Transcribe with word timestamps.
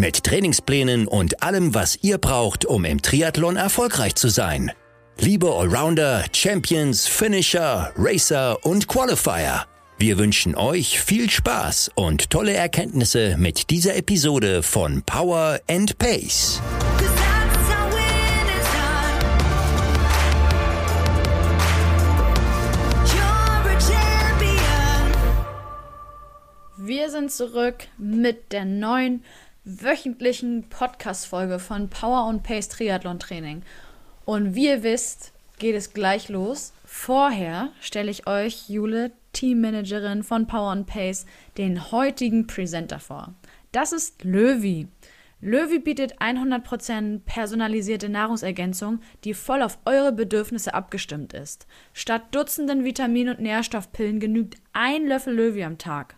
Mit 0.00 0.24
Trainingsplänen 0.24 1.06
und 1.06 1.42
allem, 1.42 1.74
was 1.74 1.98
ihr 2.00 2.16
braucht, 2.16 2.64
um 2.64 2.86
im 2.86 3.02
Triathlon 3.02 3.56
erfolgreich 3.56 4.14
zu 4.14 4.30
sein. 4.30 4.72
Liebe 5.18 5.52
Allrounder, 5.52 6.24
Champions, 6.32 7.06
Finisher, 7.06 7.92
Racer 7.98 8.56
und 8.64 8.88
Qualifier. 8.88 9.66
Wir 9.98 10.16
wünschen 10.16 10.54
euch 10.54 10.98
viel 10.98 11.28
Spaß 11.28 11.90
und 11.96 12.30
tolle 12.30 12.54
Erkenntnisse 12.54 13.36
mit 13.36 13.68
dieser 13.68 13.94
Episode 13.94 14.62
von 14.62 15.02
Power 15.02 15.60
and 15.68 15.98
Pace. 15.98 16.62
Wir 26.78 27.10
sind 27.10 27.30
zurück 27.30 27.86
mit 27.98 28.52
der 28.52 28.64
neuen 28.64 29.24
wöchentlichen 29.64 30.68
Podcast-Folge 30.68 31.58
von 31.58 31.88
Power 31.88 32.26
und 32.26 32.42
Pace 32.42 32.68
Triathlon 32.68 33.18
Training. 33.18 33.62
Und 34.24 34.54
wie 34.54 34.68
ihr 34.68 34.82
wisst, 34.82 35.32
geht 35.58 35.74
es 35.74 35.92
gleich 35.92 36.28
los. 36.28 36.72
Vorher 36.84 37.70
stelle 37.80 38.10
ich 38.10 38.26
euch 38.26 38.68
Jule, 38.68 39.12
Teammanagerin 39.32 40.22
von 40.22 40.46
Power 40.46 40.72
und 40.72 40.86
Pace, 40.86 41.26
den 41.58 41.92
heutigen 41.92 42.46
Presenter 42.46 42.98
vor. 42.98 43.34
Das 43.72 43.92
ist 43.92 44.24
Löwy. 44.24 44.88
Löwy 45.42 45.78
bietet 45.78 46.20
100% 46.20 47.20
personalisierte 47.24 48.08
Nahrungsergänzung, 48.08 49.00
die 49.24 49.32
voll 49.32 49.62
auf 49.62 49.78
eure 49.86 50.12
Bedürfnisse 50.12 50.74
abgestimmt 50.74 51.32
ist. 51.32 51.66
Statt 51.94 52.34
Dutzenden 52.34 52.84
Vitamin- 52.84 53.28
und 53.28 53.40
Nährstoffpillen 53.40 54.20
genügt 54.20 54.56
ein 54.72 55.06
Löffel 55.06 55.34
Löwy 55.34 55.64
am 55.64 55.78
Tag. 55.78 56.16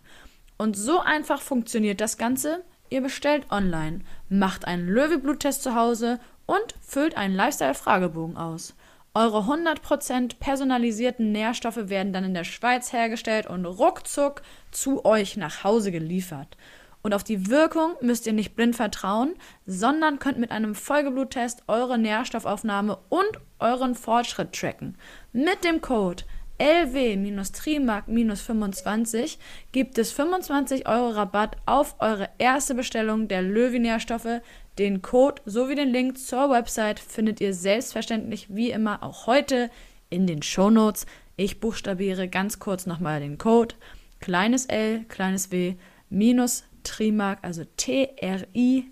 Und 0.58 0.76
so 0.76 1.00
einfach 1.00 1.40
funktioniert 1.40 2.00
das 2.00 2.18
Ganze. 2.18 2.64
Ihr 2.92 3.00
bestellt 3.00 3.50
online, 3.50 4.00
macht 4.28 4.66
einen 4.66 4.86
Löwy-Bluttest 4.86 5.62
zu 5.62 5.74
Hause 5.74 6.20
und 6.44 6.74
füllt 6.86 7.16
einen 7.16 7.34
Lifestyle-Fragebogen 7.34 8.36
aus. 8.36 8.74
Eure 9.14 9.38
100% 9.38 10.38
personalisierten 10.38 11.32
Nährstoffe 11.32 11.88
werden 11.88 12.12
dann 12.12 12.24
in 12.24 12.34
der 12.34 12.44
Schweiz 12.44 12.92
hergestellt 12.92 13.46
und 13.46 13.64
ruckzuck 13.64 14.42
zu 14.72 15.06
euch 15.06 15.38
nach 15.38 15.64
Hause 15.64 15.90
geliefert. 15.90 16.58
Und 17.00 17.14
auf 17.14 17.24
die 17.24 17.48
Wirkung 17.48 17.94
müsst 18.02 18.26
ihr 18.26 18.34
nicht 18.34 18.56
blind 18.56 18.76
vertrauen, 18.76 19.36
sondern 19.64 20.18
könnt 20.18 20.36
mit 20.36 20.50
einem 20.50 20.74
Folgebluttest 20.74 21.62
eure 21.68 21.96
Nährstoffaufnahme 21.96 22.98
und 23.08 23.40
euren 23.58 23.94
Fortschritt 23.94 24.52
tracken. 24.52 24.98
Mit 25.32 25.64
dem 25.64 25.80
Code 25.80 26.24
LW-Trimark-25 26.62 29.36
gibt 29.72 29.98
es 29.98 30.12
25 30.12 30.86
Euro 30.86 31.10
Rabatt 31.10 31.56
auf 31.66 31.96
eure 31.98 32.30
erste 32.38 32.76
Bestellung 32.76 33.26
der 33.26 33.42
Löwy-Nährstoffe. 33.42 34.40
Den 34.78 35.02
Code 35.02 35.42
sowie 35.44 35.74
den 35.74 35.88
Link 35.88 36.18
zur 36.18 36.50
Website 36.50 37.00
findet 37.00 37.40
ihr 37.40 37.52
selbstverständlich 37.52 38.46
wie 38.48 38.70
immer 38.70 39.02
auch 39.02 39.26
heute 39.26 39.72
in 40.08 40.28
den 40.28 40.42
Shownotes. 40.42 41.06
Ich 41.36 41.58
buchstabiere 41.58 42.28
ganz 42.28 42.60
kurz 42.60 42.86
nochmal 42.86 43.18
den 43.18 43.38
Code. 43.38 43.74
Kleines 44.20 44.66
L, 44.66 45.04
kleines 45.08 45.50
W, 45.50 45.74
minus 46.10 46.62
Trimark, 46.84 47.40
also 47.42 47.64
T-R-I-M-A-G, 47.76 48.86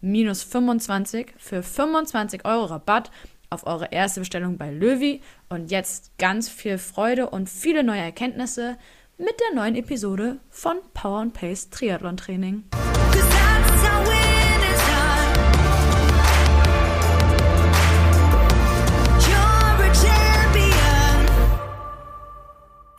minus 0.00 0.44
25 0.44 1.32
für 1.36 1.64
25 1.64 2.44
Euro 2.44 2.66
Rabatt 2.66 3.10
auf 3.50 3.66
eure 3.66 3.92
erste 3.92 4.20
Bestellung 4.20 4.58
bei 4.58 4.70
Löwy. 4.70 5.22
Und 5.48 5.70
jetzt 5.70 6.16
ganz 6.18 6.48
viel 6.48 6.78
Freude 6.78 7.30
und 7.30 7.48
viele 7.48 7.84
neue 7.84 8.00
Erkenntnisse 8.00 8.76
mit 9.18 9.34
der 9.40 9.56
neuen 9.56 9.76
Episode 9.76 10.38
von 10.50 10.76
Power 10.92 11.20
and 11.20 11.34
Pace 11.34 11.70
Triathlon 11.70 12.16
Training. 12.16 12.64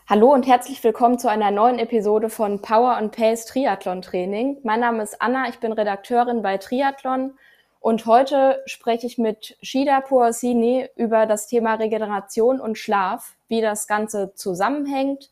Hallo 0.10 0.34
und 0.34 0.48
herzlich 0.48 0.82
willkommen 0.86 1.20
zu 1.20 1.30
einer 1.30 1.52
neuen 1.52 1.80
Episode 1.80 2.30
von 2.30 2.62
Power 2.62 2.96
and 2.96 3.14
Pace 3.14 3.46
Triathlon 3.46 4.02
Training. 4.02 4.58
Mein 4.64 4.80
Name 4.80 5.04
ist 5.04 5.22
Anna, 5.22 5.50
ich 5.50 5.60
bin 5.60 5.74
Redakteurin 5.74 6.42
bei 6.42 6.58
Triathlon 6.58 7.34
und 7.80 8.06
heute 8.06 8.62
spreche 8.66 9.08
ich 9.08 9.18
mit 9.18 9.58
Shida 9.62 10.02
Puasini 10.02 10.90
über 10.96 11.26
das 11.26 11.48
Thema 11.48 11.76
Regeneration 11.76 12.60
und 12.60 12.78
Schlaf, 12.78 13.36
wie 13.48 13.62
das 13.62 13.88
Ganze 13.88 14.34
zusammenhängt. 14.36 15.30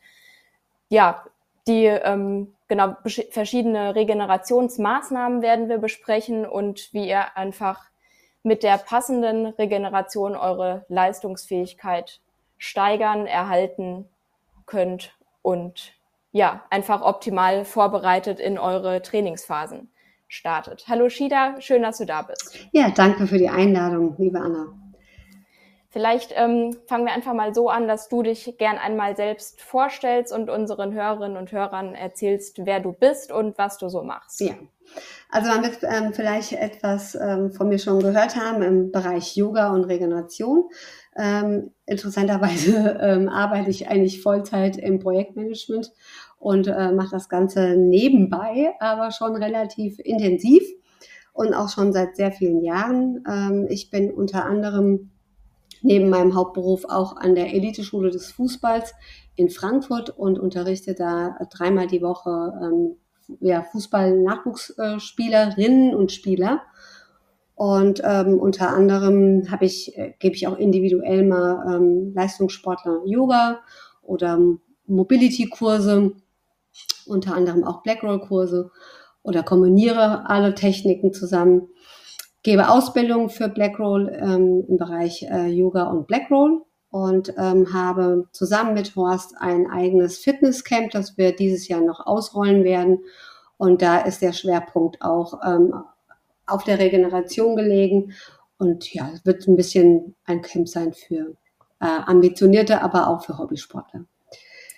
Ja, 0.88 1.24
die 1.66 1.86
ähm, 1.86 2.54
genau 2.68 2.96
verschiedene 3.30 3.94
Regenerationsmaßnahmen 3.94 5.42
werden 5.42 5.68
wir 5.68 5.78
besprechen 5.78 6.46
und 6.46 6.92
wie 6.92 7.08
ihr 7.08 7.36
einfach 7.36 7.84
mit 8.42 8.62
der 8.62 8.78
passenden 8.78 9.46
Regeneration 9.46 10.36
eure 10.36 10.84
Leistungsfähigkeit 10.88 12.20
steigern, 12.58 13.26
erhalten 13.26 14.08
könnt 14.66 15.16
und 15.42 15.92
ja, 16.32 16.64
einfach 16.70 17.02
optimal 17.02 17.64
vorbereitet 17.64 18.38
in 18.38 18.58
eure 18.58 19.02
Trainingsphasen 19.02 19.90
startet. 20.36 20.84
Hallo 20.86 21.08
Shida, 21.08 21.60
schön, 21.60 21.82
dass 21.82 21.98
du 21.98 22.04
da 22.04 22.22
bist. 22.22 22.58
Ja, 22.72 22.90
danke 22.90 23.26
für 23.26 23.38
die 23.38 23.48
Einladung, 23.48 24.14
liebe 24.18 24.40
Anna. 24.40 24.66
Vielleicht 25.96 26.34
ähm, 26.36 26.76
fangen 26.86 27.06
wir 27.06 27.14
einfach 27.14 27.32
mal 27.32 27.54
so 27.54 27.70
an, 27.70 27.88
dass 27.88 28.10
du 28.10 28.22
dich 28.22 28.56
gern 28.58 28.76
einmal 28.76 29.16
selbst 29.16 29.62
vorstellst 29.62 30.30
und 30.30 30.50
unseren 30.50 30.92
Hörerinnen 30.92 31.38
und 31.38 31.52
Hörern 31.52 31.94
erzählst, 31.94 32.66
wer 32.66 32.80
du 32.80 32.92
bist 32.92 33.32
und 33.32 33.56
was 33.56 33.78
du 33.78 33.88
so 33.88 34.02
machst. 34.02 34.42
Ja, 34.42 34.56
also 35.30 35.48
man 35.48 35.62
wird 35.62 35.78
ähm, 35.82 36.12
vielleicht 36.12 36.52
etwas 36.52 37.14
ähm, 37.14 37.50
von 37.50 37.68
mir 37.68 37.78
schon 37.78 38.00
gehört 38.00 38.36
haben 38.36 38.62
im 38.62 38.92
Bereich 38.92 39.36
Yoga 39.36 39.72
und 39.72 39.84
Regeneration. 39.84 40.68
Ähm, 41.16 41.72
interessanterweise 41.86 42.98
ähm, 43.00 43.30
arbeite 43.30 43.70
ich 43.70 43.88
eigentlich 43.88 44.22
Vollzeit 44.22 44.76
im 44.76 44.98
Projektmanagement 44.98 45.92
und 46.38 46.66
äh, 46.66 46.92
mache 46.92 47.10
das 47.10 47.28
Ganze 47.28 47.76
nebenbei, 47.76 48.74
aber 48.80 49.10
schon 49.10 49.36
relativ 49.36 49.98
intensiv 49.98 50.62
und 51.32 51.54
auch 51.54 51.68
schon 51.68 51.92
seit 51.92 52.16
sehr 52.16 52.32
vielen 52.32 52.62
Jahren. 52.62 53.24
Ähm, 53.28 53.66
ich 53.68 53.90
bin 53.90 54.10
unter 54.10 54.44
anderem 54.44 55.10
neben 55.82 56.08
meinem 56.08 56.34
Hauptberuf 56.34 56.84
auch 56.86 57.16
an 57.16 57.34
der 57.34 57.52
Eliteschule 57.54 58.10
des 58.10 58.32
Fußballs 58.32 58.94
in 59.36 59.50
Frankfurt 59.50 60.10
und 60.10 60.38
unterrichte 60.38 60.94
da 60.94 61.36
dreimal 61.50 61.86
die 61.86 62.02
Woche 62.02 62.52
ähm, 62.62 62.96
ja, 63.40 63.62
Fußball-Nachwuchsspielerinnen 63.62 65.94
und 65.94 66.12
Spieler. 66.12 66.62
Und 67.54 68.02
ähm, 68.04 68.38
unter 68.38 68.68
anderem 68.70 69.50
habe 69.50 69.64
ich, 69.64 69.96
äh, 69.96 70.12
gebe 70.18 70.34
ich 70.34 70.46
auch 70.46 70.58
individuell 70.58 71.24
mal 71.24 71.74
ähm, 71.74 72.12
Leistungssportler 72.14 73.00
Yoga 73.06 73.60
oder 74.02 74.38
Mobility-Kurse, 74.86 76.12
unter 77.06 77.34
anderem 77.34 77.64
auch 77.64 77.82
Blackroll-Kurse 77.82 78.70
oder 79.22 79.42
kombiniere 79.42 80.28
alle 80.28 80.54
Techniken 80.54 81.12
zusammen 81.12 81.68
gebe 82.46 82.68
Ausbildung 82.68 83.28
für 83.28 83.48
Blackroll 83.48 84.08
ähm, 84.22 84.64
im 84.68 84.76
Bereich 84.76 85.24
äh, 85.24 85.48
Yoga 85.48 85.82
und 85.90 86.06
Blackroll 86.06 86.62
und 86.90 87.34
ähm, 87.36 87.74
habe 87.74 88.28
zusammen 88.30 88.72
mit 88.72 88.94
Horst 88.94 89.34
ein 89.36 89.68
eigenes 89.68 90.18
Fitnesscamp, 90.18 90.92
das 90.92 91.18
wir 91.18 91.34
dieses 91.34 91.66
Jahr 91.66 91.80
noch 91.80 92.06
ausrollen 92.06 92.62
werden. 92.62 93.00
Und 93.56 93.82
da 93.82 93.98
ist 93.98 94.22
der 94.22 94.32
Schwerpunkt 94.32 95.02
auch 95.02 95.40
ähm, 95.44 95.74
auf 96.46 96.62
der 96.62 96.78
Regeneration 96.78 97.56
gelegen. 97.56 98.12
Und 98.58 98.94
ja, 98.94 99.10
es 99.12 99.26
wird 99.26 99.48
ein 99.48 99.56
bisschen 99.56 100.14
ein 100.24 100.40
Camp 100.40 100.68
sein 100.68 100.92
für 100.92 101.34
äh, 101.80 101.86
ambitionierte, 102.06 102.80
aber 102.80 103.08
auch 103.08 103.24
für 103.24 103.38
Hobbysportler. 103.38 104.04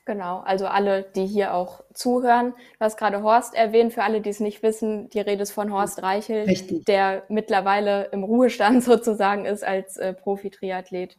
Genau, 0.08 0.38
also 0.38 0.66
alle, 0.66 1.02
die 1.02 1.26
hier 1.26 1.52
auch 1.52 1.84
zuhören. 1.93 2.55
Du 2.78 2.81
hast 2.81 2.96
gerade 2.96 3.22
Horst 3.22 3.55
erwähnt, 3.55 3.93
für 3.93 4.05
alle, 4.05 4.22
die 4.22 4.31
es 4.31 4.40
nicht 4.40 4.62
wissen, 4.62 5.10
die 5.10 5.20
Rede 5.20 5.43
ist 5.43 5.50
von 5.50 5.70
Horst 5.70 6.02
Reichel, 6.02 6.44
Richtig. 6.44 6.87
der 6.87 7.25
mittlerweile 7.28 8.05
im 8.06 8.25
Ruhestand 8.25 8.82
sozusagen 8.82 9.44
ist 9.44 9.62
als 9.62 9.99
äh, 9.99 10.14
Profi-Triathlet. 10.14 11.19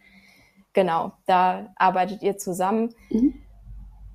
Genau, 0.74 1.12
da 1.28 1.72
arbeitet 1.76 2.24
ihr 2.24 2.40
zusammen. 2.40 2.96
Mhm. 3.12 3.36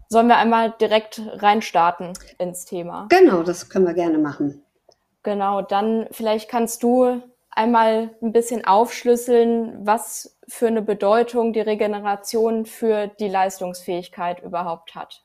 sollen 0.08 0.26
wir 0.26 0.38
einmal 0.38 0.74
direkt 0.80 1.22
reinstarten 1.24 2.14
ins 2.38 2.64
Thema? 2.64 3.06
Genau, 3.10 3.44
das 3.44 3.68
können 3.68 3.86
wir 3.86 3.94
gerne 3.94 4.18
machen. 4.18 4.64
Genau, 5.22 5.62
dann 5.62 6.08
vielleicht 6.10 6.50
kannst 6.50 6.82
du 6.82 7.22
einmal 7.54 8.10
ein 8.22 8.32
bisschen 8.32 8.64
aufschlüsseln, 8.64 9.86
was 9.86 10.36
für 10.48 10.66
eine 10.66 10.82
Bedeutung 10.82 11.52
die 11.52 11.60
Regeneration 11.60 12.66
für 12.66 13.10
die 13.18 13.28
Leistungsfähigkeit 13.28 14.42
überhaupt 14.42 14.94
hat. 14.94 15.22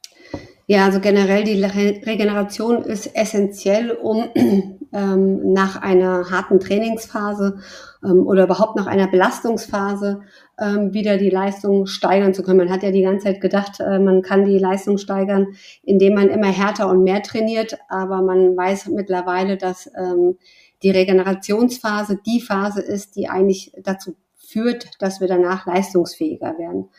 Ja, 0.67 0.85
also 0.85 0.99
generell 0.99 1.43
die 1.43 1.63
Regeneration 1.63 2.83
ist 2.83 3.15
essentiell, 3.15 3.89
um 3.89 4.29
ähm, 4.93 5.51
nach 5.51 5.81
einer 5.81 6.29
harten 6.29 6.59
Trainingsphase 6.59 7.59
ähm, 8.03 8.27
oder 8.27 8.43
überhaupt 8.43 8.75
nach 8.75 8.85
einer 8.85 9.07
Belastungsphase 9.07 10.21
ähm, 10.59 10.93
wieder 10.93 11.17
die 11.17 11.31
Leistung 11.31 11.87
steigern 11.87 12.35
zu 12.35 12.43
können. 12.43 12.59
Man 12.59 12.69
hat 12.69 12.83
ja 12.83 12.91
die 12.91 13.01
ganze 13.01 13.25
Zeit 13.25 13.41
gedacht, 13.41 13.79
äh, 13.79 13.97
man 13.97 14.21
kann 14.21 14.45
die 14.45 14.59
Leistung 14.59 14.99
steigern, 14.99 15.47
indem 15.81 16.13
man 16.13 16.29
immer 16.29 16.51
härter 16.51 16.87
und 16.87 17.03
mehr 17.03 17.23
trainiert, 17.23 17.79
aber 17.89 18.21
man 18.21 18.55
weiß 18.55 18.89
mittlerweile, 18.89 19.57
dass 19.57 19.89
ähm, 19.97 20.37
die 20.83 20.91
Regenerationsphase 20.91 22.19
die 22.25 22.41
Phase 22.41 22.81
ist, 22.81 23.15
die 23.15 23.27
eigentlich 23.27 23.73
dazu 23.83 24.15
führt, 24.35 24.89
dass 24.99 25.19
wir 25.21 25.27
danach 25.27 25.65
leistungsfähiger 25.65 26.57
werden. 26.57 26.89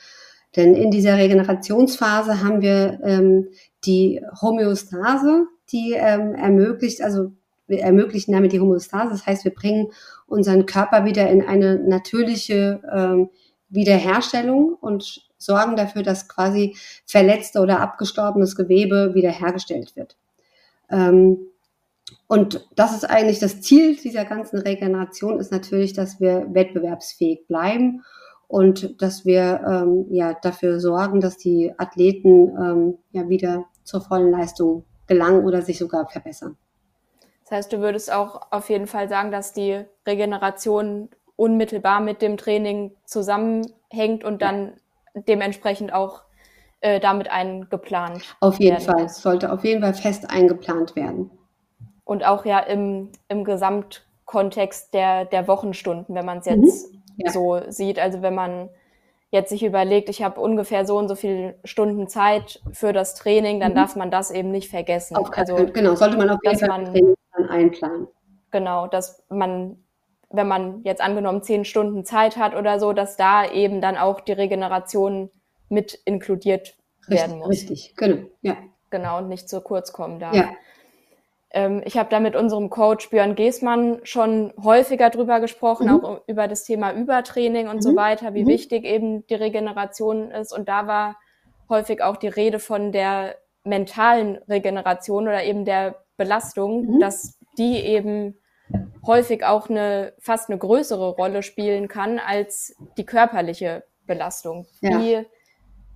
Denn 0.57 0.75
in 0.75 0.91
dieser 0.91 1.17
Regenerationsphase 1.17 2.43
haben 2.43 2.61
wir 2.61 3.01
ähm, 3.05 3.49
die 3.85 4.21
Homöostase, 4.41 5.47
die 5.73 5.95
ähm, 5.97 6.35
ermöglicht, 6.35 7.03
also 7.03 7.33
wir 7.67 7.81
ermöglichen 7.81 8.33
damit 8.33 8.53
die 8.53 8.61
Homöostase. 8.61 9.11
Das 9.11 9.27
heißt, 9.27 9.45
wir 9.45 9.55
bringen 9.55 9.89
unseren 10.27 10.67
Körper 10.67 11.05
wieder 11.05 11.29
in 11.31 11.43
eine 11.43 11.79
natürliche 11.79 12.81
ähm, 12.93 13.31
Wiederherstellung 13.69 14.75
und 14.81 15.31
sorgen 15.39 15.77
dafür, 15.77 16.03
dass 16.03 16.29
quasi 16.29 16.77
verletzte 17.07 17.61
oder 17.61 17.81
abgestorbenes 17.81 18.57
Gewebe 18.57 19.15
wiederhergestellt 19.15 19.95
wird. 19.95 20.17
Ähm, 20.91 21.39
und 22.27 22.69
das 22.77 22.95
ist 22.95 23.05
eigentlich 23.05 23.39
das 23.39 23.61
Ziel 23.61 23.97
dieser 23.97 24.25
ganzen 24.25 24.61
Regeneration, 24.61 25.41
ist 25.41 25.53
natürlich, 25.53 25.93
dass 25.93 26.21
wir 26.21 26.47
wettbewerbsfähig 26.53 27.47
bleiben 27.49 28.05
und 28.47 29.01
dass 29.01 29.25
wir 29.25 29.61
ähm, 29.67 30.07
ja 30.11 30.35
dafür 30.35 30.81
sorgen, 30.81 31.21
dass 31.21 31.37
die 31.37 31.73
Athleten 31.79 32.57
ähm, 32.57 32.99
ja 33.13 33.29
wieder 33.29 33.65
zur 33.85 34.01
vollen 34.01 34.31
Leistung 34.31 34.85
gelangen 35.07 35.45
oder 35.45 35.63
sich 35.63 35.79
sogar 35.79 36.09
verbessern. 36.09 36.57
Das 37.45 37.59
heißt, 37.59 37.73
du 37.73 37.81
würdest 37.81 38.13
auch 38.13 38.53
auf 38.53 38.71
jeden 38.71 38.87
Fall 38.87 39.09
sagen, 39.09 39.33
dass 39.33 39.53
die 39.53 39.85
Regeneration 40.07 41.09
unmittelbar 41.35 42.01
mit 42.01 42.23
dem 42.23 42.37
Training 42.37 42.93
zusammenhängt 43.05 44.25
und 44.25 44.41
dann 44.43 44.75
dementsprechend 45.15 45.93
auch 45.93 46.23
äh, 46.81 47.01
damit 47.01 47.31
eingeplant. 47.31 48.37
Auf 48.41 48.61
jeden 48.61 48.81
Fall, 48.81 49.05
es 49.05 49.21
sollte 49.21 49.53
auf 49.53 49.65
jeden 49.65 49.83
Fall 49.83 49.95
fest 49.95 50.31
eingeplant 50.31 50.95
werden. 50.97 51.31
Und 52.11 52.25
auch 52.25 52.45
ja 52.45 52.59
im, 52.59 53.11
im 53.29 53.45
Gesamtkontext 53.45 54.93
der, 54.95 55.27
der 55.27 55.47
Wochenstunden, 55.47 56.15
wenn 56.15 56.25
man 56.25 56.39
es 56.39 56.47
mhm. 56.47 56.65
jetzt 56.65 56.93
mhm 56.93 57.01
ja. 57.25 57.31
so 57.31 57.61
sieht. 57.69 57.99
Also 57.99 58.23
wenn 58.23 58.35
man 58.35 58.69
jetzt 59.31 59.51
sich 59.51 59.63
überlegt, 59.63 60.09
ich 60.09 60.23
habe 60.23 60.41
ungefähr 60.41 60.85
so 60.85 60.99
und 60.99 61.09
so 61.09 61.15
viele 61.15 61.55
Stunden 61.65 62.09
Zeit 62.09 62.61
für 62.73 62.93
das 62.93 63.15
Training, 63.15 63.61
dann 63.61 63.73
mhm. 63.73 63.77
darf 63.77 63.97
man 63.97 64.11
das 64.11 64.31
eben 64.31 64.51
nicht 64.51 64.71
vergessen. 64.71 65.17
Auf 65.17 65.31
also 65.37 65.57
genau, 65.73 65.95
sollte 65.95 66.17
man 66.17 66.31
auf 66.31 66.41
jeden 66.43 66.59
Fall 66.59 66.69
man, 66.69 67.49
einplanen. 67.49 68.09
Genau, 68.51 68.89
dass 68.89 69.23
man, 69.29 69.77
wenn 70.31 70.49
man 70.49 70.83
jetzt 70.83 71.01
angenommen 71.01 71.43
zehn 71.43 71.65
Stunden 71.65 72.05
Zeit 72.05 72.37
hat 72.37 72.57
oder 72.57 72.81
so, 72.81 72.93
dass 72.93 73.17
da 73.17 73.49
eben 73.49 73.81
dann 73.81 73.97
auch 73.97 74.21
die 74.21 74.33
Regeneration 74.33 75.31
mit 75.69 75.95
inkludiert 76.05 76.75
richtig, 77.09 77.21
werden 77.21 77.39
muss. 77.39 77.49
Richtig, 77.49 77.95
genau, 77.97 78.27
ja. 78.43 78.57
Genau, 78.91 79.19
und 79.19 79.29
nicht 79.29 79.49
zu 79.49 79.61
kurz 79.61 79.93
kommen 79.93 80.19
darf. 80.19 80.35
Ja. 80.35 80.51
Ähm, 81.53 81.83
ich 81.85 81.99
habe 81.99 82.09
da 82.11 82.21
mit 82.21 82.37
unserem 82.37 82.71
Coach 82.71 83.11
Björn 83.11 83.35
Geßmann 83.35 84.01
schon 84.05 84.53
häufiger 84.63 85.11
drüber 85.11 85.41
gesprochen, 85.41 85.89
mhm. 85.89 86.05
auch 86.05 86.21
über 86.27 86.49
das 86.49 86.65
Thema 86.65 86.93
Übertraining 86.93 87.69
und 87.69 87.77
mhm. 87.77 87.83
so 87.83 87.97
weiter, 87.97 88.35
wie 88.35 88.45
mhm. 88.45 88.49
wichtig 88.49 88.85
eben 88.85 89.27
die 89.27 89.35
Regeneration 89.35 90.31
ist. 90.31 90.53
Und 90.53 90.69
da 90.69 90.87
war 90.87 91.17
häufig 91.69 92.03
auch 92.03 92.17
die 92.17 92.29
Rede 92.29 92.59
von 92.59 92.93
der 92.93 93.37
mentalen 93.65 94.37
Regeneration 94.49 95.25
oder 95.25 95.45
eben 95.45 95.65
der 95.65 95.97
Belastung, 96.17 96.87
mhm. 96.87 97.01
dass 97.01 97.39
die 97.59 97.79
eben 97.79 98.39
häufig 99.05 99.45
auch 99.45 99.69
eine 99.69 100.13
fast 100.19 100.49
eine 100.51 100.59
größere 100.59 101.11
Rolle 101.11 101.43
spielen 101.43 101.89
kann 101.89 102.19
als 102.19 102.77
die 102.97 103.05
körperliche 103.07 103.85
Belastung. 104.07 104.67
Ja. 104.81 105.01
Wie 105.01 105.27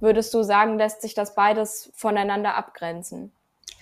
würdest 0.01 0.35
du 0.35 0.43
sagen, 0.43 0.79
lässt 0.79 1.03
sich 1.03 1.15
das 1.15 1.35
beides 1.35 1.93
voneinander 1.95 2.57
abgrenzen? 2.57 3.33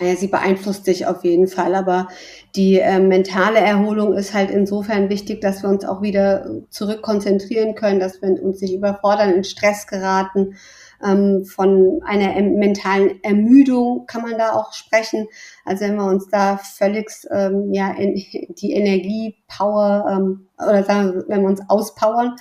Ja, 0.03 0.15
sie 0.15 0.27
beeinflusst 0.27 0.85
sich 0.85 1.05
auf 1.07 1.23
jeden 1.23 1.47
Fall, 1.47 1.75
aber 1.75 2.07
die 2.55 2.79
äh, 2.79 2.99
mentale 2.99 3.59
Erholung 3.59 4.13
ist 4.13 4.33
halt 4.33 4.51
insofern 4.51 5.09
wichtig, 5.09 5.41
dass 5.41 5.63
wir 5.63 5.69
uns 5.69 5.85
auch 5.85 6.01
wieder 6.01 6.45
zurück 6.69 7.01
konzentrieren 7.01 7.75
können, 7.75 7.99
dass 7.99 8.21
wir 8.21 8.29
uns 8.43 8.61
nicht 8.61 8.73
überfordern, 8.73 9.33
in 9.33 9.43
Stress 9.43 9.87
geraten. 9.87 10.55
Ähm, 11.03 11.45
von 11.45 12.01
einer 12.05 12.41
mentalen 12.41 13.23
Ermüdung 13.23 14.05
kann 14.05 14.21
man 14.21 14.37
da 14.37 14.53
auch 14.53 14.73
sprechen. 14.73 15.27
Also 15.65 15.85
wenn 15.85 15.95
wir 15.95 16.05
uns 16.05 16.29
da 16.29 16.57
völlig 16.57 17.09
ähm, 17.31 17.73
ja, 17.73 17.91
in, 17.91 18.15
die 18.49 18.73
Energie, 18.73 19.35
Power 19.47 20.05
ähm, 20.09 20.47
oder 20.57 20.83
sagen 20.83 21.13
wir, 21.13 21.25
wenn 21.27 21.41
wir 21.41 21.49
uns 21.49 21.61
auspowern 21.67 22.35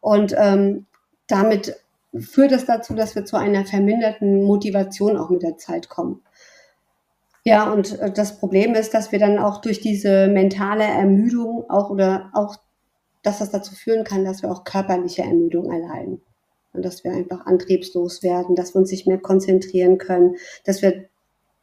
und 0.00 0.34
ähm, 0.38 0.86
damit 1.26 1.76
führt 2.18 2.52
es 2.52 2.64
dazu, 2.64 2.94
dass 2.94 3.14
wir 3.14 3.24
zu 3.24 3.36
einer 3.36 3.64
verminderten 3.64 4.42
Motivation 4.44 5.16
auch 5.16 5.30
mit 5.30 5.42
der 5.42 5.58
Zeit 5.58 5.88
kommen. 5.88 6.22
Ja, 7.48 7.72
und 7.72 7.98
äh, 7.98 8.12
das 8.12 8.38
Problem 8.38 8.74
ist, 8.74 8.92
dass 8.92 9.10
wir 9.10 9.18
dann 9.18 9.38
auch 9.38 9.62
durch 9.62 9.80
diese 9.80 10.28
mentale 10.28 10.84
Ermüdung 10.84 11.64
auch 11.70 11.88
oder 11.88 12.30
auch, 12.34 12.56
dass 13.22 13.38
das 13.38 13.50
dazu 13.50 13.74
führen 13.74 14.04
kann, 14.04 14.24
dass 14.24 14.42
wir 14.42 14.50
auch 14.50 14.64
körperliche 14.64 15.22
Ermüdung 15.22 15.72
erleiden. 15.72 16.20
Und 16.74 16.84
dass 16.84 17.04
wir 17.04 17.12
einfach 17.12 17.46
antriebslos 17.46 18.22
werden, 18.22 18.54
dass 18.54 18.74
wir 18.74 18.80
uns 18.80 18.90
nicht 18.90 19.06
mehr 19.06 19.16
konzentrieren 19.16 19.96
können, 19.96 20.36
dass 20.64 20.82
wir 20.82 21.06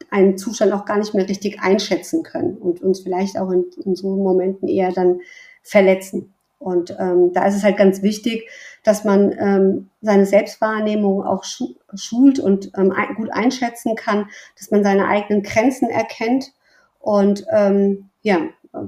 einen 0.09 0.39
Zustand 0.39 0.73
auch 0.73 0.85
gar 0.85 0.97
nicht 0.97 1.13
mehr 1.13 1.29
richtig 1.29 1.59
einschätzen 1.61 2.23
können 2.23 2.57
und 2.57 2.81
uns 2.81 3.01
vielleicht 3.01 3.37
auch 3.37 3.51
in, 3.51 3.65
in 3.83 3.95
so 3.95 4.15
Momenten 4.15 4.67
eher 4.67 4.91
dann 4.91 5.19
verletzen. 5.61 6.34
Und 6.65 6.97
ähm, 6.99 7.31
da 7.31 7.45
ist 7.45 7.55
es 7.55 7.63
halt 7.63 7.77
ganz 7.77 8.01
wichtig, 8.01 8.49
dass 8.83 9.03
man 9.03 9.31
ähm, 9.37 9.89
seine 10.01 10.25
Selbstwahrnehmung 10.25 11.23
auch 11.23 11.43
schult 11.43 12.39
und 12.39 12.71
ähm, 12.75 12.91
gut 13.17 13.31
einschätzen 13.31 13.95
kann, 13.95 14.25
dass 14.57 14.71
man 14.71 14.83
seine 14.83 15.07
eigenen 15.07 15.43
Grenzen 15.43 15.91
erkennt. 15.91 16.53
Und 16.97 17.45
ähm, 17.51 18.09
ja, 18.23 18.39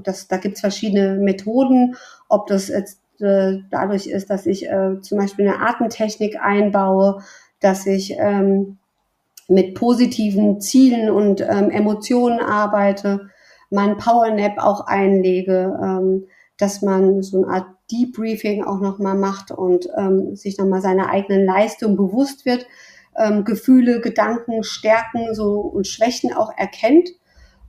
das, 0.01 0.27
da 0.27 0.38
gibt's 0.38 0.62
verschiedene 0.62 1.18
Methoden, 1.18 1.95
ob 2.30 2.47
das 2.47 2.69
jetzt 2.69 2.99
äh, 3.21 3.59
dadurch 3.69 4.07
ist, 4.07 4.31
dass 4.31 4.47
ich 4.47 4.68
äh, 4.68 4.99
zum 5.02 5.19
Beispiel 5.19 5.47
eine 5.47 5.61
Atemtechnik 5.61 6.42
einbaue, 6.42 7.21
dass 7.59 7.85
ich 7.85 8.16
ähm, 8.18 8.80
mit 9.47 9.75
positiven 9.75 10.61
Zielen 10.61 11.11
und 11.11 11.42
ähm, 11.42 11.69
Emotionen 11.69 12.40
arbeite, 12.40 13.30
mein 13.69 13.97
Powernap 13.97 14.57
auch 14.57 14.87
einlege, 14.87 15.78
ähm, 15.80 16.23
dass 16.57 16.81
man 16.81 17.21
so 17.23 17.44
eine 17.44 17.54
Art 17.54 17.68
Debriefing 17.92 18.64
auch 18.64 18.80
nochmal 18.80 19.16
macht 19.16 19.52
und 19.52 19.87
ähm, 19.97 20.35
sich 20.35 20.57
nochmal 20.57 20.81
seiner 20.81 21.09
eigenen 21.09 21.45
Leistung 21.45 21.95
bewusst 21.95 22.45
wird, 22.45 22.66
ähm, 23.18 23.45
Gefühle, 23.45 24.02
Gedanken, 24.02 24.64
Stärken 24.64 25.33
so 25.33 25.59
und 25.59 25.87
Schwächen 25.87 26.33
auch 26.33 26.52
erkennt 26.57 27.09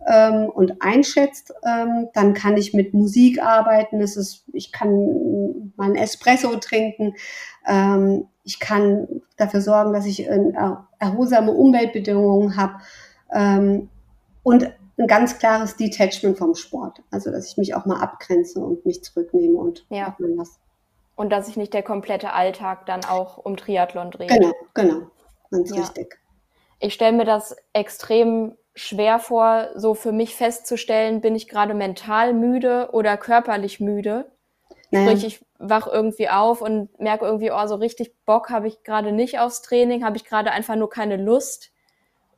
ähm, 0.06 0.48
und 0.48 0.82
einschätzt. 0.82 1.52
Ähm, 1.64 2.08
dann 2.14 2.34
kann 2.34 2.56
ich 2.56 2.74
mit 2.74 2.94
Musik 2.94 3.42
arbeiten. 3.42 4.00
Es 4.00 4.16
ist, 4.16 4.44
ich 4.52 4.72
kann 4.72 5.72
meinen 5.76 5.96
Espresso 5.96 6.56
trinken. 6.56 7.14
Ähm, 7.66 8.26
ich 8.44 8.60
kann 8.60 9.06
dafür 9.36 9.60
sorgen, 9.60 9.92
dass 9.92 10.06
ich 10.06 10.26
äh, 10.26 10.52
erholsame 10.98 11.52
Umweltbedingungen 11.52 12.56
habe. 12.56 12.74
Ähm, 13.32 13.88
und 14.42 14.72
ein 14.98 15.06
ganz 15.06 15.38
klares 15.38 15.76
Detachment 15.76 16.38
vom 16.38 16.54
Sport. 16.54 17.02
Also, 17.10 17.30
dass 17.30 17.50
ich 17.50 17.56
mich 17.56 17.74
auch 17.74 17.86
mal 17.86 18.00
abgrenze 18.00 18.60
und 18.60 18.84
mich 18.84 19.02
zurücknehme 19.02 19.56
und 19.56 19.86
ja. 19.90 20.16
das. 20.36 20.58
Und 21.14 21.30
dass 21.30 21.46
sich 21.46 21.56
nicht 21.56 21.74
der 21.74 21.82
komplette 21.82 22.32
Alltag 22.32 22.86
dann 22.86 23.04
auch 23.04 23.38
um 23.38 23.56
Triathlon 23.56 24.10
dreht. 24.10 24.28
Genau, 24.28 24.52
genau. 24.74 25.10
Ganz 25.50 25.70
ja. 25.70 25.80
richtig. 25.80 26.18
Ich 26.80 26.94
stelle 26.94 27.16
mir 27.16 27.24
das 27.24 27.56
extrem 27.72 28.56
schwer 28.74 29.18
vor, 29.18 29.70
so 29.74 29.94
für 29.94 30.12
mich 30.12 30.36
festzustellen, 30.36 31.20
bin 31.20 31.34
ich 31.34 31.48
gerade 31.48 31.74
mental 31.74 32.32
müde 32.32 32.90
oder 32.92 33.16
körperlich 33.16 33.80
müde. 33.80 34.30
Naja. 34.90 35.08
Sprich, 35.08 35.26
ich 35.26 35.46
wach 35.58 35.86
irgendwie 35.86 36.28
auf 36.28 36.62
und 36.62 36.98
merke 37.00 37.24
irgendwie, 37.24 37.50
oh, 37.50 37.66
so 37.66 37.74
richtig 37.74 38.14
Bock 38.24 38.50
habe 38.50 38.68
ich 38.68 38.84
gerade 38.84 39.12
nicht 39.12 39.38
aufs 39.40 39.62
Training, 39.62 40.04
habe 40.04 40.16
ich 40.16 40.24
gerade 40.24 40.52
einfach 40.52 40.76
nur 40.76 40.88
keine 40.88 41.16
Lust. 41.16 41.72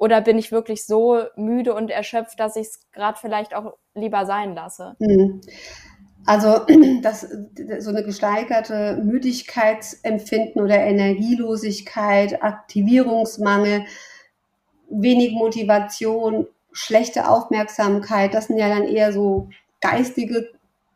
Oder 0.00 0.23
bin 0.23 0.38
ich 0.38 0.50
wirklich 0.50 0.87
so 0.87 1.25
müde 1.37 1.75
und 1.75 1.90
erschöpft, 1.90 2.40
dass 2.40 2.57
ich 2.57 2.69
es 2.69 2.80
gerade 2.90 3.19
vielleicht 3.21 3.54
auch 3.54 3.75
lieber 3.95 4.25
sein 4.25 4.54
lasse? 4.54 4.97
Mhm. 4.99 5.42
Also 6.25 6.64
das, 7.02 7.28
so 7.80 7.90
eine 7.90 8.02
gesteigerte 8.02 8.99
Müdigkeitsempfinden 9.04 10.62
oder 10.62 10.78
Energielosigkeit, 10.78 12.42
Aktivierungsmangel 12.42 13.85
wenig 14.88 15.33
Motivation, 15.33 16.47
schlechte 16.73 17.28
Aufmerksamkeit, 17.28 18.33
das 18.33 18.47
sind 18.47 18.57
ja 18.57 18.71
dann 18.71 18.85
eher 18.85 19.12
so 19.12 19.50
geistige 19.83 20.49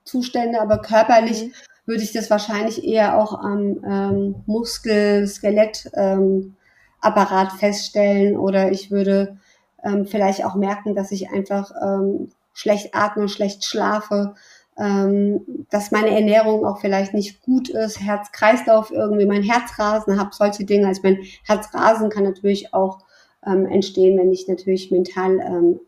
Zustände, 0.04 0.62
aber 0.62 0.78
körperlich 0.78 1.44
mhm. 1.44 1.52
würde 1.84 2.02
ich 2.02 2.12
das 2.12 2.30
wahrscheinlich 2.30 2.82
eher 2.82 3.18
auch 3.18 3.38
am 3.38 3.84
ähm, 3.86 4.34
Muskel-, 4.46 5.26
Skelett- 5.26 5.90
ähm, 5.92 6.56
Apparat 7.04 7.52
feststellen 7.52 8.36
oder 8.36 8.72
ich 8.72 8.90
würde 8.90 9.38
ähm, 9.84 10.06
vielleicht 10.06 10.44
auch 10.44 10.54
merken, 10.54 10.94
dass 10.94 11.12
ich 11.12 11.30
einfach 11.30 11.70
ähm, 11.82 12.30
schlecht 12.52 12.94
atme, 12.94 13.28
schlecht 13.28 13.64
schlafe, 13.64 14.34
ähm, 14.78 15.66
dass 15.70 15.90
meine 15.90 16.10
Ernährung 16.10 16.64
auch 16.64 16.78
vielleicht 16.78 17.14
nicht 17.14 17.42
gut 17.42 17.68
ist, 17.68 18.00
Herz-Kreislauf 18.00 18.90
irgendwie, 18.90 19.26
mein 19.26 19.42
Herzrasen, 19.42 20.18
habe 20.18 20.30
solche 20.32 20.64
Dinge. 20.64 20.88
Also 20.88 21.02
mein 21.04 21.18
Herzrasen 21.44 22.10
kann 22.10 22.24
natürlich 22.24 22.74
auch 22.74 23.00
ähm, 23.46 23.66
entstehen, 23.66 24.18
wenn 24.18 24.32
ich 24.32 24.48
natürlich 24.48 24.90
mental 24.90 25.38
ähm, 25.40 25.80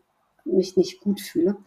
mich 0.45 0.77
nicht 0.77 1.01
gut 1.01 1.19
fühle. 1.19 1.57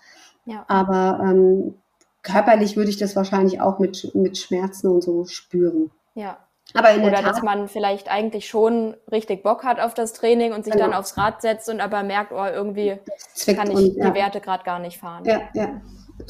Ja. 0.47 0.65
Aber 0.69 1.21
ähm, 1.23 1.75
körperlich 2.23 2.77
würde 2.77 2.91
ich 2.91 2.97
das 2.97 3.17
wahrscheinlich 3.17 3.61
auch 3.61 3.79
mit, 3.79 4.15
mit 4.15 4.39
Schmerzen 4.39 4.89
und 4.89 5.03
so 5.03 5.25
spüren. 5.27 5.91
Ja, 6.15 6.39
aber 6.75 6.91
in 6.91 7.03
Oder 7.03 7.17
Tat, 7.17 7.27
dass 7.27 7.43
man 7.43 7.69
vielleicht 7.69 8.11
eigentlich 8.11 8.49
schon 8.49 8.97
richtig 9.11 9.43
Bock 9.43 9.65
hat 9.65 9.81
auf 9.81 9.95
das 9.95 10.13
Training 10.13 10.53
und 10.53 10.65
sich 10.65 10.75
genau. 10.75 10.87
dann 10.87 10.95
aufs 10.95 11.17
Rad 11.17 11.43
setzt 11.43 11.69
und 11.69 11.81
aber 11.81 12.03
merkt, 12.03 12.33
oh, 12.33 12.45
irgendwie 12.45 12.99
kann 13.47 13.71
ich 13.71 13.77
und, 13.77 13.97
ja. 13.97 14.11
die 14.11 14.15
Werte 14.15 14.41
gerade 14.41 14.65
gar 14.65 14.79
nicht 14.79 14.99
fahren. 14.99 15.25
Ja, 15.25 15.41
ja. 15.55 15.81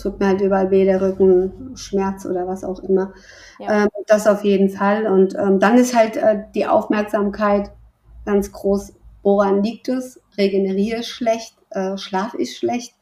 Tut 0.01 0.21
mir 0.21 0.29
halt 0.29 0.41
überall 0.41 0.71
weh, 0.71 0.85
der 0.85 1.01
Rücken, 1.03 1.73
Schmerz 1.77 2.25
oder 2.25 2.47
was 2.47 2.63
auch 2.63 2.81
immer. 2.81 3.13
Ja. 3.59 3.83
Ähm, 3.83 3.89
das 4.07 4.27
auf 4.27 4.45
jeden 4.45 4.71
Fall. 4.71 5.07
Und 5.07 5.35
ähm, 5.35 5.59
dann 5.59 5.77
ist 5.77 5.97
halt 5.97 6.17
äh, 6.17 6.45
die 6.55 6.67
Aufmerksamkeit 6.67 7.71
ganz 8.25 8.53
groß, 8.53 8.95
woran 9.23 9.63
liegt 9.63 9.89
es? 9.89 10.21
Regeneriere 10.39 11.03
schlecht, 11.03 11.57
äh, 11.71 11.97
Schlaf 11.97 12.35
ist 12.35 12.57
schlecht. 12.57 12.95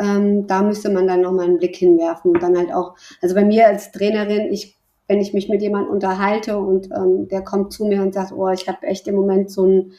Ähm, 0.00 0.46
da 0.46 0.62
müsste 0.62 0.90
man 0.90 1.06
dann 1.06 1.20
nochmal 1.20 1.44
einen 1.44 1.58
Blick 1.58 1.76
hinwerfen 1.76 2.32
und 2.32 2.42
dann 2.42 2.56
halt 2.56 2.72
auch, 2.72 2.96
also 3.20 3.34
bei 3.34 3.44
mir 3.44 3.66
als 3.66 3.92
Trainerin, 3.92 4.52
ich 4.52 4.76
wenn 5.12 5.20
ich 5.20 5.34
mich 5.34 5.50
mit 5.50 5.60
jemandem 5.60 5.92
unterhalte 5.92 6.56
und 6.56 6.90
ähm, 6.90 7.28
der 7.28 7.42
kommt 7.42 7.70
zu 7.70 7.84
mir 7.84 8.00
und 8.00 8.14
sagt, 8.14 8.32
oh, 8.32 8.48
ich 8.48 8.66
habe 8.66 8.86
echt 8.86 9.06
im 9.06 9.14
Moment 9.14 9.50
so 9.50 9.64
einen 9.64 9.92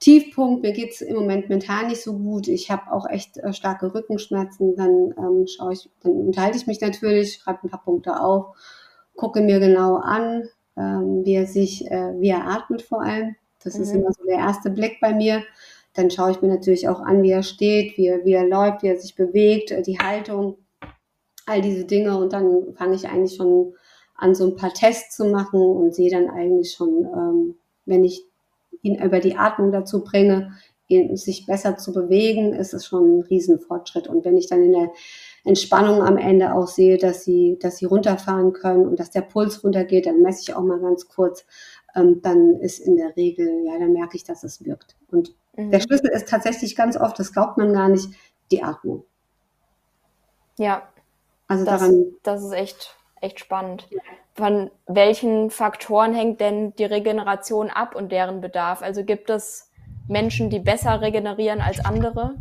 Tiefpunkt, 0.00 0.62
mir 0.62 0.72
geht's 0.72 1.02
im 1.02 1.14
Moment 1.14 1.48
mental 1.48 1.86
nicht 1.86 2.02
so 2.02 2.18
gut, 2.18 2.48
ich 2.48 2.68
habe 2.68 2.90
auch 2.90 3.08
echt 3.08 3.38
äh, 3.38 3.52
starke 3.52 3.94
Rückenschmerzen, 3.94 4.74
dann 4.74 5.14
ähm, 5.16 5.46
schaue 5.46 5.72
ich, 5.72 5.88
dann 6.02 6.14
unterhalte 6.14 6.58
ich 6.58 6.66
mich 6.66 6.80
natürlich, 6.80 7.34
schreibe 7.34 7.60
ein 7.62 7.70
paar 7.70 7.84
Punkte 7.84 8.20
auf, 8.20 8.56
gucke 9.14 9.40
mir 9.40 9.60
genau 9.60 9.98
an, 9.98 10.48
ähm, 10.76 11.24
wie 11.24 11.34
er 11.34 11.46
sich, 11.46 11.88
äh, 11.88 12.14
wie 12.18 12.30
er 12.30 12.48
atmet 12.48 12.82
vor 12.82 13.02
allem. 13.02 13.36
Das 13.62 13.76
mhm. 13.76 13.82
ist 13.82 13.94
immer 13.94 14.12
so 14.12 14.24
der 14.24 14.38
erste 14.38 14.70
Blick 14.70 14.98
bei 15.00 15.14
mir. 15.14 15.44
Dann 15.94 16.10
schaue 16.10 16.32
ich 16.32 16.42
mir 16.42 16.48
natürlich 16.48 16.88
auch 16.88 16.98
an, 16.98 17.22
wie 17.22 17.30
er 17.30 17.44
steht, 17.44 17.96
wie 17.96 18.08
er, 18.08 18.24
wie 18.24 18.32
er 18.32 18.48
läuft, 18.48 18.82
wie 18.82 18.88
er 18.88 18.98
sich 18.98 19.14
bewegt, 19.14 19.70
äh, 19.70 19.82
die 19.82 20.00
Haltung, 20.00 20.56
all 21.46 21.60
diese 21.60 21.84
Dinge. 21.84 22.18
Und 22.18 22.32
dann 22.32 22.74
fange 22.74 22.96
ich 22.96 23.08
eigentlich 23.08 23.36
schon 23.36 23.74
an 24.18 24.34
so 24.34 24.46
ein 24.46 24.56
paar 24.56 24.72
Tests 24.72 25.16
zu 25.16 25.26
machen 25.26 25.60
und 25.60 25.94
sehe 25.94 26.10
dann 26.10 26.30
eigentlich 26.30 26.72
schon, 26.72 27.04
ähm, 27.04 27.54
wenn 27.84 28.04
ich 28.04 28.24
ihn 28.82 29.02
über 29.02 29.20
die 29.20 29.36
Atmung 29.36 29.72
dazu 29.72 30.02
bringe, 30.02 30.52
ihn, 30.88 31.16
sich 31.16 31.46
besser 31.46 31.76
zu 31.76 31.92
bewegen, 31.92 32.52
ist 32.52 32.74
es 32.74 32.86
schon 32.86 33.18
ein 33.18 33.22
Riesenfortschritt. 33.22 34.08
Und 34.08 34.24
wenn 34.24 34.36
ich 34.36 34.46
dann 34.46 34.62
in 34.62 34.72
der 34.72 34.92
Entspannung 35.44 36.02
am 36.02 36.16
Ende 36.16 36.54
auch 36.54 36.68
sehe, 36.68 36.98
dass 36.98 37.24
sie, 37.24 37.58
dass 37.60 37.78
sie 37.78 37.86
runterfahren 37.86 38.52
können 38.52 38.86
und 38.86 39.00
dass 39.00 39.10
der 39.10 39.22
Puls 39.22 39.62
runtergeht, 39.64 40.06
dann 40.06 40.22
messe 40.22 40.42
ich 40.42 40.54
auch 40.54 40.62
mal 40.62 40.80
ganz 40.80 41.08
kurz. 41.08 41.44
Ähm, 41.94 42.20
dann 42.22 42.56
ist 42.60 42.78
in 42.78 42.96
der 42.96 43.16
Regel, 43.16 43.64
ja, 43.66 43.78
dann 43.78 43.92
merke 43.92 44.16
ich, 44.16 44.24
dass 44.24 44.44
es 44.44 44.64
wirkt. 44.64 44.96
Und 45.10 45.34
mhm. 45.56 45.70
der 45.70 45.80
Schlüssel 45.80 46.10
ist 46.10 46.28
tatsächlich 46.28 46.76
ganz 46.76 46.96
oft, 46.96 47.18
das 47.18 47.32
glaubt 47.32 47.58
man 47.58 47.72
gar 47.72 47.88
nicht, 47.88 48.08
die 48.50 48.62
Atmung. 48.62 49.04
Ja. 50.58 50.88
Also 51.48 51.64
das, 51.64 51.80
daran. 51.80 52.06
Das 52.22 52.42
ist 52.42 52.52
echt 52.52 52.96
echt 53.20 53.40
spannend. 53.40 53.88
Von 54.34 54.70
welchen 54.86 55.50
Faktoren 55.50 56.14
hängt 56.14 56.40
denn 56.40 56.74
die 56.76 56.84
Regeneration 56.84 57.70
ab 57.70 57.94
und 57.94 58.12
deren 58.12 58.40
Bedarf? 58.40 58.82
Also 58.82 59.04
gibt 59.04 59.30
es 59.30 59.70
Menschen, 60.08 60.50
die 60.50 60.58
besser 60.58 61.00
regenerieren 61.00 61.60
als 61.60 61.84
andere? 61.84 62.34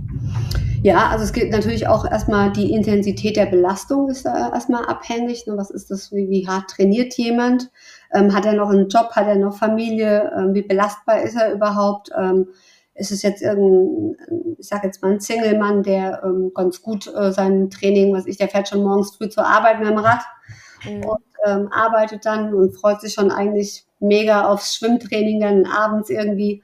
Ja, 0.84 1.08
also 1.10 1.24
es 1.24 1.34
gibt 1.34 1.52
natürlich 1.52 1.88
auch 1.88 2.06
erstmal 2.06 2.52
die 2.52 2.72
Intensität 2.72 3.38
der 3.38 3.48
Belastung 3.48 4.08
ist 4.08 4.26
erstmal 4.26 4.86
abhängig. 4.86 5.48
Ne? 5.48 5.58
Was 5.58 5.72
ist 5.72 5.90
das, 5.90 6.12
wie, 6.12 6.30
wie 6.30 6.48
hart 6.48 6.70
trainiert 6.70 7.16
jemand? 7.16 7.72
Ähm, 8.14 8.36
hat 8.36 8.46
er 8.46 8.54
noch 8.54 8.70
einen 8.70 8.88
Job, 8.88 9.10
hat 9.14 9.26
er 9.26 9.36
noch 9.36 9.58
Familie? 9.58 10.32
Ähm, 10.38 10.54
wie 10.54 10.62
belastbar 10.62 11.24
ist 11.24 11.36
er 11.36 11.54
überhaupt? 11.54 12.12
Ähm, 12.16 12.50
ist 12.94 13.12
es 13.12 13.24
jetzt 13.24 13.42
irgendein, 13.42 14.16
ich 14.60 14.68
sage 14.68 14.86
jetzt 14.86 15.02
mal 15.02 15.14
ein 15.14 15.20
Single-Mann, 15.20 15.82
der 15.82 16.22
ähm, 16.24 16.52
ganz 16.54 16.82
gut 16.82 17.12
äh, 17.14 17.32
sein 17.32 17.70
Training, 17.70 18.14
was 18.14 18.28
ich, 18.28 18.38
der 18.38 18.48
fährt 18.48 18.70
schon 18.70 18.84
morgens 18.84 19.16
früh 19.16 19.28
zur 19.28 19.46
Arbeit 19.46 19.80
mit 19.80 19.90
dem 19.90 19.98
Rad 19.98 20.22
mhm. 20.86 21.06
und 21.06 21.24
ähm, 21.46 21.70
arbeitet 21.72 22.26
dann 22.26 22.54
und 22.54 22.74
freut 22.74 23.02
sich 23.02 23.14
schon 23.14 23.32
eigentlich 23.32 23.86
mega 24.00 24.48
aufs 24.48 24.76
Schwimmtraining 24.76 25.40
dann 25.40 25.66
abends 25.66 26.10
irgendwie 26.10 26.64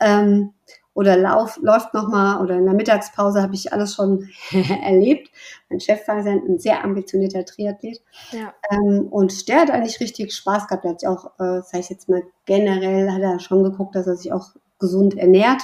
ähm, 0.00 0.52
oder 0.98 1.16
lauf, 1.16 1.58
läuft 1.62 1.94
nochmal 1.94 2.42
oder 2.42 2.56
in 2.56 2.64
der 2.64 2.74
Mittagspause 2.74 3.40
habe 3.40 3.54
ich 3.54 3.72
alles 3.72 3.94
schon 3.94 4.28
erlebt. 4.82 5.30
Mein 5.68 5.78
Chef 5.78 6.06
war 6.08 6.16
ein 6.16 6.58
sehr 6.58 6.82
ambitionierter 6.82 7.44
Triathlet 7.44 8.02
ja. 8.32 8.52
ähm, 8.70 9.06
und 9.08 9.48
der 9.48 9.60
hat 9.60 9.70
eigentlich 9.70 10.00
richtig 10.00 10.34
Spaß 10.34 10.66
gehabt. 10.66 10.82
Der 10.82 10.90
hat 10.90 11.00
sich 11.00 11.08
auch, 11.08 11.26
äh, 11.38 11.62
sage 11.62 11.78
ich 11.78 11.90
jetzt 11.90 12.08
mal 12.08 12.24
generell, 12.46 13.12
hat 13.12 13.22
er 13.22 13.38
schon 13.38 13.62
geguckt, 13.62 13.94
dass 13.94 14.08
er 14.08 14.16
sich 14.16 14.32
auch 14.32 14.48
gesund 14.80 15.16
ernährt. 15.16 15.62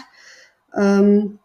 Ähm, 0.76 1.40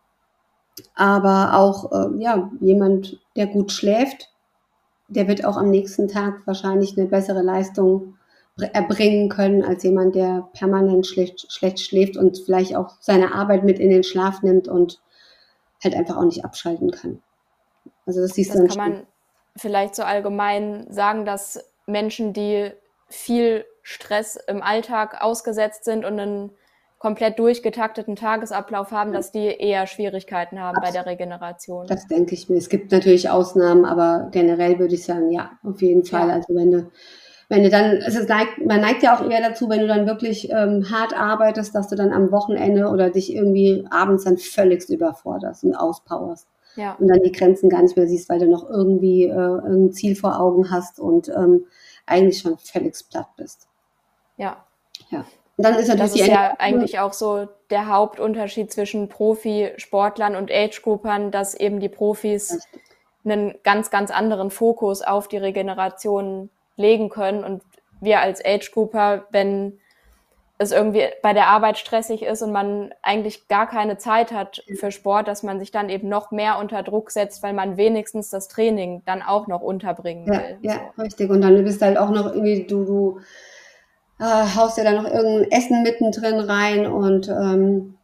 aber 0.94 1.56
auch 1.56 1.91
äh, 1.91 2.22
ja 2.22 2.51
jemand, 2.62 3.20
der 3.36 3.48
gut 3.48 3.72
schläft, 3.72 4.29
der 5.10 5.28
wird 5.28 5.44
auch 5.44 5.58
am 5.58 5.70
nächsten 5.70 6.08
Tag 6.08 6.46
wahrscheinlich 6.46 6.98
eine 6.98 7.08
bessere 7.08 7.42
Leistung 7.42 8.16
erbringen 8.58 9.30
können 9.30 9.63
als 9.63 9.84
jemand, 9.84 10.16
der 10.16 10.50
permanent 10.54 11.08
schlecht, 11.08 11.51
schlecht 11.51 11.80
schläft 11.80 12.18
und 12.18 12.38
vielleicht 12.46 12.75
auch 12.75 12.98
seine 13.00 13.34
Arbeit 13.34 13.63
mit 13.63 13.80
in 13.80 13.89
den 13.89 14.04
Schlaf 14.04 14.42
nimmt 14.44 14.68
und 14.68 15.01
halt 15.84 15.96
einfach 15.96 16.18
auch 16.18 16.25
nicht 16.25 16.44
abschalten 16.44 16.92
kann. 16.92 17.22
Also 18.06 18.22
das 18.22 18.32
siehst 18.32 18.51
das 18.51 18.58
du 18.58 18.68
dann 18.68 18.78
kann 18.78 18.92
man 18.92 19.08
vielleicht 19.56 19.96
so 19.96 20.04
allgemein 20.04 20.88
sagen, 20.89 21.25
dass 21.25 21.63
Menschen, 21.86 22.34
die 22.34 22.72
viel 23.08 23.66
Stress 23.82 24.38
im 24.48 24.62
Alltag 24.62 25.22
ausgesetzt 25.22 25.86
sind 25.86 26.06
und 26.06 26.20
einen 26.20 26.51
komplett 27.00 27.39
durchgetakteten 27.39 28.18
Tagesablauf 28.18 28.91
haben, 28.91 29.13
dass 29.13 29.32
die 29.32 29.46
eher 29.46 29.88
Schwierigkeiten 29.88 30.60
haben 30.60 30.75
Absolut. 30.75 30.86
bei 30.86 30.91
der 30.91 31.06
Regeneration. 31.12 31.88
Das 31.88 32.08
denke 32.08 32.36
ich 32.36 32.50
mir. 32.50 32.58
Es 32.58 32.68
gibt 32.68 32.91
natürlich 32.91 33.29
Ausnahmen, 33.29 33.86
aber 33.86 34.27
generell 34.32 34.77
würde 34.79 34.96
ich 34.96 35.06
sagen, 35.06 35.32
ja, 35.32 35.51
auf 35.63 35.82
jeden 35.82 36.03
Fall. 36.03 36.27
Ja. 36.27 36.36
Also 36.36 36.53
wenn 36.53 36.72
du, 36.72 36.91
wenn 37.48 37.63
du 37.63 37.70
dann, 37.70 37.96
es 37.96 38.27
neigt, 38.27 38.65
man 38.65 38.82
neigt 38.82 39.01
ja 39.01 39.15
auch 39.18 39.27
eher 39.27 39.41
dazu, 39.41 39.70
wenn 39.70 39.79
du 39.79 39.88
dann 39.88 40.08
wirklich 40.08 40.51
ähm, 40.51 40.91
hart 40.91 41.18
arbeitest, 41.18 41.74
dass 41.74 41.88
du 41.88 41.96
dann 41.96 42.12
am 42.12 42.34
Wochenende 42.34 42.89
oder 42.89 43.10
dich 43.10 43.34
irgendwie 43.34 43.88
abends 43.89 44.25
dann 44.25 44.38
völligst 44.38 44.89
überforderst 44.89 45.63
und 45.63 45.75
auspowerst. 45.75 46.48
Ja. 46.75 46.96
Und 47.00 47.08
dann 47.08 47.22
die 47.22 47.32
Grenzen 47.32 47.70
gar 47.70 47.82
nicht 47.82 47.96
mehr 47.96 48.08
siehst, 48.08 48.29
weil 48.29 48.39
du 48.39 48.50
noch 48.50 48.70
irgendwie 48.70 49.24
äh, 49.24 49.60
ein 49.65 49.94
Ziel 49.94 50.18
vor 50.18 50.39
Augen 50.39 50.70
hast 50.70 51.00
und 51.00 51.29
ähm, 51.29 51.65
eigentlich 52.06 52.39
schon 52.39 52.58
völligst 52.58 53.10
platt 53.10 53.29
bist. 53.38 53.68
Ja. 54.36 54.65
Ja. 55.10 55.25
Und 55.60 55.66
dann 55.66 55.75
ist 55.75 55.89
natürlich 55.89 56.13
das 56.13 56.22
ist 56.22 56.28
ja 56.28 56.56
eigentlich 56.58 57.00
auch 57.00 57.12
so 57.12 57.46
der 57.70 57.89
Hauptunterschied 57.89 58.72
zwischen 58.72 59.10
Profisportlern 59.10 60.38
und 60.38 60.50
Age-Groupern, 60.50 61.32
dass 61.32 61.54
eben 61.54 61.82
die 61.82 61.89
Profis 61.89 62.66
einen 63.25 63.56
ganz, 63.66 63.89
ganz 63.89 64.10
anderen 64.10 64.51
Fokus 64.51 65.01
auf 65.01 65.28
die 65.28 65.36
Regeneration 65.36 66.50
legen 66.78 67.10
können 67.10 67.44
und 67.44 67.62
wir 68.00 68.22
als 68.22 68.42
Age-Grouper, 68.46 69.25
wenn 69.32 69.78
es 70.60 70.72
irgendwie 70.72 71.08
bei 71.22 71.34
der 71.34 71.48
Arbeit 71.48 71.78
stressig 71.78 72.24
ist 72.24 72.42
und 72.42 72.54
man 72.54 72.94
eigentlich 73.01 73.50
gar 73.50 73.68
keine 73.68 73.98
Zeit 73.98 74.32
hat 74.32 74.63
für 74.80 74.92
Sport, 74.92 75.28
dass 75.28 75.44
man 75.44 75.60
sich 75.60 75.72
dann 75.72 75.89
eben 75.89 76.08
noch 76.08 76.32
mehr 76.32 76.58
unter 76.58 76.84
Druck 76.84 77.12
setzt, 77.12 77.44
weil 77.44 77.51
man 77.51 77.75
wenigstens 77.75 78.30
das 78.30 78.48
Training 78.48 79.01
dann 79.06 79.22
auch 79.22 79.48
noch 79.48 79.60
unterbringen 79.60 80.25
will. 80.25 80.58
Ja, 80.62 80.92
so. 80.96 81.01
richtig. 81.01 81.30
Und 81.30 81.42
dann 81.42 81.62
bist 81.66 81.82
du 81.82 81.86
halt 81.86 81.98
auch 81.98 82.12
noch 82.12 82.28
irgendwie, 82.28 82.63
du, 82.66 82.86
du 82.86 83.20
äh, 84.20 84.56
haust 84.56 84.78
dir 84.78 84.84
dann 84.84 85.04
noch 85.04 85.12
irgendein 85.12 85.52
Essen 85.52 85.82
mittendrin 85.84 86.40
rein 86.40 86.86
und 86.86 87.30
ähm, 87.30 87.96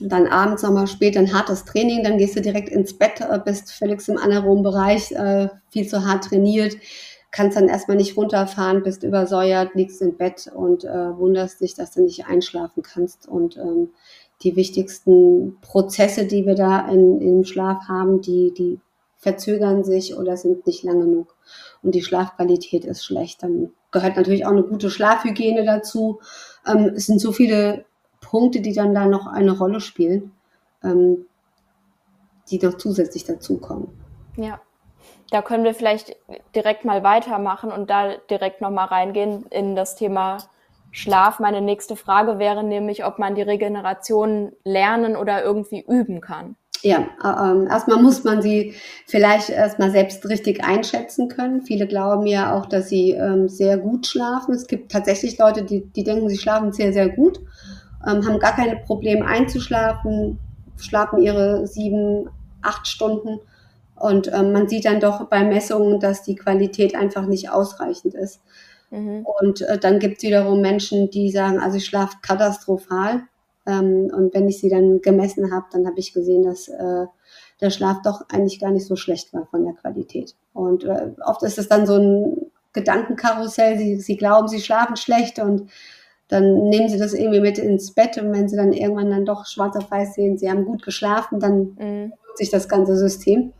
dann 0.00 0.26
abends 0.26 0.62
nochmal 0.62 0.86
spät 0.86 1.16
ein 1.16 1.32
hartes 1.32 1.64
Training, 1.64 2.02
dann 2.02 2.18
gehst 2.18 2.36
du 2.36 2.40
direkt 2.40 2.70
ins 2.70 2.94
Bett, 2.94 3.20
äh, 3.20 3.38
bist 3.38 3.72
völlig 3.72 4.06
im 4.08 4.18
anaeroben 4.18 4.62
Bereich, 4.62 5.12
äh, 5.12 5.48
viel 5.70 5.86
zu 5.86 6.04
hart 6.04 6.24
trainiert, 6.24 6.76
kannst 7.30 7.56
dann 7.56 7.68
erstmal 7.68 7.96
nicht 7.96 8.16
runterfahren, 8.16 8.82
bist 8.82 9.02
übersäuert, 9.02 9.74
liegst 9.74 10.02
im 10.02 10.16
Bett 10.16 10.50
und 10.52 10.84
äh, 10.84 11.18
wunderst 11.18 11.60
dich, 11.60 11.74
dass 11.74 11.92
du 11.92 12.02
nicht 12.02 12.26
einschlafen 12.26 12.82
kannst. 12.82 13.28
Und 13.28 13.56
ähm, 13.56 13.90
die 14.42 14.56
wichtigsten 14.56 15.58
Prozesse, 15.60 16.24
die 16.24 16.46
wir 16.46 16.54
da 16.54 16.88
in, 16.88 17.20
im 17.20 17.44
Schlaf 17.44 17.84
haben, 17.88 18.20
die, 18.20 18.52
die 18.56 18.80
verzögern 19.18 19.84
sich 19.84 20.16
oder 20.16 20.36
sind 20.36 20.66
nicht 20.66 20.82
lang 20.82 21.00
genug. 21.00 21.36
Und 21.82 21.94
die 21.94 22.02
Schlafqualität 22.02 22.84
ist 22.84 23.04
schlecht. 23.04 23.42
Dann 23.42 23.70
gehört 23.90 24.16
natürlich 24.16 24.46
auch 24.46 24.50
eine 24.50 24.62
gute 24.62 24.90
Schlafhygiene 24.90 25.64
dazu. 25.64 26.20
Ähm, 26.66 26.92
es 26.94 27.06
sind 27.06 27.20
so 27.20 27.32
viele 27.32 27.84
Punkte, 28.20 28.60
die 28.60 28.74
dann 28.74 28.94
da 28.94 29.06
noch 29.06 29.26
eine 29.26 29.56
Rolle 29.56 29.80
spielen. 29.80 30.32
ähm, 30.82 31.26
die 32.50 32.58
noch 32.58 32.76
zusätzlich 32.76 33.24
dazukommen. 33.24 33.88
Ja. 34.36 34.60
Da 35.30 35.42
können 35.42 35.64
wir 35.64 35.74
vielleicht 35.74 36.16
direkt 36.54 36.84
mal 36.84 37.02
weitermachen 37.04 37.70
und 37.70 37.88
da 37.88 38.16
direkt 38.28 38.60
nochmal 38.60 38.86
reingehen 38.86 39.46
in 39.50 39.76
das 39.76 39.94
Thema 39.94 40.38
Schlaf. 40.90 41.38
Meine 41.38 41.60
nächste 41.60 41.94
Frage 41.94 42.40
wäre 42.40 42.64
nämlich, 42.64 43.04
ob 43.04 43.20
man 43.20 43.36
die 43.36 43.42
Regeneration 43.42 44.52
lernen 44.64 45.16
oder 45.16 45.44
irgendwie 45.44 45.84
üben 45.86 46.20
kann. 46.20 46.56
Ja, 46.82 47.08
ähm, 47.22 47.66
erstmal 47.66 48.02
muss 48.02 48.24
man 48.24 48.40
sie 48.40 48.74
vielleicht 49.06 49.50
erstmal 49.50 49.90
selbst 49.90 50.26
richtig 50.28 50.64
einschätzen 50.64 51.28
können. 51.28 51.62
Viele 51.62 51.86
glauben 51.86 52.26
ja 52.26 52.56
auch, 52.56 52.66
dass 52.66 52.88
sie 52.88 53.10
ähm, 53.10 53.48
sehr 53.48 53.76
gut 53.76 54.06
schlafen. 54.06 54.54
Es 54.54 54.66
gibt 54.66 54.90
tatsächlich 54.90 55.38
Leute, 55.38 55.62
die, 55.62 55.84
die 55.92 56.04
denken, 56.04 56.28
sie 56.30 56.38
schlafen 56.38 56.72
sehr, 56.72 56.92
sehr 56.94 57.10
gut, 57.10 57.40
ähm, 58.06 58.26
haben 58.26 58.38
gar 58.38 58.56
keine 58.56 58.76
Probleme 58.76 59.26
einzuschlafen, 59.26 60.38
schlafen 60.78 61.20
ihre 61.20 61.66
sieben, 61.66 62.30
acht 62.62 62.86
Stunden. 62.86 63.40
Und 63.94 64.32
ähm, 64.32 64.52
man 64.52 64.66
sieht 64.66 64.86
dann 64.86 65.00
doch 65.00 65.28
bei 65.28 65.44
Messungen, 65.44 66.00
dass 66.00 66.22
die 66.22 66.36
Qualität 66.36 66.94
einfach 66.94 67.26
nicht 67.26 67.50
ausreichend 67.50 68.14
ist. 68.14 68.40
Mhm. 68.90 69.26
Und 69.40 69.60
äh, 69.60 69.78
dann 69.78 69.98
gibt 69.98 70.16
es 70.18 70.22
wiederum 70.22 70.62
Menschen, 70.62 71.10
die 71.10 71.30
sagen, 71.30 71.58
also 71.58 71.76
ich 71.76 71.84
schlafe 71.84 72.16
katastrophal. 72.22 73.24
Ähm, 73.70 74.10
und 74.12 74.34
wenn 74.34 74.48
ich 74.48 74.58
sie 74.58 74.68
dann 74.68 75.00
gemessen 75.00 75.52
habe, 75.52 75.66
dann 75.72 75.86
habe 75.86 75.98
ich 75.98 76.12
gesehen, 76.12 76.42
dass 76.44 76.68
äh, 76.68 77.06
der 77.60 77.70
Schlaf 77.70 77.98
doch 78.02 78.22
eigentlich 78.28 78.58
gar 78.58 78.70
nicht 78.70 78.86
so 78.86 78.96
schlecht 78.96 79.32
war 79.32 79.46
von 79.46 79.64
der 79.64 79.74
Qualität. 79.74 80.34
Und 80.52 80.84
äh, 80.84 81.12
oft 81.24 81.42
ist 81.42 81.58
es 81.58 81.68
dann 81.68 81.86
so 81.86 81.96
ein 81.96 82.50
Gedankenkarussell. 82.72 83.78
Sie, 83.78 84.00
sie 84.00 84.16
glauben, 84.16 84.48
sie 84.48 84.60
schlafen 84.60 84.96
schlecht 84.96 85.38
und 85.38 85.70
dann 86.28 86.68
nehmen 86.68 86.88
sie 86.88 86.98
das 86.98 87.12
irgendwie 87.12 87.40
mit 87.40 87.58
ins 87.58 87.92
Bett 87.92 88.16
und 88.16 88.32
wenn 88.32 88.48
sie 88.48 88.56
dann 88.56 88.72
irgendwann 88.72 89.10
dann 89.10 89.24
doch 89.24 89.46
schwarz 89.46 89.76
auf 89.76 89.90
weiß 89.90 90.14
sehen, 90.14 90.38
sie 90.38 90.48
haben 90.48 90.64
gut 90.64 90.84
geschlafen, 90.84 91.40
dann 91.40 91.76
mhm. 91.78 92.12
sich 92.36 92.50
das 92.50 92.68
ganze 92.68 92.96
System. 92.96 93.52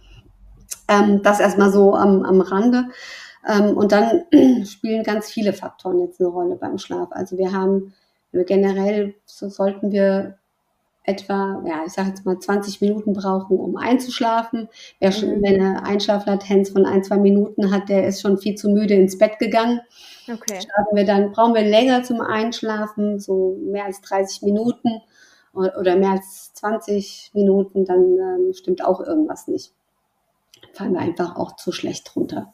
Ähm, 0.86 1.20
das 1.22 1.40
erstmal 1.40 1.72
so 1.72 1.94
am, 1.94 2.22
am 2.22 2.40
Rande. 2.40 2.84
Ähm, 3.48 3.76
und 3.76 3.90
dann 3.92 4.22
spielen 4.66 5.02
ganz 5.02 5.30
viele 5.30 5.52
Faktoren 5.52 6.00
jetzt 6.00 6.20
eine 6.20 6.28
Rolle 6.28 6.56
beim 6.56 6.78
Schlaf. 6.78 7.08
Also 7.10 7.38
wir 7.38 7.52
haben 7.52 7.92
generell, 8.32 9.14
so 9.24 9.48
sollten 9.48 9.92
wir 9.92 10.38
etwa, 11.04 11.62
ja, 11.66 11.82
ich 11.86 11.92
sage 11.92 12.10
jetzt 12.10 12.24
mal 12.24 12.38
20 12.38 12.80
Minuten 12.80 13.14
brauchen, 13.14 13.58
um 13.58 13.76
einzuschlafen. 13.76 14.68
Wer 15.00 15.12
schon, 15.12 15.38
mhm. 15.38 15.44
eine 15.44 15.82
Einschlaflatenz 15.84 16.70
von 16.70 16.84
ein, 16.84 17.02
zwei 17.02 17.16
Minuten 17.16 17.70
hat, 17.70 17.88
der 17.88 18.06
ist 18.06 18.20
schon 18.20 18.38
viel 18.38 18.54
zu 18.54 18.68
müde 18.68 18.94
ins 18.94 19.18
Bett 19.18 19.38
gegangen. 19.38 19.80
Okay. 20.32 20.60
Schlafen 20.60 20.96
wir 20.96 21.04
dann, 21.04 21.32
brauchen 21.32 21.54
wir 21.54 21.62
länger 21.62 22.02
zum 22.02 22.20
Einschlafen, 22.20 23.18
so 23.18 23.58
mehr 23.60 23.86
als 23.86 24.00
30 24.02 24.42
Minuten 24.42 25.00
oder 25.52 25.96
mehr 25.96 26.10
als 26.10 26.52
20 26.54 27.32
Minuten, 27.34 27.84
dann 27.84 28.18
ähm, 28.18 28.52
stimmt 28.52 28.84
auch 28.84 29.00
irgendwas 29.00 29.48
nicht. 29.48 29.72
Fallen 30.72 30.92
wir 30.92 31.00
einfach 31.00 31.36
auch 31.36 31.56
zu 31.56 31.72
schlecht 31.72 32.14
runter. 32.14 32.52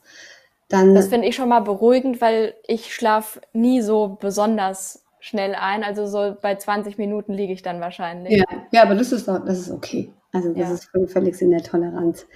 Dann, 0.68 0.94
das 0.94 1.08
finde 1.08 1.28
ich 1.28 1.36
schon 1.36 1.48
mal 1.48 1.60
beruhigend, 1.60 2.20
weil 2.20 2.54
ich 2.66 2.94
schlafe 2.94 3.40
nie 3.52 3.82
so 3.82 4.16
besonders 4.20 5.05
schnell 5.26 5.54
ein. 5.54 5.82
Also 5.82 6.06
so 6.06 6.36
bei 6.40 6.54
20 6.54 6.98
Minuten 6.98 7.32
liege 7.32 7.52
ich 7.52 7.62
dann 7.62 7.80
wahrscheinlich. 7.80 8.38
Ja, 8.38 8.44
ja 8.70 8.82
aber 8.82 8.94
das 8.94 9.12
ist 9.12 9.26
das 9.26 9.58
ist 9.58 9.70
okay. 9.70 10.12
Also 10.32 10.50
das 10.50 10.68
ja. 10.68 10.74
ist 10.74 10.84
völlig, 10.84 11.10
völlig 11.10 11.42
in 11.42 11.50
der 11.50 11.62
Toleranz. 11.62 12.26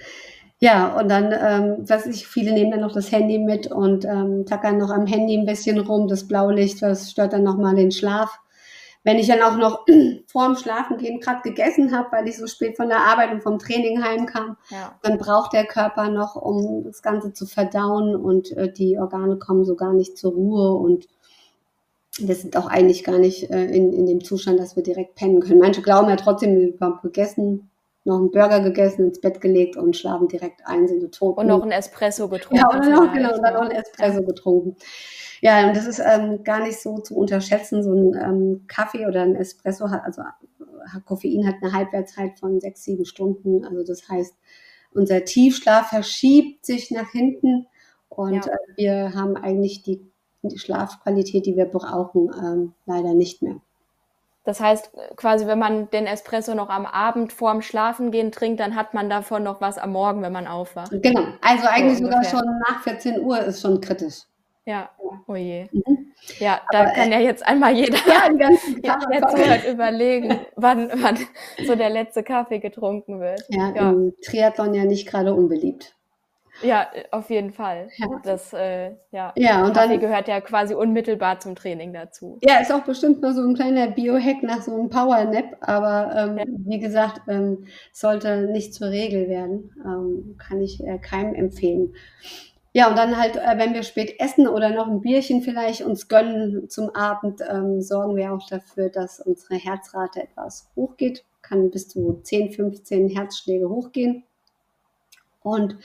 Ja, 0.59 0.99
und 0.99 1.09
dann, 1.09 1.31
ähm, 1.31 1.89
was 1.89 2.05
ich, 2.05 2.27
viele 2.27 2.51
nehmen 2.51 2.71
dann 2.71 2.81
noch 2.81 2.91
das 2.91 3.11
Handy 3.11 3.39
mit 3.39 3.71
und 3.71 4.05
ähm, 4.05 4.45
tackern 4.45 4.77
noch 4.77 4.91
am 4.91 5.07
Handy 5.07 5.35
ein 5.37 5.45
bisschen 5.45 5.79
rum. 5.79 6.07
Das 6.07 6.27
Blaulicht, 6.27 6.81
das 6.83 7.09
stört 7.09 7.33
dann 7.33 7.43
nochmal 7.43 7.75
den 7.75 7.91
Schlaf. 7.91 8.39
Wenn 9.03 9.17
ich 9.17 9.27
dann 9.27 9.41
auch 9.41 9.57
noch 9.57 9.85
vorm 10.27 10.55
Schlafengehen 10.55 11.19
gerade 11.19 11.41
gegessen 11.41 11.95
habe, 11.95 12.11
weil 12.11 12.27
ich 12.27 12.37
so 12.37 12.45
spät 12.45 12.75
von 12.75 12.89
der 12.89 12.99
Arbeit 12.99 13.31
und 13.31 13.41
vom 13.41 13.57
Training 13.57 14.03
heimkam, 14.03 14.57
ja. 14.69 14.93
dann 15.01 15.17
braucht 15.17 15.53
der 15.53 15.65
Körper 15.65 16.09
noch, 16.09 16.35
um 16.35 16.83
das 16.83 17.01
Ganze 17.01 17.33
zu 17.33 17.47
verdauen 17.47 18.15
und 18.15 18.51
äh, 18.51 18.71
die 18.71 18.99
Organe 18.99 19.37
kommen 19.37 19.65
so 19.65 19.75
gar 19.75 19.93
nicht 19.93 20.17
zur 20.17 20.33
Ruhe 20.33 20.73
und 20.73 21.07
wir 22.17 22.35
sind 22.35 22.57
auch 22.57 22.67
eigentlich 22.67 23.03
gar 23.03 23.19
nicht 23.19 23.49
äh, 23.49 23.65
in, 23.65 23.93
in 23.93 24.05
dem 24.05 24.23
Zustand, 24.23 24.59
dass 24.59 24.75
wir 24.75 24.83
direkt 24.83 25.15
pennen 25.15 25.39
können. 25.39 25.59
Manche 25.59 25.81
glauben 25.81 26.09
ja 26.09 26.15
trotzdem, 26.15 26.55
wir 26.55 26.73
haben 26.81 26.99
gegessen, 27.01 27.69
noch 28.03 28.17
einen 28.17 28.31
Burger 28.31 28.61
gegessen, 28.61 29.05
ins 29.05 29.21
Bett 29.21 29.41
gelegt 29.41 29.77
und 29.77 29.95
schlafen 29.95 30.27
direkt 30.27 30.61
ein, 30.65 30.87
sind 30.87 31.13
tot. 31.13 31.37
Und 31.37 31.47
noch 31.47 31.63
ein 31.63 31.71
Espresso 31.71 32.27
getrunken. 32.27 32.57
Ja, 32.57 32.67
und 32.67 32.89
noch, 32.89 33.13
genau, 33.13 33.35
und 33.35 33.43
dann 33.43 33.53
noch 33.53 33.61
ein 33.61 33.71
Espresso 33.71 34.23
getrunken. 34.23 34.75
Ja, 35.41 35.67
und 35.67 35.75
das 35.75 35.87
ist 35.87 35.99
ähm, 35.99 36.43
gar 36.43 36.61
nicht 36.63 36.79
so 36.79 36.97
zu 36.97 37.15
unterschätzen. 37.15 37.83
So 37.83 37.93
ein 37.93 38.13
ähm, 38.15 38.65
Kaffee 38.67 39.05
oder 39.05 39.21
ein 39.21 39.35
Espresso 39.35 39.89
hat, 39.89 40.03
also 40.03 40.23
Koffein 41.05 41.47
hat 41.47 41.55
eine 41.61 41.73
Halbwertszeit 41.73 42.39
von 42.39 42.59
sechs, 42.59 42.83
sieben 42.83 43.05
Stunden. 43.05 43.63
Also 43.65 43.83
das 43.83 44.09
heißt, 44.09 44.35
unser 44.93 45.23
Tiefschlaf 45.23 45.89
verschiebt 45.89 46.65
sich 46.65 46.91
nach 46.91 47.11
hinten 47.11 47.67
und 48.09 48.45
ja. 48.45 48.51
äh, 48.51 48.57
wir 48.77 49.13
haben 49.13 49.37
eigentlich 49.37 49.83
die 49.83 50.10
die 50.49 50.59
Schlafqualität, 50.59 51.45
die 51.45 51.55
wir 51.55 51.65
brauchen, 51.65 52.31
ähm, 52.41 52.73
leider 52.85 53.13
nicht 53.13 53.41
mehr. 53.41 53.57
Das 54.43 54.59
heißt, 54.59 54.91
quasi, 55.15 55.45
wenn 55.45 55.59
man 55.59 55.89
den 55.91 56.07
Espresso 56.07 56.55
noch 56.55 56.69
am 56.69 56.87
Abend 56.87 57.31
vorm 57.31 57.61
Schlafengehen 57.61 58.31
trinkt, 58.31 58.59
dann 58.59 58.75
hat 58.75 58.95
man 58.95 59.07
davon 59.09 59.43
noch 59.43 59.61
was 59.61 59.77
am 59.77 59.91
Morgen, 59.91 60.23
wenn 60.23 60.33
man 60.33 60.47
aufwacht. 60.47 60.91
Genau. 60.91 61.21
Also 61.41 61.67
eigentlich 61.67 61.99
so 61.99 62.05
sogar 62.05 62.23
schon 62.23 62.59
nach 62.67 62.81
14 62.81 63.21
Uhr 63.21 63.39
ist 63.39 63.61
schon 63.61 63.79
kritisch. 63.79 64.23
Ja, 64.65 64.89
oh 65.27 65.35
je. 65.35 65.67
Mhm. 65.71 66.11
Ja, 66.39 66.61
da 66.71 66.81
Aber, 66.81 66.91
kann 66.91 67.11
ja 67.11 67.19
jetzt 67.19 67.45
einmal 67.45 67.73
jeder, 67.75 67.97
ja, 68.07 68.27
den 68.27 68.37
ganzen 68.37 68.81
Tag 68.81 69.05
jetzt 69.11 69.67
überlegen, 69.67 70.39
wann, 70.55 70.89
wann 70.95 71.17
so 71.65 71.75
der 71.75 71.89
letzte 71.89 72.23
Kaffee 72.23 72.59
getrunken 72.59 73.19
wird. 73.19 73.43
Ja, 73.49 73.73
ja. 73.75 73.91
im 73.91 74.13
Triathlon 74.23 74.73
ja 74.73 74.85
nicht 74.85 75.07
gerade 75.07 75.33
unbeliebt. 75.33 75.95
Ja, 76.63 76.87
auf 77.11 77.29
jeden 77.29 77.51
Fall. 77.51 77.89
Ja. 77.97 78.07
Das, 78.23 78.53
äh, 78.53 78.91
ja. 79.11 79.33
ja, 79.35 79.65
und 79.65 79.73
Kaffee 79.73 79.89
dann 79.89 79.99
gehört 79.99 80.27
ja 80.27 80.41
quasi 80.41 80.73
unmittelbar 80.73 81.39
zum 81.39 81.55
Training 81.55 81.93
dazu. 81.93 82.39
Ja, 82.43 82.59
ist 82.59 82.71
auch 82.71 82.83
bestimmt 82.83 83.21
nur 83.21 83.33
so 83.33 83.41
ein 83.41 83.55
kleiner 83.55 83.87
Biohack 83.87 84.43
nach 84.43 84.61
so 84.61 84.73
einem 84.73 84.89
Power-Nap, 84.89 85.57
aber 85.61 86.15
ähm, 86.15 86.37
ja. 86.37 86.45
wie 86.47 86.79
gesagt, 86.79 87.21
ähm, 87.27 87.65
sollte 87.91 88.47
nicht 88.51 88.73
zur 88.73 88.89
Regel 88.89 89.29
werden. 89.29 89.71
Ähm, 89.83 90.37
kann 90.37 90.61
ich 90.61 90.83
äh, 90.83 90.97
keinem 90.99 91.35
empfehlen. 91.35 91.93
Ja, 92.73 92.89
und 92.89 92.97
dann 92.97 93.17
halt, 93.17 93.35
äh, 93.35 93.57
wenn 93.57 93.73
wir 93.73 93.83
spät 93.83 94.15
essen 94.19 94.47
oder 94.47 94.69
noch 94.69 94.87
ein 94.87 95.01
Bierchen 95.01 95.41
vielleicht 95.41 95.81
uns 95.81 96.07
gönnen 96.07 96.69
zum 96.69 96.89
Abend, 96.95 97.41
ähm, 97.49 97.81
sorgen 97.81 98.15
wir 98.15 98.33
auch 98.33 98.47
dafür, 98.47 98.89
dass 98.89 99.19
unsere 99.19 99.55
Herzrate 99.55 100.21
etwas 100.23 100.69
hochgeht. 100.75 101.25
Kann 101.41 101.69
bis 101.69 101.89
zu 101.89 102.21
10, 102.23 102.53
15 102.53 103.09
Herzschläge 103.09 103.69
hochgehen. 103.69 104.23
Und 105.43 105.77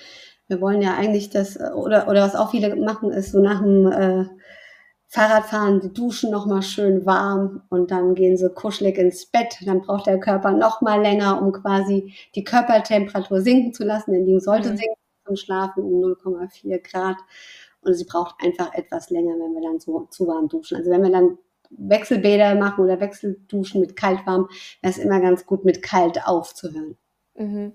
wir 0.49 0.61
wollen 0.61 0.83
ja 0.83 0.95
eigentlich 0.95 1.31
das, 1.31 1.57
äh, 1.57 1.71
oder, 1.75 2.09
oder 2.09 2.23
was 2.23 2.35
auch 2.35 2.51
viele 2.51 2.75
machen, 2.77 3.11
ist 3.11 3.33
so 3.33 3.41
nach 3.41 3.63
dem 3.63 3.91
äh, 3.91 4.27
Fahrradfahren, 5.09 5.81
die 5.81 5.93
duschen 5.93 6.31
nochmal 6.31 6.63
schön 6.63 7.07
warm 7.07 7.63
und 7.71 7.91
dann 7.91 8.15
gehen 8.15 8.37
sie 8.37 8.51
kuschelig 8.51 8.99
ins 8.99 9.27
Bett. 9.27 9.57
Dann 9.65 9.83
braucht 9.83 10.07
der 10.07 10.19
Körper 10.19 10.53
nochmal 10.53 11.01
länger, 11.01 11.41
um 11.41 11.53
quasi 11.53 12.15
die 12.35 12.45
Körpertemperatur 12.45 13.41
sinken 13.41 13.73
zu 13.73 13.85
lassen, 13.85 14.13
denn 14.13 14.27
die 14.27 14.41
sollte 14.41 14.73
mhm. 14.73 14.77
sinken 14.77 14.97
zum 15.25 15.37
Schlafen 15.37 15.85
um 15.85 16.03
0,4 16.03 16.91
Grad. 16.91 17.17
Und 17.83 17.95
sie 17.95 18.05
braucht 18.05 18.35
einfach 18.43 18.75
etwas 18.75 19.11
länger, 19.11 19.35
wenn 19.35 19.55
wir 19.55 19.63
dann 19.63 19.79
so 19.79 20.09
zu 20.11 20.27
warm 20.27 20.49
duschen. 20.49 20.77
Also 20.77 20.91
wenn 20.91 21.03
wir 21.03 21.13
dann 21.13 21.39
Wechselbäder 21.71 22.57
machen 22.57 22.85
oder 22.85 23.01
Wechselduschen 23.01 23.81
mit 23.81 23.95
kalt-warm, 23.95 24.49
wäre 24.83 24.93
es 24.93 24.99
immer 24.99 25.21
ganz 25.21 25.47
gut, 25.47 25.65
mit 25.65 25.83
kalt 25.83 26.27
aufzuhören. 26.27 26.97
Mhm. 27.35 27.75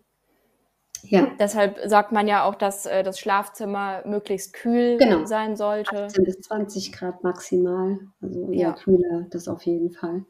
Ja. 1.03 1.27
Deshalb 1.39 1.79
sagt 1.85 2.11
man 2.11 2.27
ja 2.27 2.45
auch, 2.45 2.55
dass 2.55 2.85
äh, 2.85 3.03
das 3.03 3.19
Schlafzimmer 3.19 4.03
möglichst 4.05 4.53
kühl 4.53 4.97
genau. 4.97 5.25
sein 5.25 5.55
sollte. 5.55 6.05
18 6.05 6.23
bis 6.23 6.39
20 6.41 6.91
Grad 6.91 7.23
maximal, 7.23 7.99
also 8.21 8.51
eher 8.51 8.59
ja. 8.59 8.73
kühler, 8.73 9.25
das 9.29 9.47
auf 9.47 9.63
jeden 9.63 9.91
Fall. 9.91 10.25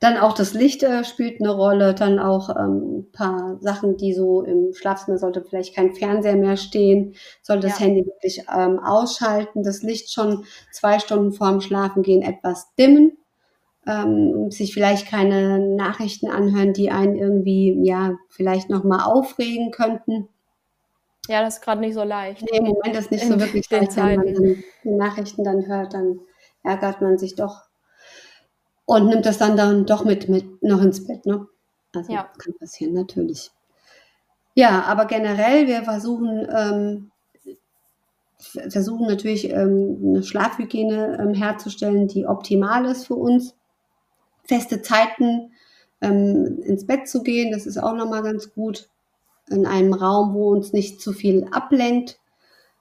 Dann 0.00 0.16
auch 0.16 0.32
das 0.32 0.54
Licht 0.54 0.82
äh, 0.82 1.04
spielt 1.04 1.40
eine 1.40 1.50
Rolle, 1.50 1.94
dann 1.94 2.18
auch 2.18 2.48
ähm, 2.56 2.98
ein 2.98 3.12
paar 3.12 3.58
Sachen, 3.60 3.96
die 3.96 4.14
so 4.14 4.42
im 4.42 4.72
Schlafzimmer 4.72 5.18
sollte 5.18 5.44
vielleicht 5.44 5.74
kein 5.74 5.94
Fernseher 5.94 6.36
mehr 6.36 6.56
stehen, 6.56 7.14
sollte 7.42 7.68
das 7.68 7.78
ja. 7.78 7.86
Handy 7.86 8.06
wirklich 8.06 8.44
ähm, 8.54 8.78
ausschalten, 8.78 9.62
das 9.62 9.82
Licht 9.82 10.12
schon 10.12 10.44
zwei 10.72 10.98
Stunden 10.98 11.32
vorm 11.32 11.60
Schlafengehen 11.60 12.22
etwas 12.22 12.74
dimmen, 12.76 13.18
ähm, 13.88 14.50
sich 14.50 14.74
vielleicht 14.74 15.08
keine 15.08 15.58
Nachrichten 15.58 16.28
anhören, 16.28 16.74
die 16.74 16.90
einen 16.90 17.16
irgendwie, 17.16 17.78
ja, 17.82 18.16
vielleicht 18.28 18.68
nochmal 18.68 19.00
aufregen 19.00 19.70
könnten. 19.70 20.28
Ja, 21.26 21.42
das 21.42 21.56
ist 21.56 21.62
gerade 21.62 21.80
nicht 21.80 21.94
so 21.94 22.04
leicht. 22.04 22.42
Nee, 22.42 22.58
im 22.58 22.64
Moment 22.66 22.96
ist 22.96 23.10
nicht 23.10 23.26
so 23.26 23.40
wirklich 23.40 23.68
leicht. 23.70 23.96
Wenn 23.96 24.16
man 24.16 24.34
dann 24.34 24.64
die 24.84 24.90
Nachrichten 24.90 25.42
dann 25.42 25.66
hört, 25.66 25.94
dann 25.94 26.20
ärgert 26.62 27.00
man 27.00 27.18
sich 27.18 27.34
doch 27.34 27.62
und 28.84 29.08
nimmt 29.08 29.26
das 29.26 29.38
dann, 29.38 29.56
dann 29.56 29.86
doch 29.86 30.04
mit, 30.04 30.28
mit 30.28 30.62
noch 30.62 30.82
ins 30.82 31.06
Bett. 31.06 31.26
Ne? 31.26 31.46
Also 31.94 32.12
ja. 32.12 32.30
kann 32.38 32.54
passieren, 32.58 32.94
natürlich. 32.94 33.50
Ja, 34.54 34.82
aber 34.82 35.06
generell, 35.06 35.66
wir 35.66 35.82
versuchen, 35.82 36.46
ähm, 36.54 37.10
versuchen 38.70 39.06
natürlich 39.06 39.50
ähm, 39.50 39.98
eine 40.02 40.22
Schlafhygiene 40.22 41.18
ähm, 41.20 41.34
herzustellen, 41.34 42.08
die 42.08 42.26
optimal 42.26 42.86
ist 42.86 43.06
für 43.06 43.14
uns 43.14 43.57
feste 44.48 44.82
Zeiten 44.82 45.52
ähm, 46.00 46.60
ins 46.64 46.86
Bett 46.86 47.06
zu 47.08 47.22
gehen. 47.22 47.52
Das 47.52 47.66
ist 47.66 47.78
auch 47.78 47.94
nochmal 47.94 48.22
ganz 48.22 48.52
gut. 48.52 48.88
In 49.50 49.66
einem 49.66 49.94
Raum, 49.94 50.34
wo 50.34 50.50
uns 50.50 50.72
nicht 50.72 51.00
zu 51.00 51.12
viel 51.12 51.46
ablenkt. 51.52 52.18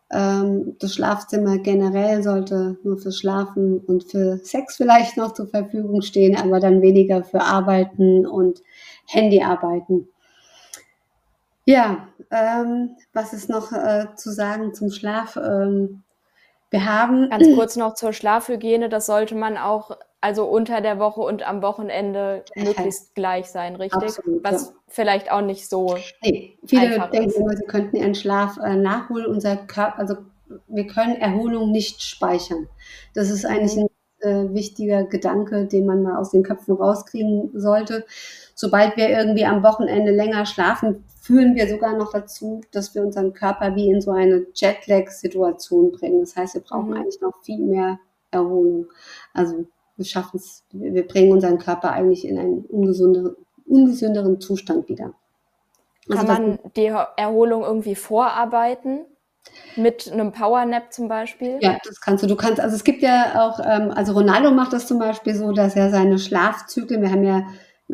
Ähm, 0.09 0.75
das 0.79 0.93
Schlafzimmer 0.93 1.57
generell 1.59 2.23
sollte 2.23 2.77
nur 2.83 2.97
für 2.97 3.11
Schlafen 3.11 3.79
und 3.79 4.05
für 4.05 4.37
Sex 4.37 4.77
vielleicht 4.77 5.17
noch 5.17 5.33
zur 5.33 5.47
Verfügung 5.47 6.01
stehen, 6.01 6.37
aber 6.37 6.59
dann 6.59 6.81
weniger 6.81 7.23
für 7.23 7.41
Arbeiten 7.41 8.25
und 8.25 8.61
Handyarbeiten. 9.05 10.07
Ja, 11.65 12.07
ähm, 12.31 12.95
was 13.11 13.33
ist 13.33 13.49
noch 13.49 13.73
äh, 13.73 14.07
zu 14.15 14.31
sagen 14.31 14.73
zum 14.73 14.89
Schlaf? 14.89 15.35
Ähm, 15.35 16.03
wir 16.69 16.85
haben. 16.85 17.29
Ganz 17.29 17.53
kurz 17.55 17.75
noch 17.75 17.93
zur 17.95 18.13
Schlafhygiene. 18.13 18.87
Das 18.87 19.05
sollte 19.05 19.35
man 19.35 19.57
auch, 19.57 19.97
also 20.21 20.45
unter 20.45 20.81
der 20.81 20.99
Woche 20.99 21.21
und 21.21 21.47
am 21.47 21.61
Wochenende 21.61 22.43
möglichst 22.55 23.13
gleich 23.15 23.47
sein, 23.47 23.75
richtig? 23.75 24.01
Absolut, 24.17 24.43
Was 24.43 24.67
ja. 24.67 24.73
vielleicht 24.87 25.31
auch 25.31 25.41
nicht 25.41 25.69
so. 25.69 25.95
Nee, 26.23 26.57
viele 26.65 26.99
denken 27.11 27.29
ist. 27.29 27.37
immer, 27.37 27.55
sie 27.55 27.65
könnten 27.65 27.95
ihren 27.97 28.15
Schlaf 28.15 28.57
äh, 28.57 28.75
nachholen. 28.75 29.27
Unser 29.27 29.55
Körper, 29.57 29.99
also 29.99 30.15
wir 30.67 30.87
können 30.87 31.15
Erholung 31.17 31.71
nicht 31.71 32.01
speichern. 32.03 32.67
Das 33.13 33.29
ist 33.29 33.45
eigentlich 33.45 33.75
Mhm. 33.75 33.89
ein 34.23 34.47
äh, 34.49 34.53
wichtiger 34.53 35.03
Gedanke, 35.03 35.65
den 35.65 35.85
man 35.85 36.01
mal 36.01 36.17
aus 36.17 36.31
den 36.31 36.41
Köpfen 36.43 36.75
rauskriegen 36.75 37.51
sollte. 37.53 38.05
Sobald 38.55 38.97
wir 38.97 39.09
irgendwie 39.09 39.45
am 39.45 39.61
Wochenende 39.61 40.11
länger 40.11 40.45
schlafen, 40.47 41.03
führen 41.21 41.53
wir 41.55 41.67
sogar 41.67 41.95
noch 41.95 42.11
dazu, 42.11 42.61
dass 42.71 42.95
wir 42.95 43.03
unseren 43.03 43.33
Körper 43.33 43.75
wie 43.75 43.91
in 43.91 44.01
so 44.01 44.11
eine 44.11 44.47
Jetlag-Situation 44.55 45.91
bringen. 45.91 46.21
Das 46.21 46.35
heißt, 46.35 46.55
wir 46.55 46.61
brauchen 46.61 46.89
Mhm. 46.89 46.93
eigentlich 46.97 47.21
noch 47.21 47.33
viel 47.43 47.59
mehr 47.59 47.99
Erholung. 48.31 48.87
Also 49.33 49.65
wir 49.97 50.05
schaffen 50.05 50.37
es, 50.37 50.63
wir 50.71 51.05
bringen 51.07 51.31
unseren 51.31 51.57
Körper 51.57 51.91
eigentlich 51.91 52.25
in 52.27 52.37
einen 52.37 52.59
ungesünderen, 52.65 53.35
ungesünderen 53.65 54.39
Zustand 54.39 54.87
wieder. 54.89 55.13
Also 56.09 56.25
Kann 56.25 56.27
das- 56.27 56.39
man 56.39 56.59
die 56.75 56.85
Erholung 57.17 57.63
irgendwie 57.63 57.95
vorarbeiten? 57.95 59.05
Mit 59.77 60.11
einem 60.11 60.33
Powernap 60.33 60.91
zum 60.91 61.07
Beispiel? 61.07 61.57
Ja, 61.61 61.77
das 61.85 62.01
kannst 62.01 62.21
du. 62.21 62.27
Du 62.27 62.35
kannst, 62.35 62.59
also 62.59 62.75
es 62.75 62.83
gibt 62.83 63.01
ja 63.01 63.47
auch, 63.47 63.59
ähm, 63.63 63.91
also 63.91 64.11
Ronaldo 64.11 64.51
macht 64.51 64.73
das 64.73 64.87
zum 64.87 64.99
Beispiel 64.99 65.35
so, 65.35 65.53
dass 65.53 65.75
er 65.77 65.89
seine 65.89 66.19
Schlafzyklen, 66.19 67.01
wir 67.01 67.11
haben 67.11 67.23
ja, 67.23 67.43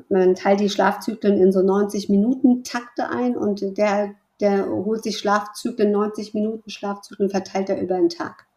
man 0.10 0.34
teilt 0.34 0.62
die 0.62 0.70
Schlafzyklen 0.70 1.38
in 1.38 1.52
so 1.52 1.62
90 1.62 2.10
Minuten 2.10 2.64
Takte 2.64 3.10
ein 3.10 3.38
und 3.38 3.78
der, 3.78 4.16
der 4.42 4.66
holt 4.68 5.04
sich 5.04 5.20
Schlafzyklen, 5.20 5.92
90 5.92 6.34
Minuten 6.34 6.72
Schlafzyklen 6.72 7.30
verteilt 7.30 7.70
er 7.70 7.80
über 7.80 7.98
den 7.98 8.10
Tag. 8.10 8.48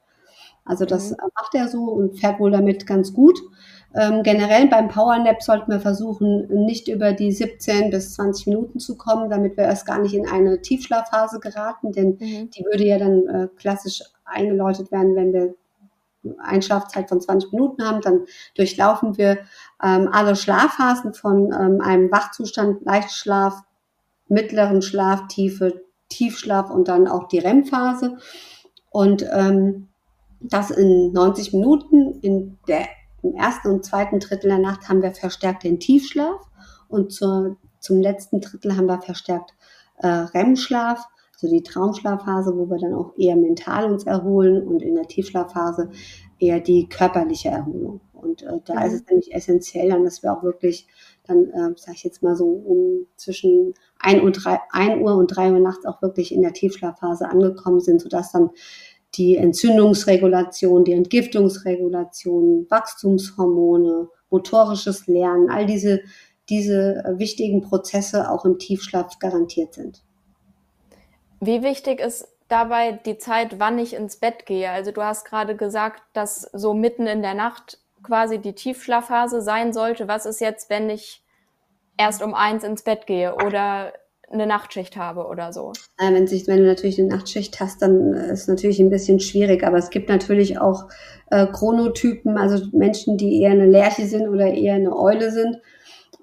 Also 0.66 0.84
das 0.84 1.10
Mhm. 1.10 1.16
macht 1.34 1.54
er 1.54 1.68
so 1.68 1.84
und 1.84 2.18
fährt 2.18 2.40
wohl 2.40 2.50
damit 2.50 2.86
ganz 2.86 3.12
gut. 3.14 3.38
Ähm, 3.94 4.22
generell 4.22 4.66
beim 4.68 4.88
Powernap 4.88 5.42
sollten 5.42 5.70
wir 5.70 5.80
versuchen, 5.80 6.46
nicht 6.66 6.88
über 6.88 7.12
die 7.12 7.32
17 7.32 7.90
bis 7.90 8.14
20 8.14 8.46
Minuten 8.48 8.78
zu 8.78 8.96
kommen, 8.98 9.30
damit 9.30 9.56
wir 9.56 9.64
erst 9.64 9.86
gar 9.86 10.00
nicht 10.00 10.14
in 10.14 10.26
eine 10.28 10.60
Tiefschlafphase 10.60 11.40
geraten, 11.40 11.92
denn 11.92 12.18
Mhm. 12.20 12.50
die 12.50 12.64
würde 12.64 12.84
ja 12.84 12.98
dann 12.98 13.26
äh, 13.28 13.48
klassisch 13.56 14.02
eingeläutet 14.24 14.92
werden, 14.92 15.14
wenn 15.14 15.32
wir 15.32 15.54
Einschlafzeit 16.38 17.08
von 17.08 17.20
20 17.20 17.52
Minuten 17.52 17.84
haben. 17.86 18.00
Dann 18.00 18.24
durchlaufen 18.56 19.16
wir 19.16 19.38
ähm, 19.82 20.08
alle 20.12 20.34
Schlafphasen 20.36 21.14
von 21.14 21.52
ähm, 21.52 21.80
einem 21.80 22.10
Wachzustand, 22.10 22.84
Leichtschlaf, 22.84 23.62
mittleren 24.28 24.82
Schlaf, 24.82 25.28
Tiefe, 25.28 25.82
Tiefschlaf 26.08 26.70
und 26.70 26.88
dann 26.88 27.06
auch 27.08 27.28
die 27.28 27.38
REM-Phase. 27.38 28.18
Und 28.90 29.24
ähm, 29.32 29.88
das 30.48 30.70
in 30.70 31.12
90 31.12 31.52
Minuten. 31.52 32.18
In 32.20 32.58
der, 32.68 32.86
Im 33.22 33.34
ersten 33.34 33.68
und 33.68 33.84
zweiten 33.84 34.20
Drittel 34.20 34.48
der 34.48 34.58
Nacht 34.58 34.88
haben 34.88 35.02
wir 35.02 35.12
verstärkt 35.12 35.64
den 35.64 35.80
Tiefschlaf 35.80 36.40
und 36.88 37.12
zur, 37.12 37.56
zum 37.80 38.00
letzten 38.00 38.40
Drittel 38.40 38.76
haben 38.76 38.86
wir 38.86 39.00
verstärkt 39.00 39.54
äh, 39.98 40.06
REM-Schlaf, 40.06 41.04
also 41.34 41.48
die 41.48 41.62
Traumschlafphase, 41.62 42.56
wo 42.56 42.68
wir 42.70 42.78
dann 42.78 42.94
auch 42.94 43.12
eher 43.16 43.36
mental 43.36 43.90
uns 43.90 44.04
erholen 44.04 44.66
und 44.66 44.82
in 44.82 44.94
der 44.94 45.06
Tiefschlafphase 45.06 45.90
eher 46.38 46.60
die 46.60 46.88
körperliche 46.88 47.48
Erholung. 47.48 48.00
Und 48.12 48.42
äh, 48.42 48.58
da 48.64 48.74
Mhm. 48.74 48.86
ist 48.86 48.92
es 48.94 49.06
nämlich 49.06 49.34
essentiell, 49.34 49.90
dann, 49.90 50.04
dass 50.04 50.22
wir 50.22 50.32
auch 50.32 50.42
wirklich 50.42 50.86
dann, 51.24 51.50
äh, 51.50 51.74
sage 51.76 51.92
ich 51.94 52.04
jetzt 52.04 52.22
mal 52.22 52.36
so, 52.36 52.46
um 52.46 53.06
zwischen 53.16 53.74
1 53.98 54.22
Uhr, 54.22 54.30
3, 54.30 54.60
1 54.70 55.02
Uhr 55.02 55.16
und 55.16 55.28
3 55.28 55.52
Uhr 55.52 55.60
nachts 55.60 55.84
auch 55.86 56.00
wirklich 56.02 56.32
in 56.32 56.42
der 56.42 56.52
Tiefschlafphase 56.52 57.28
angekommen 57.28 57.80
sind, 57.80 58.00
sodass 58.00 58.32
dann 58.32 58.50
die 59.16 59.36
Entzündungsregulation, 59.36 60.84
die 60.84 60.92
Entgiftungsregulation, 60.92 62.66
Wachstumshormone, 62.68 64.08
motorisches 64.30 65.06
Lernen, 65.06 65.50
all 65.50 65.66
diese, 65.66 66.00
diese 66.48 67.02
wichtigen 67.16 67.62
Prozesse 67.62 68.30
auch 68.30 68.44
im 68.44 68.58
Tiefschlaf 68.58 69.18
garantiert 69.18 69.74
sind. 69.74 70.02
Wie 71.40 71.62
wichtig 71.62 72.00
ist 72.00 72.28
dabei 72.48 72.92
die 72.92 73.18
Zeit, 73.18 73.58
wann 73.58 73.78
ich 73.78 73.94
ins 73.94 74.16
Bett 74.16 74.46
gehe? 74.46 74.70
Also 74.70 74.92
du 74.92 75.02
hast 75.02 75.24
gerade 75.24 75.56
gesagt, 75.56 76.02
dass 76.12 76.42
so 76.52 76.74
mitten 76.74 77.06
in 77.06 77.22
der 77.22 77.34
Nacht 77.34 77.78
quasi 78.02 78.38
die 78.38 78.54
Tiefschlafphase 78.54 79.42
sein 79.42 79.72
sollte. 79.72 80.08
Was 80.08 80.26
ist 80.26 80.40
jetzt, 80.40 80.70
wenn 80.70 80.88
ich 80.90 81.22
erst 81.96 82.22
um 82.22 82.34
eins 82.34 82.62
ins 82.64 82.82
Bett 82.82 83.06
gehe 83.06 83.34
oder 83.34 83.92
eine 84.30 84.46
Nachtschicht 84.46 84.96
habe 84.96 85.26
oder 85.26 85.52
so? 85.52 85.72
Äh, 85.98 86.12
wenn, 86.12 86.26
sich, 86.26 86.46
wenn 86.46 86.58
du 86.58 86.66
natürlich 86.66 86.98
eine 86.98 87.08
Nachtschicht 87.08 87.60
hast, 87.60 87.82
dann 87.82 88.14
äh, 88.14 88.32
ist 88.32 88.42
es 88.42 88.48
natürlich 88.48 88.80
ein 88.80 88.90
bisschen 88.90 89.20
schwierig. 89.20 89.64
Aber 89.64 89.78
es 89.78 89.90
gibt 89.90 90.08
natürlich 90.08 90.58
auch 90.58 90.88
äh, 91.30 91.46
Chronotypen, 91.46 92.36
also 92.36 92.66
Menschen, 92.72 93.16
die 93.16 93.40
eher 93.40 93.52
eine 93.52 93.66
Lerche 93.66 94.06
sind 94.06 94.28
oder 94.28 94.46
eher 94.52 94.74
eine 94.74 94.96
Eule 94.96 95.30
sind. 95.30 95.58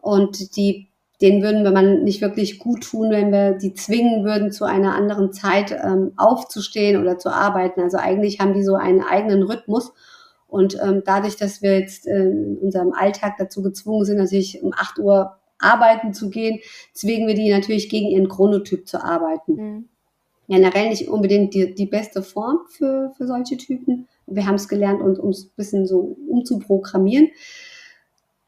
Und 0.02 0.58
die, 0.58 0.90
denen 1.22 1.42
würden 1.42 1.64
wir 1.64 1.72
man 1.72 2.04
nicht 2.04 2.22
wirklich 2.22 2.60
gut 2.60 2.84
tun, 2.84 3.10
wenn 3.10 3.32
wir 3.32 3.54
die 3.54 3.74
zwingen 3.74 4.26
würden, 4.26 4.52
zu 4.52 4.66
einer 4.66 4.96
anderen 4.96 5.32
Zeit 5.32 5.72
ähm, 5.72 6.12
aufzustehen 6.18 7.02
oder 7.02 7.18
zu 7.18 7.30
arbeiten. 7.30 7.82
Also 7.82 7.98
eigentlich 7.98 8.40
haben 8.40 8.54
die 8.54 8.64
so 8.64 8.76
einen 8.76 9.02
eigenen 9.02 9.44
Rhythmus. 9.44 9.94
Und 10.48 10.78
ähm, 10.84 11.02
dadurch, 11.06 11.38
dass 11.38 11.62
wir 11.62 11.80
jetzt 11.80 12.06
äh, 12.06 12.26
in 12.26 12.58
unserem 12.62 12.94
Alltag 12.94 13.36
dazu 13.38 13.64
gezwungen 13.64 14.06
sind, 14.06 14.18
natürlich 14.18 14.62
um 14.62 14.72
8 14.74 15.00
Uhr 15.00 15.38
arbeiten 15.64 16.14
zu 16.14 16.30
gehen, 16.30 16.60
zwingen 16.94 17.28
wir 17.28 17.36
die 17.36 17.50
natürlich 17.50 17.90
gegen 17.90 18.08
ihren 18.08 18.30
Chronotyp 18.30 18.88
zu 18.88 19.04
arbeiten. 19.04 19.54
Mhm. 19.56 19.90
Generell 20.50 20.90
nicht 20.90 21.08
unbedingt 21.08 21.54
die, 21.54 21.74
die 21.74 21.86
beste 21.86 22.22
Form 22.22 22.60
für, 22.70 23.14
für 23.18 23.26
solche 23.28 23.58
Typen. 23.58 24.08
Wir 24.28 24.46
haben 24.46 24.56
es 24.56 24.68
gelernt, 24.68 25.02
uns 25.02 25.46
ein 25.46 25.52
bisschen 25.56 25.88
so 25.88 26.18
umzuprogrammieren. 26.28 27.30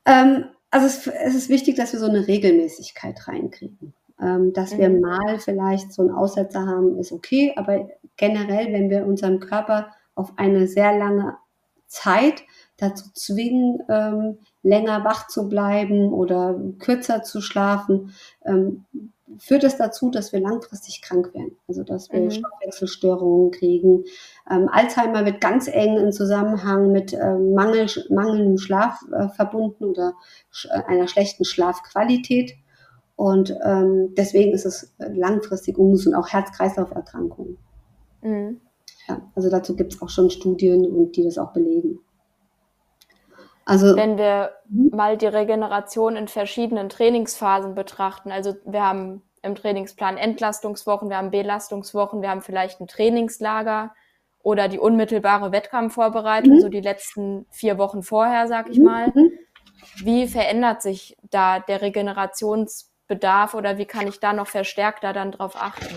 Ähm, 0.05 0.45
also 0.71 0.87
es, 0.87 1.07
es 1.07 1.35
ist 1.35 1.49
wichtig, 1.49 1.75
dass 1.75 1.93
wir 1.93 1.99
so 1.99 2.05
eine 2.07 2.27
Regelmäßigkeit 2.27 3.27
reinkriegen. 3.27 3.93
Ähm, 4.21 4.53
dass 4.53 4.77
wir 4.77 4.89
Mhm. 4.89 5.01
mal 5.01 5.39
vielleicht 5.39 5.91
so 5.91 6.01
einen 6.01 6.11
Aussetzer 6.11 6.65
haben, 6.65 6.97
ist 6.99 7.11
okay, 7.11 7.53
aber 7.57 7.89
generell, 8.15 8.71
wenn 8.71 8.89
wir 8.89 9.05
unseren 9.05 9.39
Körper 9.39 9.87
auf 10.15 10.33
eine 10.37 10.67
sehr 10.67 10.97
lange 10.97 11.35
Zeit 11.87 12.43
dazu 12.77 13.05
zwingen, 13.13 13.79
ähm, 13.89 14.37
länger 14.63 15.03
wach 15.03 15.27
zu 15.27 15.47
bleiben 15.47 16.11
oder 16.11 16.59
kürzer 16.79 17.23
zu 17.23 17.41
schlafen, 17.41 18.11
ähm, 18.45 18.85
führt 19.39 19.63
es 19.63 19.77
dazu, 19.77 20.11
dass 20.11 20.33
wir 20.33 20.39
langfristig 20.39 21.01
krank 21.01 21.33
werden. 21.33 21.57
Also 21.67 21.83
dass 21.83 22.11
wir 22.11 22.21
Mhm. 22.21 22.31
Stoffwechselstörungen 22.31 23.51
kriegen. 23.51 24.03
Ähm, 24.49 24.69
Alzheimer 24.71 25.25
wird 25.25 25.41
ganz 25.41 25.67
eng 25.67 25.97
in 25.97 26.11
Zusammenhang 26.11 26.91
mit 26.91 27.13
ähm, 27.13 27.53
Mangel, 27.53 27.87
mangelndem 28.09 28.57
Schlaf 28.57 28.99
äh, 29.11 29.29
verbunden 29.29 29.85
oder 29.85 30.13
sch 30.51 30.65
äh, 30.65 30.83
einer 30.87 31.07
schlechten 31.07 31.43
Schlafqualität. 31.43 32.53
Und 33.15 33.55
ähm, 33.63 34.13
deswegen 34.15 34.53
ist 34.53 34.65
es 34.65 34.93
langfristig 34.99 35.77
ungesund, 35.77 36.15
auch 36.15 36.27
Herz-Kreislauf-Erkrankungen. 36.27 37.57
Mhm. 38.21 38.59
Ja, 39.07 39.21
also 39.35 39.49
dazu 39.49 39.75
gibt 39.75 39.93
es 39.93 40.01
auch 40.01 40.09
schon 40.09 40.29
Studien 40.29 40.85
und 40.85 41.15
die 41.15 41.23
das 41.23 41.37
auch 41.37 41.53
belegen. 41.53 41.99
Also 43.65 43.95
Wenn 43.95 44.17
wir 44.17 44.53
Mhm. 44.69 44.89
mal 44.95 45.17
die 45.17 45.25
Regeneration 45.25 46.15
in 46.15 46.27
verschiedenen 46.27 46.89
Trainingsphasen 46.89 47.75
betrachten, 47.75 48.31
also 48.31 48.55
wir 48.65 48.83
haben 48.83 49.23
im 49.41 49.55
Trainingsplan 49.55 50.17
Entlastungswochen, 50.17 51.09
wir 51.09 51.17
haben 51.17 51.31
Belastungswochen, 51.31 52.21
wir 52.21 52.29
haben 52.29 52.41
vielleicht 52.41 52.79
ein 52.79 52.87
Trainingslager 52.87 53.93
oder 54.43 54.67
die 54.67 54.79
unmittelbare 54.79 55.51
Wettkampfvorbereitung, 55.51 56.55
Mhm. 56.55 56.59
so 56.59 56.69
die 56.69 56.81
letzten 56.81 57.45
vier 57.49 57.77
Wochen 57.77 58.03
vorher, 58.03 58.47
sag 58.47 58.69
ich 58.69 58.77
Mhm, 58.77 58.83
mal. 58.85 59.11
mhm. 59.15 59.31
Wie 60.03 60.27
verändert 60.27 60.81
sich 60.81 61.17
da 61.23 61.59
der 61.59 61.81
Regenerationsbedarf 61.81 63.53
oder 63.55 63.77
wie 63.77 63.85
kann 63.85 64.07
ich 64.07 64.19
da 64.19 64.33
noch 64.33 64.47
verstärkter 64.47 65.13
dann 65.13 65.31
drauf 65.31 65.55
achten? 65.55 65.95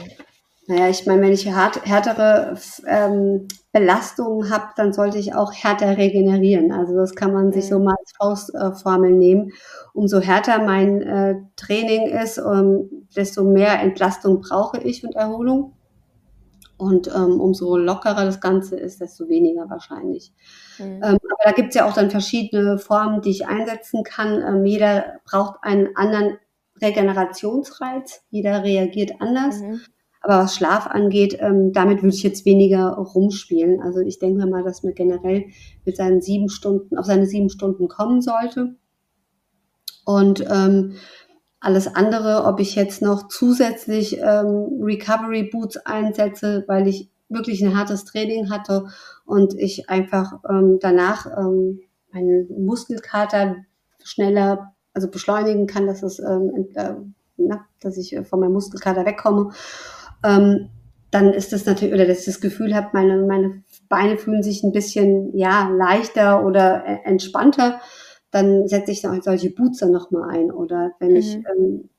Naja, 0.70 0.90
ich 0.90 1.06
meine, 1.06 1.22
wenn 1.22 1.32
ich 1.32 1.50
hart, 1.50 1.86
härtere 1.86 2.54
ähm, 2.86 3.48
Belastungen 3.72 4.50
habe, 4.50 4.66
dann 4.76 4.92
sollte 4.92 5.16
ich 5.16 5.34
auch 5.34 5.54
härter 5.54 5.96
regenerieren. 5.96 6.72
Also 6.72 6.94
das 6.94 7.14
kann 7.14 7.32
man 7.32 7.52
sich 7.52 7.68
so 7.68 7.78
mal 7.78 7.96
als 7.98 8.12
Faustformel 8.18 9.12
nehmen. 9.12 9.52
Umso 9.94 10.20
härter 10.20 10.62
mein 10.62 11.00
äh, 11.00 11.36
Training 11.56 12.08
ist, 12.08 12.38
um, 12.38 12.90
desto 13.16 13.44
mehr 13.44 13.80
Entlastung 13.80 14.42
brauche 14.42 14.76
ich 14.78 15.02
und 15.04 15.16
Erholung. 15.16 15.72
Und 16.76 17.08
ähm, 17.08 17.40
umso 17.40 17.78
lockerer 17.78 18.26
das 18.26 18.42
Ganze 18.42 18.76
ist, 18.76 19.00
desto 19.00 19.26
weniger 19.26 19.70
wahrscheinlich. 19.70 20.34
Mhm. 20.78 21.00
Ähm, 21.02 21.02
aber 21.02 21.44
da 21.44 21.52
gibt 21.52 21.70
es 21.70 21.76
ja 21.76 21.88
auch 21.88 21.94
dann 21.94 22.10
verschiedene 22.10 22.78
Formen, 22.78 23.22
die 23.22 23.30
ich 23.30 23.46
einsetzen 23.46 24.02
kann. 24.04 24.42
Ähm, 24.42 24.66
jeder 24.66 25.14
braucht 25.24 25.60
einen 25.62 25.96
anderen 25.96 26.36
Regenerationsreiz. 26.82 28.20
Jeder 28.28 28.64
reagiert 28.64 29.12
anders. 29.18 29.60
Mhm. 29.60 29.80
Aber 30.20 30.38
was 30.38 30.56
Schlaf 30.56 30.86
angeht, 30.86 31.36
ähm, 31.40 31.72
damit 31.72 32.02
würde 32.02 32.14
ich 32.14 32.22
jetzt 32.22 32.44
weniger 32.44 32.90
rumspielen. 32.90 33.80
Also 33.80 34.00
ich 34.00 34.18
denke 34.18 34.46
mal, 34.46 34.62
dass 34.62 34.82
man 34.82 34.94
generell 34.94 35.46
mit 35.84 35.96
seinen 35.96 36.20
sieben 36.20 36.48
Stunden, 36.48 36.98
auf 36.98 37.06
seine 37.06 37.26
sieben 37.26 37.50
Stunden 37.50 37.88
kommen 37.88 38.20
sollte. 38.20 38.76
Und 40.04 40.44
ähm, 40.50 40.94
alles 41.60 41.94
andere, 41.94 42.44
ob 42.44 42.60
ich 42.60 42.74
jetzt 42.74 43.02
noch 43.02 43.28
zusätzlich 43.28 44.18
ähm, 44.18 44.80
Recovery 44.80 45.44
Boots 45.44 45.76
einsetze, 45.78 46.64
weil 46.66 46.86
ich 46.88 47.10
wirklich 47.28 47.62
ein 47.62 47.76
hartes 47.76 48.04
Training 48.04 48.50
hatte 48.50 48.86
und 49.26 49.54
ich 49.54 49.90
einfach 49.90 50.40
ähm, 50.48 50.78
danach 50.80 51.26
ähm, 51.26 51.80
meinen 52.12 52.64
Muskelkater 52.64 53.56
schneller, 54.02 54.74
also 54.94 55.08
beschleunigen 55.08 55.66
kann, 55.66 55.86
dass 55.86 56.02
es, 56.02 56.18
ähm, 56.20 56.68
äh, 56.74 56.94
na, 57.36 57.66
dass 57.80 57.98
ich 57.98 58.16
äh, 58.16 58.24
von 58.24 58.40
meinem 58.40 58.52
Muskelkater 58.52 59.04
wegkomme. 59.04 59.50
Ähm, 60.24 60.70
dann 61.10 61.32
ist 61.32 61.52
das 61.52 61.64
natürlich, 61.64 61.94
oder 61.94 62.06
dass 62.06 62.20
ich 62.20 62.26
das 62.26 62.40
Gefühl 62.40 62.74
habe, 62.74 62.88
meine, 62.92 63.16
meine 63.22 63.62
Beine 63.88 64.18
fühlen 64.18 64.42
sich 64.42 64.62
ein 64.62 64.72
bisschen 64.72 65.34
ja 65.36 65.68
leichter 65.70 66.44
oder 66.44 66.84
äh, 66.84 66.98
entspannter 67.04 67.80
dann 68.30 68.68
setze 68.68 68.92
ich 68.92 69.02
solche 69.02 69.50
Boots 69.50 69.78
dann 69.78 69.90
nochmal 69.90 70.30
ein. 70.30 70.50
Oder 70.50 70.92
wenn 70.98 71.10
mhm. 71.10 71.16
ich 71.16 71.34
ähm, 71.34 71.90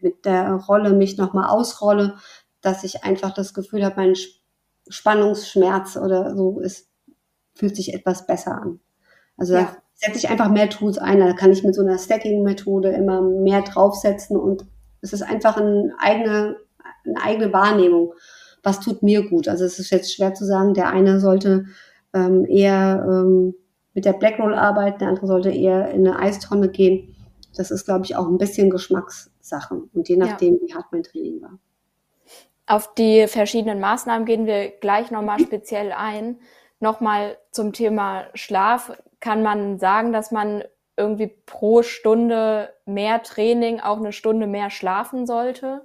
mit 0.00 0.24
der 0.24 0.52
Rolle 0.54 0.92
mich 0.92 1.16
nochmal 1.16 1.48
ausrolle, 1.48 2.16
dass 2.60 2.84
ich 2.84 3.04
einfach 3.04 3.32
das 3.32 3.54
Gefühl 3.54 3.84
habe, 3.84 3.96
mein 3.96 4.14
Spannungsschmerz 4.88 5.96
oder 5.96 6.36
so 6.36 6.60
ist, 6.60 6.88
fühlt 7.54 7.76
sich 7.76 7.94
etwas 7.94 8.26
besser 8.26 8.60
an. 8.60 8.80
Also 9.36 9.54
ja. 9.54 9.62
da 9.62 9.76
setze 9.94 10.18
ich 10.18 10.28
einfach 10.28 10.50
mehr 10.50 10.68
Tools 10.68 10.98
ein. 10.98 11.20
Da 11.20 11.32
kann 11.32 11.52
ich 11.52 11.64
mit 11.64 11.74
so 11.74 11.82
einer 11.82 11.98
Stacking-Methode 11.98 12.90
immer 12.90 13.22
mehr 13.22 13.62
draufsetzen 13.62 14.36
und 14.36 14.66
es 15.00 15.12
ist 15.12 15.22
einfach 15.22 15.56
eine 15.56 15.94
eigene, 15.98 16.56
eine 17.04 17.22
eigene 17.22 17.52
Wahrnehmung. 17.52 18.14
Was 18.62 18.80
tut 18.80 19.02
mir 19.02 19.28
gut? 19.28 19.48
Also 19.48 19.64
es 19.64 19.78
ist 19.78 19.90
jetzt 19.90 20.14
schwer 20.14 20.34
zu 20.34 20.44
sagen, 20.44 20.74
der 20.74 20.90
eine 20.90 21.20
sollte 21.20 21.66
ähm, 22.14 22.46
eher 22.46 23.04
ähm, 23.06 23.54
mit 23.94 24.04
der 24.04 24.12
Blackroll 24.12 24.54
arbeiten, 24.54 25.00
der 25.00 25.08
andere 25.08 25.26
sollte 25.26 25.50
eher 25.50 25.90
in 25.90 26.06
eine 26.06 26.18
Eistonne 26.18 26.68
gehen. 26.68 27.14
Das 27.56 27.70
ist, 27.70 27.84
glaube 27.84 28.04
ich, 28.04 28.16
auch 28.16 28.28
ein 28.28 28.38
bisschen 28.38 28.70
Geschmackssache 28.70 29.82
und 29.92 30.08
je 30.08 30.16
nachdem, 30.16 30.54
ja. 30.54 30.60
wie 30.62 30.74
hart 30.74 30.86
mein 30.92 31.02
Training 31.02 31.42
war. 31.42 31.58
Auf 32.66 32.94
die 32.94 33.26
verschiedenen 33.26 33.80
Maßnahmen 33.80 34.24
gehen 34.24 34.46
wir 34.46 34.70
gleich 34.70 35.10
nochmal 35.10 35.40
speziell 35.40 35.92
ein. 35.92 36.38
Nochmal 36.80 37.36
zum 37.50 37.72
Thema 37.72 38.24
Schlaf. 38.34 38.96
Kann 39.20 39.42
man 39.42 39.78
sagen, 39.78 40.12
dass 40.12 40.30
man 40.30 40.64
irgendwie 40.96 41.28
pro 41.46 41.82
Stunde 41.82 42.72
mehr 42.86 43.22
Training 43.22 43.80
auch 43.80 43.98
eine 43.98 44.12
Stunde 44.12 44.46
mehr 44.46 44.70
schlafen 44.70 45.26
sollte? 45.26 45.82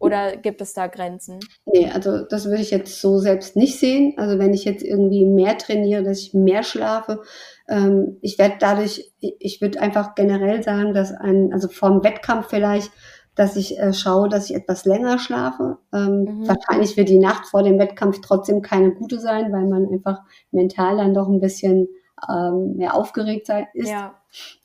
Oder 0.00 0.36
gibt 0.36 0.60
es 0.60 0.74
da 0.74 0.86
Grenzen? 0.86 1.40
Nee, 1.66 1.90
also 1.92 2.24
das 2.24 2.46
würde 2.46 2.62
ich 2.62 2.70
jetzt 2.70 3.00
so 3.00 3.18
selbst 3.18 3.56
nicht 3.56 3.78
sehen. 3.78 4.14
Also 4.16 4.38
wenn 4.38 4.54
ich 4.54 4.64
jetzt 4.64 4.84
irgendwie 4.84 5.24
mehr 5.24 5.58
trainiere, 5.58 6.02
dass 6.02 6.20
ich 6.20 6.34
mehr 6.34 6.62
schlafe, 6.62 7.22
ähm, 7.68 8.18
ich 8.22 8.38
werde 8.38 8.56
dadurch, 8.60 9.12
ich 9.20 9.60
würde 9.60 9.80
einfach 9.80 10.14
generell 10.14 10.62
sagen, 10.62 10.94
dass 10.94 11.12
ein, 11.12 11.52
also 11.52 11.68
vorm 11.68 12.04
Wettkampf 12.04 12.48
vielleicht, 12.48 12.90
dass 13.34 13.56
ich 13.56 13.78
äh, 13.78 13.92
schaue, 13.92 14.28
dass 14.28 14.50
ich 14.50 14.56
etwas 14.56 14.84
länger 14.84 15.18
schlafe. 15.18 15.78
Ähm, 15.92 16.24
mhm. 16.24 16.48
Wahrscheinlich 16.48 16.96
wird 16.96 17.08
die 17.08 17.18
Nacht 17.18 17.46
vor 17.46 17.62
dem 17.62 17.78
Wettkampf 17.78 18.20
trotzdem 18.20 18.62
keine 18.62 18.92
gute 18.92 19.20
sein, 19.20 19.52
weil 19.52 19.66
man 19.66 19.88
einfach 19.90 20.20
mental 20.50 20.96
dann 20.96 21.14
doch 21.14 21.28
ein 21.28 21.40
bisschen 21.40 21.88
ähm, 22.28 22.74
mehr 22.76 22.94
aufgeregt 22.94 23.46
sein 23.46 23.66
ist. 23.74 23.90
Ja. 23.90 24.14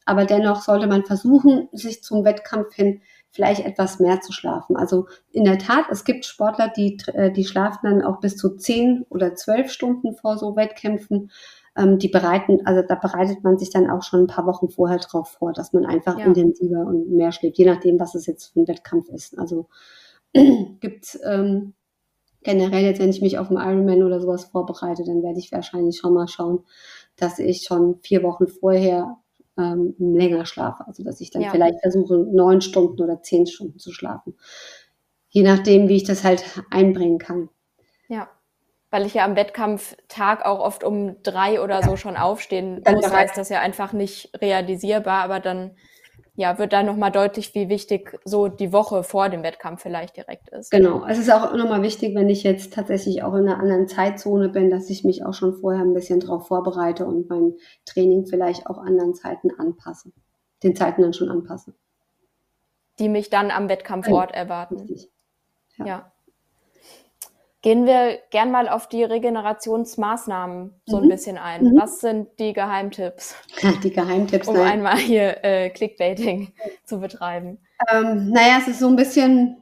Aber 0.06 0.26
dennoch 0.26 0.62
sollte 0.62 0.88
man 0.88 1.06
versuchen, 1.06 1.69
sich 1.72 2.04
zum 2.04 2.26
Wettkampf 2.26 2.74
hin 2.74 3.02
vielleicht 3.34 3.65
etwas 3.65 4.00
mehr 4.00 4.22
zu 4.22 4.32
schlafen. 4.32 4.78
Also 4.78 5.08
in 5.32 5.43
der 5.43 5.58
Tat, 5.58 5.86
es 5.89 6.04
gibt 6.04 6.26
Sportler, 6.26 6.69
die, 6.69 6.98
äh, 7.13 7.32
die 7.32 7.46
schlafen 7.46 7.80
dann 7.84 8.04
auch 8.04 8.19
bis 8.19 8.38
zu 8.38 8.56
zehn 8.56 9.06
oder 9.10 9.34
zwölf 9.34 9.72
Stunden 9.72 10.15
vor 10.15 10.38
so 10.38 10.56
Wettkämpfen. 10.56 11.32
Ähm, 11.76 11.98
die 11.98 12.10
bereiten, 12.10 12.60
also 12.65 12.84
da 12.88 12.93
bereitet 12.93 13.43
man 13.43 13.58
sich 13.58 13.72
dann 13.72 13.89
auch 13.89 14.04
schon 14.04 14.22
ein 14.22 14.28
paar 14.28 14.46
Wochen 14.46 14.69
vorher 14.69 15.00
drauf 15.00 15.32
vor, 15.32 15.52
dass 15.52 15.74
man 15.74 15.88
einfach 15.88 16.19
ja. 16.19 16.26
intensiver 16.26 16.86
und 16.86 17.10
mehr 17.10 17.32
schläft, 17.32 17.58
je 17.58 17.65
nachdem, 17.65 18.00
was 18.00 18.13
es 18.13 18.28
jetzt 18.28 18.54
für 18.54 18.62
ein 18.62 18.67
Wettkampf 18.67 19.10
ist. 19.10 19.39
Also 19.39 19.67
gibt's 20.80 21.19
ähm, 21.26 21.74
generell 22.43 22.84
jetzt, 22.84 23.00
wenn 23.00 23.10
ich 23.10 23.22
mich 23.22 23.39
auf 23.39 23.50
einen 23.50 23.58
Ironman 23.58 24.04
oder 24.04 24.22
sowas 24.22 24.46
vorbereite, 24.46 25.04
dann 25.04 25.24
werde 25.24 25.39
ich 25.39 25.52
wahrscheinlich 25.52 25.98
schon 25.98 26.13
mal 26.13 26.28
schauen, 26.28 26.63
dass 27.15 27.39
ich 27.39 27.63
schon 27.63 28.00
vier 28.04 28.22
Wochen 28.22 28.48
vorher 28.48 29.17
ähm, 29.58 29.96
länger 29.98 30.46
schlafe. 30.46 30.86
Also 30.88 31.04
dass 31.04 31.22
ich 31.22 31.32
dann 31.32 31.42
ja. 31.42 31.52
vielleicht 31.52 31.80
versuche, 31.82 32.18
neun 32.18 32.62
Stunden 32.62 33.02
oder 33.02 33.22
zehn 33.22 33.46
Stunden 33.46 33.80
zu 33.80 33.92
schlafen. 33.92 34.36
Je 35.30 35.44
nachdem, 35.44 35.89
wie 35.89 35.96
ich 35.96 36.04
das 36.04 36.24
halt 36.24 36.44
einbringen 36.70 37.18
kann. 37.18 37.50
Ja. 38.08 38.30
Weil 38.89 39.06
ich 39.06 39.16
ja 39.16 39.26
am 39.26 39.36
Wettkampftag 39.36 40.46
auch 40.46 40.60
oft 40.60 40.84
um 40.84 41.22
drei 41.24 41.62
oder 41.62 41.80
ja. 41.80 41.84
so 41.84 41.96
schon 41.96 42.16
aufstehen 42.16 42.82
dann 42.84 42.96
muss, 42.96 43.12
heißt 43.12 43.38
das 43.38 43.50
ja 43.50 43.60
einfach 43.60 43.94
nicht 43.94 44.30
realisierbar, 44.39 45.24
aber 45.24 45.39
dann 45.39 45.76
ja, 46.36 46.58
wird 46.58 46.74
da 46.74 46.82
nochmal 46.82 47.12
deutlich, 47.12 47.54
wie 47.54 47.69
wichtig 47.69 48.19
so 48.26 48.48
die 48.48 48.74
Woche 48.74 49.04
vor 49.04 49.30
dem 49.30 49.43
Wettkampf 49.43 49.84
vielleicht 49.84 50.17
direkt 50.17 50.50
ist. 50.50 50.72
Genau. 50.72 51.06
Es 51.06 51.19
ist 51.19 51.32
auch 51.32 51.54
nochmal 51.56 51.84
wichtig, 51.84 52.15
wenn 52.15 52.28
ich 52.30 52.41
jetzt 52.43 52.74
tatsächlich 52.74 53.22
auch 53.22 53.36
in 53.36 53.48
einer 53.48 53.60
anderen 53.60 53.88
Zeitzone 53.88 54.50
bin, 54.50 54.72
dass 54.72 54.89
ich 54.89 55.04
mich 55.04 55.24
auch 55.26 55.34
schon 55.34 55.54
vorher 55.54 55.84
ein 55.84 55.93
bisschen 55.93 56.19
darauf 56.19 56.48
vorbereite 56.48 57.06
und 57.06 57.30
mein 57.30 57.54
Training 57.86 58.26
vielleicht 58.26 58.65
auch 58.65 58.80
anderen 58.80 59.13
Zeiten 59.13 59.52
anpasse. 59.60 60.12
Den 60.63 60.76
Zeiten 60.76 61.04
dann 61.04 61.13
schon 61.13 61.30
anpasse. 61.30 61.76
Die 62.98 63.10
mich 63.10 63.30
dann 63.30 63.52
am 63.52 63.69
Wettkampfort 63.69 64.32
ja, 64.32 64.38
erwarten. 64.38 64.78
Richtig. 64.78 65.12
Ja. 65.78 65.86
ja. 65.86 66.12
Gehen 67.63 67.86
wir 67.86 68.19
gern 68.30 68.52
mal 68.52 68.67
auf 68.67 68.89
die 68.89 69.06
Regenerationsmaßnahmen 69.06 70.82
so 70.86 70.97
mhm. 70.97 71.04
ein 71.04 71.10
bisschen 71.10 71.38
ein. 71.38 71.63
Mhm. 71.63 71.80
Was 71.80 72.02
sind 72.02 72.28
die 72.38 72.52
Geheimtipps? 72.52 73.36
Die 73.82 73.89
Geheimtipps. 73.89 74.49
Um 74.49 74.56
nein. 74.56 74.73
einmal 74.73 74.97
hier 74.97 75.45
äh, 75.45 75.69
Clickbaiting 75.69 76.52
zu 76.84 76.99
betreiben. 76.99 77.60
Ähm, 77.89 78.32
naja, 78.32 78.58
es 78.60 78.67
ist 78.67 78.80
so 78.80 78.89
ein 78.89 78.97
bisschen, 78.97 79.56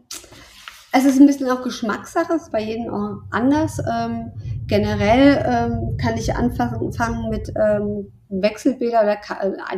es 0.91 1.05
ist 1.05 1.19
ein 1.19 1.27
bisschen 1.27 1.47
auch 1.51 1.61
Geschmackssache, 1.61 2.33
es 2.33 2.43
ist 2.43 2.51
bei 2.51 2.61
jedem 2.61 2.91
auch 2.91 3.21
anders. 3.29 3.77
Ähm, 3.79 4.31
generell 4.65 5.45
ähm, 5.45 5.97
kann 6.01 6.17
ich 6.17 6.33
anfangen 6.35 7.29
mit 7.29 7.53
ähm, 7.55 8.11
Wechselbäder 8.29 9.03
oder 9.03 9.19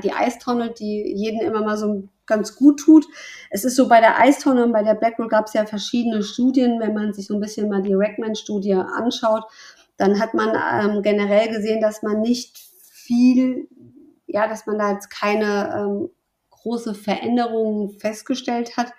die 0.01 0.13
Eistonne, 0.13 0.71
die 0.71 1.13
jeden 1.13 1.41
immer 1.41 1.62
mal 1.62 1.77
so 1.77 2.07
ganz 2.25 2.55
gut 2.55 2.79
tut. 2.79 3.05
Es 3.49 3.65
ist 3.65 3.75
so 3.75 3.88
bei 3.88 3.99
der 3.99 4.19
Eistonne 4.19 4.63
und 4.63 4.71
bei 4.71 4.83
der 4.83 4.95
Blackroll 4.95 5.27
gab 5.27 5.47
es 5.47 5.53
ja 5.53 5.65
verschiedene 5.65 6.23
Studien. 6.23 6.79
Wenn 6.79 6.93
man 6.93 7.13
sich 7.13 7.27
so 7.27 7.36
ein 7.36 7.39
bisschen 7.39 7.69
mal 7.69 7.81
die 7.81 7.93
Rackman-Studie 7.93 8.73
anschaut, 8.73 9.43
dann 9.97 10.19
hat 10.19 10.33
man 10.33 10.49
ähm, 10.49 11.01
generell 11.01 11.49
gesehen, 11.49 11.81
dass 11.81 12.01
man 12.01 12.21
nicht 12.21 12.57
viel, 12.57 13.67
ja, 14.27 14.47
dass 14.47 14.65
man 14.65 14.77
da 14.77 14.93
jetzt 14.93 15.09
keine 15.09 15.75
ähm, 15.77 16.09
große 16.49 16.95
Veränderungen 16.95 17.99
festgestellt 17.99 18.77
hat 18.77 18.93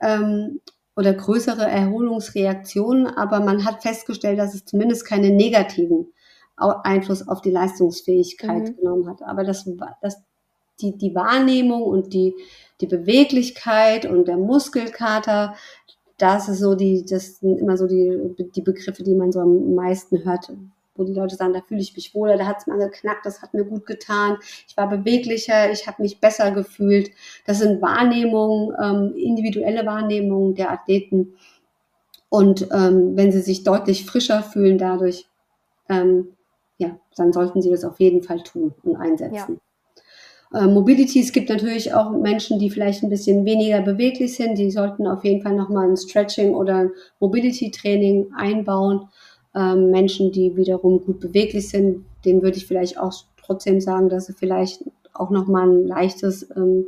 ähm, 0.00 0.60
oder 0.96 1.12
größere 1.12 1.66
Erholungsreaktionen, 1.66 3.06
aber 3.06 3.40
man 3.40 3.64
hat 3.64 3.82
festgestellt, 3.82 4.38
dass 4.38 4.54
es 4.54 4.64
zumindest 4.64 5.06
keine 5.06 5.30
negativen 5.30 6.12
Einfluss 6.56 7.26
auf 7.26 7.40
die 7.40 7.50
Leistungsfähigkeit 7.50 8.68
mhm. 8.68 8.76
genommen 8.76 9.08
hat. 9.08 9.22
Aber 9.22 9.44
das, 9.44 9.68
das 10.02 10.22
die, 10.82 10.96
die 10.96 11.14
Wahrnehmung 11.14 11.82
und 11.82 12.12
die, 12.12 12.34
die 12.80 12.86
Beweglichkeit 12.86 14.06
und 14.06 14.26
der 14.28 14.36
Muskelkater, 14.36 15.54
das 16.18 16.48
ist 16.48 16.60
so 16.60 16.74
die, 16.74 17.04
das 17.04 17.38
sind 17.38 17.58
immer 17.58 17.76
so 17.76 17.86
die, 17.86 18.34
die 18.54 18.62
Begriffe, 18.62 19.02
die 19.02 19.14
man 19.14 19.32
so 19.32 19.40
am 19.40 19.74
meisten 19.74 20.24
hört, 20.24 20.52
wo 20.94 21.04
die 21.04 21.14
Leute 21.14 21.34
sagen, 21.34 21.54
da 21.54 21.62
fühle 21.62 21.80
ich 21.80 21.96
mich 21.96 22.14
wohler, 22.14 22.36
da 22.36 22.46
hat 22.46 22.58
es 22.58 22.66
mal 22.66 22.78
geknackt, 22.78 23.24
das 23.24 23.42
hat 23.42 23.54
mir 23.54 23.64
gut 23.64 23.86
getan, 23.86 24.36
ich 24.68 24.76
war 24.76 24.88
beweglicher, 24.88 25.72
ich 25.72 25.86
habe 25.86 26.02
mich 26.02 26.20
besser 26.20 26.50
gefühlt. 26.50 27.10
Das 27.46 27.58
sind 27.58 27.80
Wahrnehmungen, 27.80 28.74
ähm, 28.82 29.14
individuelle 29.16 29.86
Wahrnehmungen 29.86 30.54
der 30.54 30.70
Athleten. 30.70 31.34
Und 32.28 32.68
ähm, 32.70 33.16
wenn 33.16 33.32
sie 33.32 33.40
sich 33.40 33.64
deutlich 33.64 34.04
frischer 34.04 34.42
fühlen 34.42 34.78
dadurch, 34.78 35.26
ähm, 35.88 36.36
ja, 36.78 36.98
dann 37.16 37.32
sollten 37.32 37.62
sie 37.62 37.70
das 37.70 37.84
auf 37.84 37.98
jeden 37.98 38.22
Fall 38.22 38.42
tun 38.42 38.74
und 38.82 38.96
einsetzen. 38.96 39.54
Ja. 39.54 39.60
Äh, 40.52 40.66
Mobility, 40.66 41.20
es 41.20 41.32
gibt 41.32 41.48
natürlich 41.48 41.94
auch 41.94 42.10
Menschen, 42.10 42.58
die 42.58 42.70
vielleicht 42.70 43.02
ein 43.02 43.10
bisschen 43.10 43.44
weniger 43.44 43.80
beweglich 43.82 44.34
sind, 44.36 44.58
die 44.58 44.70
sollten 44.70 45.06
auf 45.06 45.24
jeden 45.24 45.42
Fall 45.42 45.54
nochmal 45.54 45.88
ein 45.88 45.96
Stretching 45.96 46.54
oder 46.54 46.90
Mobility-Training 47.20 48.32
einbauen. 48.36 49.08
Ähm, 49.54 49.90
Menschen, 49.90 50.32
die 50.32 50.56
wiederum 50.56 51.04
gut 51.04 51.20
beweglich 51.20 51.68
sind, 51.68 52.04
denen 52.24 52.42
würde 52.42 52.56
ich 52.56 52.66
vielleicht 52.66 52.98
auch 52.98 53.12
trotzdem 53.36 53.80
sagen, 53.80 54.08
dass 54.08 54.26
sie 54.26 54.32
vielleicht 54.32 54.84
auch 55.12 55.30
nochmal 55.30 55.68
ein 55.68 55.86
leichtes 55.86 56.48
ähm, 56.56 56.86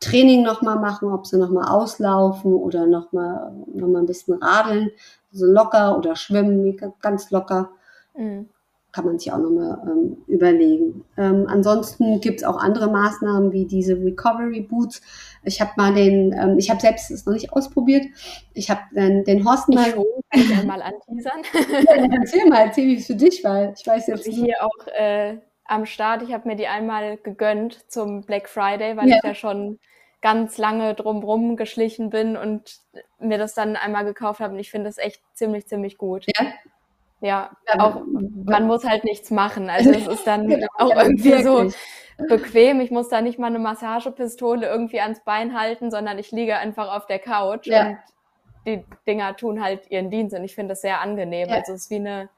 Training 0.00 0.42
nochmal 0.42 0.78
machen, 0.78 1.12
ob 1.12 1.26
sie 1.26 1.38
nochmal 1.38 1.68
auslaufen 1.68 2.54
oder 2.54 2.86
nochmal 2.86 3.52
noch 3.72 3.86
mal 3.88 4.00
ein 4.00 4.06
bisschen 4.06 4.42
radeln, 4.42 4.90
so 5.30 5.44
locker 5.44 5.98
oder 5.98 6.16
schwimmen, 6.16 6.76
ganz 7.00 7.30
locker. 7.30 7.70
Mhm. 8.16 8.48
Kann 8.92 9.04
man 9.04 9.18
sich 9.18 9.32
auch 9.32 9.38
nochmal 9.38 9.78
ähm, 9.86 10.16
überlegen. 10.26 11.04
Ähm, 11.16 11.46
ansonsten 11.48 12.20
gibt 12.20 12.40
es 12.40 12.44
auch 12.44 12.58
andere 12.58 12.90
Maßnahmen 12.90 13.52
wie 13.52 13.64
diese 13.64 13.94
Recovery 13.94 14.62
Boots. 14.62 15.00
Ich 15.44 15.60
habe 15.60 15.70
mal 15.76 15.94
den, 15.94 16.32
ähm, 16.32 16.58
ich 16.58 16.70
habe 16.70 16.80
selbst 16.80 17.10
es 17.10 17.24
noch 17.24 17.32
nicht 17.32 17.52
ausprobiert. 17.52 18.04
Ich 18.52 18.68
habe 18.70 18.80
den, 18.92 19.24
den 19.24 19.44
Horst 19.48 19.68
mal. 19.68 19.88
Ich 19.88 19.94
kann 19.94 20.04
ich 20.32 20.58
einmal 20.58 20.82
anteasern. 20.82 21.42
ja, 21.84 22.08
erzähl 22.20 22.48
mal, 22.48 22.66
erzähl, 22.66 22.88
wie 22.88 22.96
es 22.96 23.06
für 23.06 23.14
dich 23.14 23.44
war. 23.44 23.72
Ich 23.78 23.86
weiß 23.86 24.08
jetzt 24.08 24.26
also 24.26 24.44
hier 24.44 24.56
auch 24.60 24.86
äh, 24.98 25.38
am 25.64 25.86
Start. 25.86 26.22
Ich 26.22 26.32
habe 26.32 26.48
mir 26.48 26.56
die 26.56 26.66
einmal 26.66 27.16
gegönnt 27.16 27.90
zum 27.90 28.22
Black 28.22 28.48
Friday, 28.48 28.96
weil 28.96 29.08
Ja. 29.08 29.16
ich 29.18 29.22
ja 29.22 29.34
schon 29.34 29.78
ganz 30.20 30.58
lange 30.58 30.94
drumrum 30.94 31.56
geschlichen 31.56 32.10
bin 32.10 32.36
und 32.36 32.80
mir 33.18 33.38
das 33.38 33.54
dann 33.54 33.76
einmal 33.76 34.04
gekauft 34.04 34.40
habe. 34.40 34.54
Und 34.54 34.60
ich 34.60 34.70
finde 34.70 34.88
das 34.88 34.98
echt 34.98 35.22
ziemlich, 35.32 35.66
ziemlich 35.66 35.96
gut. 35.96 36.26
Ja? 36.38 36.46
Ja, 37.20 37.50
auch 37.78 38.00
man 38.44 38.66
muss 38.66 38.84
halt 38.84 39.04
nichts 39.04 39.30
machen. 39.30 39.68
Also 39.70 39.90
es 39.90 40.06
ist 40.06 40.26
dann 40.26 40.48
Genau, 40.48 40.66
auch 40.78 40.94
irgendwie 40.96 41.42
so 41.42 41.58
wirklich. 41.58 41.76
bequem. 42.28 42.80
Ich 42.80 42.90
muss 42.90 43.08
da 43.08 43.20
nicht 43.20 43.38
mal 43.38 43.48
eine 43.48 43.58
Massagepistole 43.58 44.66
irgendwie 44.66 45.00
ans 45.00 45.20
Bein 45.24 45.58
halten, 45.58 45.90
sondern 45.90 46.18
ich 46.18 46.30
liege 46.32 46.56
einfach 46.56 46.94
auf 46.96 47.06
der 47.06 47.18
Couch 47.18 47.66
Ja. 47.66 47.88
und 47.88 47.98
die 48.66 48.84
Dinger 49.06 49.36
tun 49.36 49.62
halt 49.62 49.90
ihren 49.90 50.10
Dienst. 50.10 50.34
Und 50.36 50.44
ich 50.44 50.54
finde 50.54 50.70
das 50.72 50.80
sehr 50.82 51.00
angenehm. 51.00 51.48
Ja. 51.48 51.56
Also 51.56 51.72
es 51.72 51.82
ist 51.84 51.90
wie 51.90 51.96
eine, 51.96 52.28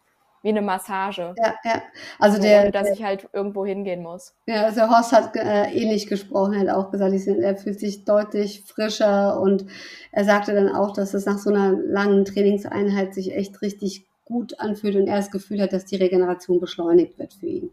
wie 0.42 0.48
eine 0.50 0.62
Massage. 0.62 1.34
Ja, 1.38 1.54
ja. 1.64 1.82
Also 2.18 2.36
So, 2.36 2.42
der, 2.42 2.62
ohne 2.62 2.70
dass 2.72 2.90
ich 2.90 3.04
halt 3.04 3.28
irgendwo 3.32 3.64
hingehen 3.64 4.02
muss. 4.02 4.34
Ja, 4.46 4.64
also 4.64 4.82
Horst 4.82 5.12
hat 5.12 5.36
äh, 5.36 5.64
ähnlich 5.72 6.08
gesprochen, 6.08 6.54
er 6.54 6.60
hat 6.60 6.68
auch 6.76 6.90
gesagt, 6.90 7.12
ich, 7.12 7.26
er 7.28 7.56
fühlt 7.56 7.78
sich 7.78 8.04
deutlich 8.04 8.62
frischer 8.66 9.40
und 9.40 9.64
er 10.10 10.24
sagte 10.24 10.54
dann 10.54 10.68
auch, 10.74 10.92
dass 10.92 11.14
es 11.14 11.26
nach 11.26 11.38
so 11.38 11.50
einer 11.50 11.70
langen 11.72 12.24
Trainingseinheit 12.24 13.14
sich 13.14 13.34
echt 13.36 13.62
richtig 13.62 14.06
gut 14.24 14.58
anfühlt 14.60 14.96
und 14.96 15.06
er 15.08 15.16
das 15.16 15.30
Gefühl 15.30 15.60
hat, 15.60 15.72
dass 15.72 15.84
die 15.84 15.96
Regeneration 15.96 16.60
beschleunigt 16.60 17.18
wird 17.18 17.34
für 17.34 17.46
ihn. 17.46 17.70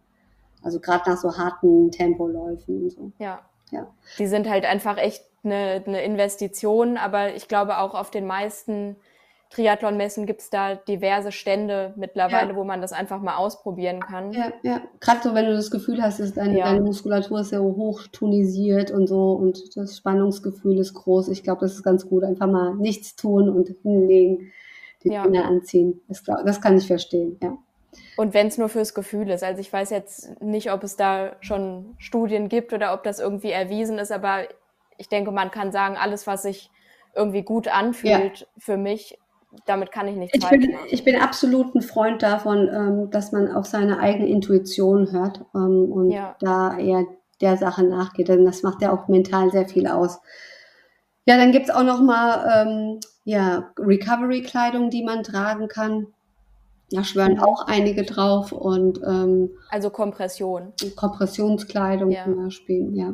Also 0.61 0.79
gerade 0.79 1.09
nach 1.09 1.17
so 1.17 1.37
harten 1.37 1.91
Tempoläufen 1.91 2.83
und 2.83 2.91
so. 2.91 3.11
Ja. 3.19 3.39
Ja. 3.71 3.87
Die 4.17 4.27
sind 4.27 4.49
halt 4.49 4.65
einfach 4.65 4.97
echt 4.97 5.23
eine, 5.43 5.83
eine 5.85 6.01
Investition, 6.03 6.97
aber 6.97 7.35
ich 7.35 7.47
glaube 7.47 7.77
auch 7.77 7.93
auf 7.93 8.09
den 8.11 8.25
meisten 8.25 8.95
Triathlon-Messen 9.51 10.25
gibt's 10.27 10.49
da 10.51 10.75
diverse 10.75 11.31
Stände 11.31 11.93
mittlerweile, 11.95 12.51
Ja. 12.51 12.55
wo 12.55 12.63
man 12.63 12.81
das 12.81 12.91
einfach 12.93 13.19
mal 13.21 13.35
ausprobieren 13.37 13.99
kann. 13.99 14.31
Ja, 14.31 14.51
ja. 14.61 14.81
Gerade 14.99 15.21
so, 15.23 15.33
wenn 15.33 15.45
du 15.45 15.53
das 15.55 15.71
Gefühl 15.71 16.01
hast, 16.03 16.19
dass 16.19 16.33
deine, 16.33 16.57
Ja. 16.57 16.65
deine 16.65 16.81
Muskulatur 16.81 17.39
ist 17.39 17.49
sehr 17.49 17.63
hoch 17.63 18.01
tonisiert 18.11 18.91
und 18.91 19.07
so 19.07 19.31
und 19.31 19.75
das 19.75 19.97
Spannungsgefühl 19.97 20.77
ist 20.77 20.93
groß. 20.93 21.29
Ich 21.29 21.41
glaube, 21.43 21.61
das 21.61 21.73
ist 21.73 21.83
ganz 21.83 22.07
gut. 22.07 22.23
Einfach 22.23 22.47
mal 22.47 22.75
nichts 22.75 23.15
tun 23.15 23.49
und 23.49 23.69
hinlegen, 23.81 24.51
die 25.03 25.09
Ja. 25.11 25.23
Dinger 25.23 25.45
anziehen. 25.45 26.01
Das, 26.07 26.23
das 26.23 26.61
kann 26.61 26.77
ich 26.77 26.87
verstehen, 26.87 27.37
ja. 27.41 27.57
Und 28.17 28.33
wenn 28.33 28.47
es 28.47 28.57
nur 28.57 28.69
fürs 28.69 28.93
Gefühl 28.93 29.29
ist. 29.29 29.43
Also 29.43 29.61
ich 29.61 29.71
weiß 29.71 29.89
jetzt 29.89 30.41
nicht, 30.41 30.71
ob 30.71 30.83
es 30.83 30.95
da 30.95 31.35
schon 31.41 31.95
Studien 31.97 32.47
gibt 32.49 32.71
oder 32.73 32.93
ob 32.93 33.03
das 33.03 33.19
irgendwie 33.19 33.51
erwiesen 33.51 33.97
ist, 33.97 34.11
aber 34.11 34.41
ich 34.97 35.09
denke, 35.09 35.31
man 35.31 35.49
kann 35.51 35.71
sagen, 35.71 35.95
alles, 35.97 36.27
was 36.27 36.43
sich 36.43 36.69
irgendwie 37.15 37.41
gut 37.41 37.67
anfühlt 37.67 38.47
für 38.57 38.77
mich, 38.77 39.17
damit 39.65 39.91
kann 39.91 40.07
ich 40.07 40.15
nichts 40.15 40.37
Ich 40.37 40.43
falsch 40.45 40.61
bin, 40.63 40.71
machen. 40.75 40.87
ich 40.91 41.03
bin 41.03 41.15
absolut 41.15 41.73
ein 41.73 41.81
Freund 41.81 42.21
davon, 42.21 42.69
ähm, 42.71 43.09
dass 43.09 43.31
man 43.31 43.51
auf 43.51 43.65
seine 43.65 43.99
eigene 43.99 44.27
Intuition 44.27 45.11
hört 45.11 45.43
ähm, 45.55 45.91
und 45.91 46.11
Ja. 46.11 46.35
da 46.39 46.77
eher 46.77 47.05
der 47.41 47.57
Sache 47.57 47.83
nachgeht. 47.83 48.27
Denn 48.27 48.45
das 48.45 48.61
macht 48.61 48.81
ja 48.83 48.93
auch 48.93 49.07
mental 49.07 49.49
sehr 49.49 49.67
viel 49.67 49.87
aus. 49.87 50.19
Ja, 51.29 51.37
dann 51.37 51.51
gibt's 51.51 51.69
auch 51.69 51.83
noch 51.83 52.01
mal 52.01 52.65
ähm, 52.67 52.99
ja, 53.23 53.69
Recovery-Kleidung, 53.77 54.89
die 54.89 55.03
man 55.03 55.21
tragen 55.21 55.67
kann. 55.67 56.07
Da 56.91 57.03
schwören 57.03 57.33
Mhm. 57.33 57.39
auch 57.43 57.67
einige 57.67 58.01
drauf 58.01 58.51
und 58.51 58.99
ähm, 59.05 59.51
Also 59.69 59.91
Kompression. 59.91 60.73
Kompressionskleidung 60.95 62.09
Ja. 62.09 62.23
zum 62.23 62.43
Beispiel, 62.45 62.89
ja. 62.97 63.13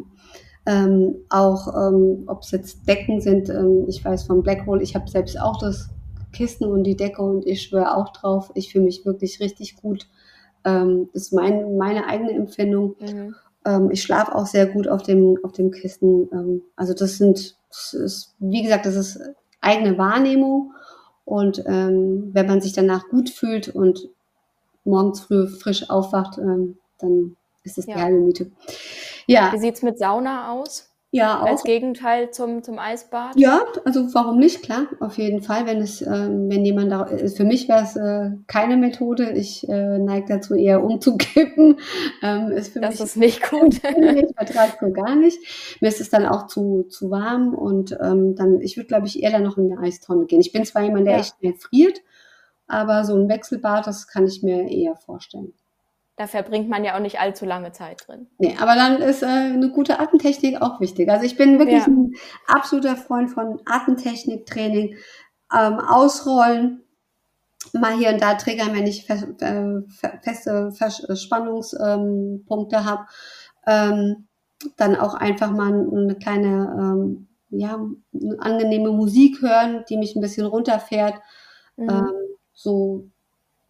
Ähm, 0.65 1.15
auch 1.29 1.67
ähm, 1.75 2.23
ob 2.27 2.43
es 2.43 2.51
jetzt 2.51 2.87
Decken 2.87 3.19
sind, 3.19 3.49
ähm, 3.49 3.83
ich 3.89 4.05
weiß 4.05 4.23
von 4.23 4.41
Blackhole, 4.43 4.81
ich 4.81 4.95
habe 4.95 5.09
selbst 5.09 5.37
auch 5.39 5.59
das 5.59 5.89
Kissen 6.31 6.67
und 6.71 6.85
die 6.85 6.95
Decke 6.95 7.21
und 7.21 7.45
ich 7.45 7.63
schwöre 7.63 7.97
auch 7.97 8.13
drauf. 8.13 8.49
Ich 8.55 8.71
fühle 8.71 8.85
mich 8.85 9.05
wirklich 9.05 9.41
richtig 9.41 9.75
gut. 9.75 10.07
Ähm, 10.63 11.09
das 11.13 11.23
ist 11.23 11.33
mein, 11.33 11.75
meine 11.77 12.07
eigene 12.07 12.31
Empfindung. 12.31 12.95
Mhm. 13.01 13.35
Ich 13.89 14.03
schlafe 14.03 14.35
auch 14.35 14.45
sehr 14.45 14.67
gut 14.67 14.87
auf 14.87 15.01
dem, 15.01 15.39
auf 15.43 15.51
dem 15.53 15.71
Kissen. 15.71 16.61
Also 16.75 16.93
das 16.93 17.17
sind, 17.17 17.57
das 17.75 17.93
ist, 17.93 18.35
wie 18.39 18.63
gesagt, 18.63 18.85
das 18.85 18.95
ist 18.95 19.19
eigene 19.61 19.97
Wahrnehmung. 19.97 20.73
Und 21.25 21.63
ähm, 21.65 22.29
wenn 22.33 22.45
man 22.47 22.61
sich 22.61 22.73
danach 22.73 23.09
gut 23.09 23.29
fühlt 23.29 23.69
und 23.69 24.07
morgens 24.83 25.21
früh 25.21 25.47
frisch 25.47 25.89
aufwacht, 25.89 26.37
ähm, 26.37 26.77
dann 26.99 27.35
ist 27.63 27.77
das 27.77 27.87
Ja. 27.87 27.95
die 27.95 28.01
halbe 28.01 28.19
Miete. 28.19 28.51
Ja, 29.27 29.51
Wie 29.51 29.57
sieht's 29.59 29.81
mit 29.81 29.97
Sauna 29.97 30.51
aus? 30.51 30.89
Ja, 31.15 31.39
Als 31.39 31.61
auch. 31.61 31.65
Gegenteil 31.65 32.31
zum, 32.31 32.63
zum 32.63 32.77
Eisbad? 32.79 33.35
Ja, 33.37 33.61
also 33.85 34.13
warum 34.13 34.37
nicht? 34.37 34.63
Klar, 34.63 34.87
auf 34.99 35.17
jeden 35.17 35.41
Fall. 35.41 35.65
Wenn 35.65 35.81
es, 35.81 36.01
ähm, 36.01 36.49
wenn 36.49 36.65
jemand 36.65 36.91
da, 36.91 37.07
äh, 37.07 37.29
für 37.29 37.43
mich 37.43 37.67
wäre 37.67 37.83
es 37.83 37.95
äh, 37.95 38.31
keine 38.47 38.77
Methode. 38.77 39.31
Ich 39.31 39.67
äh, 39.69 39.97
neige 39.99 40.27
dazu 40.27 40.55
eher 40.55 40.83
umzukippen. 40.83 41.79
Ähm, 42.21 42.51
ist 42.51 42.73
für 42.73 42.79
Das 42.81 42.93
mich 42.93 43.01
ist 43.01 43.17
nicht 43.17 43.49
gut. 43.49 43.75
ich 43.83 44.35
vertrage 44.35 44.73
es 44.73 44.79
so 44.79 44.91
gar 44.91 45.15
nicht. 45.15 45.37
Mir 45.81 45.87
ist 45.89 46.01
es 46.01 46.09
dann 46.09 46.25
auch 46.25 46.47
zu, 46.47 46.83
zu 46.89 47.11
warm 47.11 47.53
und 47.53 47.97
ähm, 48.01 48.35
dann, 48.35 48.61
ich 48.61 48.77
würde, 48.77 48.87
glaube 48.87 49.07
ich, 49.07 49.21
eher 49.21 49.31
dann 49.31 49.43
noch 49.43 49.57
in 49.57 49.71
eine 49.71 49.81
Eistonne 49.81 50.25
gehen. 50.25 50.39
Ich 50.39 50.51
bin 50.51 50.65
zwar 50.65 50.83
jemand, 50.83 51.05
der 51.05 51.13
Ja. 51.15 51.19
echt 51.19 51.35
schnell 51.39 51.53
friert, 51.55 52.01
aber 52.67 53.03
so 53.03 53.15
ein 53.15 53.29
Wechselbad, 53.29 53.85
das 53.85 54.07
kann 54.07 54.25
ich 54.25 54.41
mir 54.43 54.69
eher 54.69 54.95
vorstellen. 54.95 55.53
Da 56.17 56.27
verbringt 56.27 56.69
man 56.69 56.85
ja 56.85 56.95
auch 56.95 57.01
nicht 57.01 57.19
allzu 57.19 57.45
lange 57.45 57.73
Zeit 57.73 58.07
drin. 58.07 58.27
Nee, 58.37 58.55
aber 58.59 58.75
dann 58.75 59.01
ist 59.01 59.21
äh, 59.21 59.25
eine 59.25 59.69
gute 59.69 59.99
Atemtechnik 59.99 60.61
auch 60.61 60.79
wichtig. 60.79 61.09
Also 61.09 61.25
ich 61.25 61.35
bin 61.35 61.59
wirklich 61.59 61.81
Ja. 61.81 61.87
ein 61.87 62.13
absoluter 62.47 62.95
Freund 62.95 63.31
von 63.31 63.59
Atemtechnik-Training. 63.65 64.95
Ähm, 65.53 65.79
ausrollen, 65.79 66.83
mal 67.73 67.93
hier 67.97 68.09
und 68.09 68.21
da 68.21 68.35
triggern, 68.35 68.73
wenn 68.73 68.87
ich 68.87 69.05
fe 69.05 69.13
äh, 69.13 69.91
fe 69.91 70.19
feste 70.21 70.71
Vers 70.71 71.05
Spannungspunkte 71.21 72.77
ähm, 72.77 72.85
habe. 72.85 73.05
Ähm, 73.67 74.27
dann 74.77 74.95
auch 74.95 75.13
einfach 75.15 75.51
mal 75.51 75.73
eine 75.73 76.15
kleine, 76.15 76.75
ähm, 76.79 77.27
ja, 77.49 77.75
eine 78.13 78.39
angenehme 78.39 78.91
Musik 78.91 79.41
hören, 79.41 79.83
die 79.89 79.97
mich 79.97 80.15
ein 80.15 80.21
bisschen 80.21 80.45
runterfährt. 80.45 81.15
Mhm. 81.75 81.89
Ähm, 81.89 82.13
so 82.53 83.09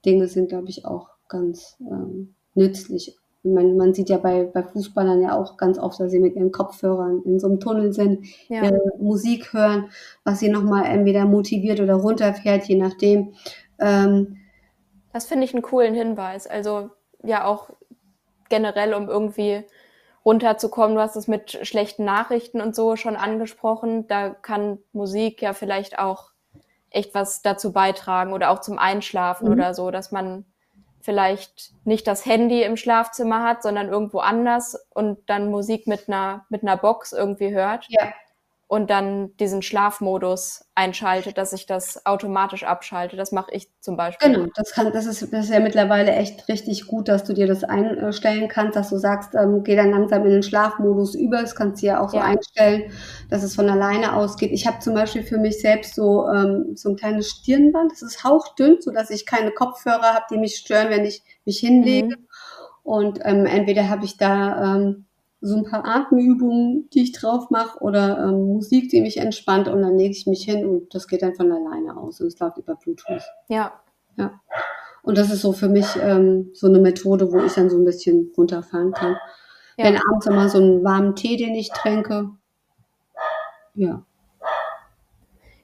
Dinge 0.05 0.27
sind, 0.27 0.49
glaube 0.49 0.69
ich, 0.69 0.85
auch 0.85 1.09
ganz 1.27 1.77
ähm, 1.81 2.34
nützlich. 2.55 3.15
Man, 3.43 3.77
man 3.77 3.93
sieht 3.93 4.09
ja 4.09 4.17
bei, 4.17 4.43
bei 4.45 4.63
Fußballern 4.63 5.21
ja 5.21 5.37
auch 5.37 5.55
ganz 5.57 5.77
oft, 5.77 5.99
dass 5.99 6.09
sie 6.11 6.19
mit 6.19 6.35
ihren 6.35 6.51
Kopfhörern 6.51 7.21
in 7.25 7.39
so 7.39 7.47
einem 7.47 7.59
Tunnel 7.59 7.93
sind, 7.93 8.25
ja. 8.47 8.63
ihre 8.63 8.81
Musik 8.97 9.53
hören, 9.53 9.89
was 10.23 10.39
sie 10.39 10.49
nochmal 10.49 10.85
entweder 10.85 11.25
motiviert 11.25 11.79
oder 11.79 11.93
runterfährt, 11.95 12.65
je 12.65 12.75
nachdem. 12.77 13.35
Ähm, 13.79 14.37
Das 15.13 15.25
finde 15.25 15.45
ich 15.45 15.53
einen 15.53 15.61
coolen 15.61 15.93
Hinweis. 15.93 16.47
Also 16.47 16.89
ja 17.23 17.45
auch 17.45 17.69
generell, 18.49 18.95
um 18.95 19.09
irgendwie 19.09 19.63
runterzukommen. 20.25 20.95
Du 20.95 21.01
hast 21.01 21.15
es 21.15 21.27
mit 21.27 21.59
schlechten 21.67 22.03
Nachrichten 22.03 22.61
und 22.61 22.75
so 22.75 22.95
schon 22.95 23.15
angesprochen. 23.15 24.07
Da 24.07 24.31
kann 24.31 24.79
Musik 24.91 25.41
ja 25.43 25.53
vielleicht 25.53 25.99
auch 25.99 26.31
echt 26.89 27.13
was 27.13 27.43
dazu 27.43 27.71
beitragen 27.71 28.33
oder 28.33 28.49
auch 28.49 28.59
zum 28.61 28.79
Einschlafen 28.79 29.45
Mhm. 29.47 29.53
oder 29.53 29.73
so, 29.75 29.91
dass 29.91 30.11
man 30.11 30.45
vielleicht 31.05 31.71
nicht 31.85 32.07
das 32.07 32.25
Handy 32.25 32.63
im 32.63 32.77
Schlafzimmer 32.77 33.43
hat, 33.43 33.61
sondern 33.61 33.89
irgendwo 33.89 34.19
anders 34.19 34.75
und 34.89 35.19
dann 35.29 35.51
Musik 35.51 35.85
mit 35.85 36.09
einer, 36.09 36.45
mit 36.49 36.63
einer 36.63 36.77
Box 36.77 37.13
irgendwie 37.13 37.53
hört. 37.53 37.85
Ja, 37.89 38.11
und 38.67 38.89
dann 38.89 39.35
diesen 39.37 39.61
Schlafmodus 39.61 40.65
einschaltet, 40.73 41.37
dass 41.37 41.53
ich 41.53 41.67
das 41.67 42.03
automatisch 42.05 42.63
abschalte. 42.63 43.15
Das 43.15 43.31
mache 43.31 43.51
ich 43.53 43.69
zum 43.79 43.95
Beispiel. 43.95 44.31
genau. 44.33 44.47
Das, 44.55 44.71
kann, 44.71 44.91
das, 44.91 45.05
ist, 45.05 45.21
das 45.31 45.45
ist 45.45 45.53
ja 45.53 45.59
mittlerweile 45.59 46.11
echt 46.13 46.47
richtig 46.49 46.87
gut, 46.87 47.07
dass 47.07 47.23
du 47.23 47.33
dir 47.33 47.45
das 47.45 47.63
einstellen 47.63 48.47
kannst, 48.47 48.75
dass 48.75 48.89
du 48.89 48.97
sagst, 48.97 49.35
ähm, 49.35 49.63
geh 49.63 49.75
dann 49.75 49.91
langsam 49.91 50.25
in 50.25 50.31
den 50.31 50.43
Schlafmodus 50.43 51.13
über. 51.13 51.41
Das 51.41 51.55
kannst 51.55 51.83
du 51.83 51.87
ja 51.87 52.01
auch 52.01 52.09
so 52.09 52.17
Ja. 52.17 52.23
einstellen, 52.23 52.91
dass 53.29 53.43
es 53.43 53.55
von 53.55 53.69
alleine 53.69 54.15
ausgeht. 54.15 54.51
Ich 54.51 54.65
habe 54.65 54.79
zum 54.79 54.95
Beispiel 54.95 55.21
für 55.21 55.37
mich 55.37 55.61
selbst 55.61 55.93
so, 55.93 56.27
ähm, 56.27 56.75
so 56.75 56.89
ein 56.89 56.95
kleines 56.95 57.29
Stirnband. 57.29 57.91
Das 57.91 58.01
ist 58.01 58.23
hauchdünn, 58.23 58.77
sodass 58.81 59.11
ich 59.11 59.27
keine 59.27 59.51
Kopfhörer 59.51 60.15
habe, 60.15 60.25
die 60.31 60.37
mich 60.39 60.55
stören, 60.55 60.89
wenn 60.89 61.05
ich 61.05 61.21
mich 61.45 61.59
hinlege. 61.59 62.17
Mhm. 62.17 62.27
Und 62.81 63.19
ähm, 63.23 63.45
entweder 63.45 63.89
habe 63.89 64.05
ich 64.05 64.17
da 64.17 64.75
ähm, 64.75 65.05
so 65.41 65.57
ein 65.57 65.65
paar 65.65 65.85
Atemübungen, 65.85 66.89
die 66.91 67.03
ich 67.03 67.11
drauf 67.11 67.49
mache, 67.49 67.79
oder 67.79 68.19
ähm, 68.19 68.47
Musik, 68.47 68.89
die 68.89 69.01
mich 69.01 69.17
entspannt, 69.17 69.67
und 69.67 69.81
dann 69.81 69.97
lege 69.97 70.11
ich 70.11 70.25
mich 70.27 70.43
hin 70.43 70.65
und 70.65 70.93
das 70.95 71.07
geht 71.07 71.21
dann 71.21 71.35
von 71.35 71.51
alleine 71.51 71.97
aus. 71.97 72.19
Und 72.19 72.27
es 72.27 72.39
läuft 72.39 72.57
über 72.57 72.75
Bluetooth. 72.75 73.23
Ja, 73.47 73.73
Ja. 74.17 74.39
Und 75.03 75.19
das 75.19 75.31
ist 75.31 75.41
so 75.41 75.51
für 75.53 75.69
mich 75.69 75.85
ähm, 76.01 76.49
so 76.53 76.67
eine 76.67 76.79
Methode, 76.79 77.31
wo 77.31 77.39
ich 77.39 77.53
dann 77.53 77.69
so 77.69 77.77
ein 77.77 77.85
bisschen 77.85 78.31
runterfahren 78.35 78.91
kann. 78.91 79.15
Ja. 79.77 79.85
Wenn 79.85 79.97
abends 79.97 80.25
immer 80.25 80.49
so 80.49 80.57
einen 80.57 80.83
warmen 80.83 81.15
Tee, 81.15 81.37
den 81.37 81.53
ich 81.53 81.69
trinke. 81.69 82.31
Ja. 83.75 84.03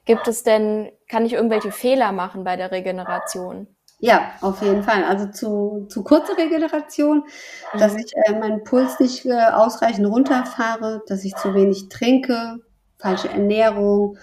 Gibt 0.04 0.28
es 0.28 0.44
denn, 0.44 0.92
kann 1.08 1.26
ich 1.26 1.32
irgendwelche 1.32 1.72
Fehler 1.72 2.12
machen 2.12 2.44
bei 2.44 2.56
der 2.56 2.70
Regeneration? 2.70 3.66
Ja, 4.04 4.32
auf 4.40 4.60
jeden 4.62 4.82
Fall. 4.82 5.04
Also 5.04 5.26
zu, 5.28 5.86
zu 5.88 6.02
kurzer 6.02 6.36
Regeneration, 6.36 7.18
mhm. 7.72 7.78
dass 7.78 7.94
ich 7.94 8.12
äh, 8.16 8.36
meinen 8.36 8.64
Puls 8.64 8.98
nicht 8.98 9.24
äh, 9.24 9.50
ausreichend 9.52 10.08
runterfahre, 10.08 11.02
dass 11.06 11.24
ich 11.24 11.36
zu 11.36 11.54
wenig 11.54 11.88
trinke, 11.88 12.56
falsche 12.98 13.28
Ernährung, 13.28 14.18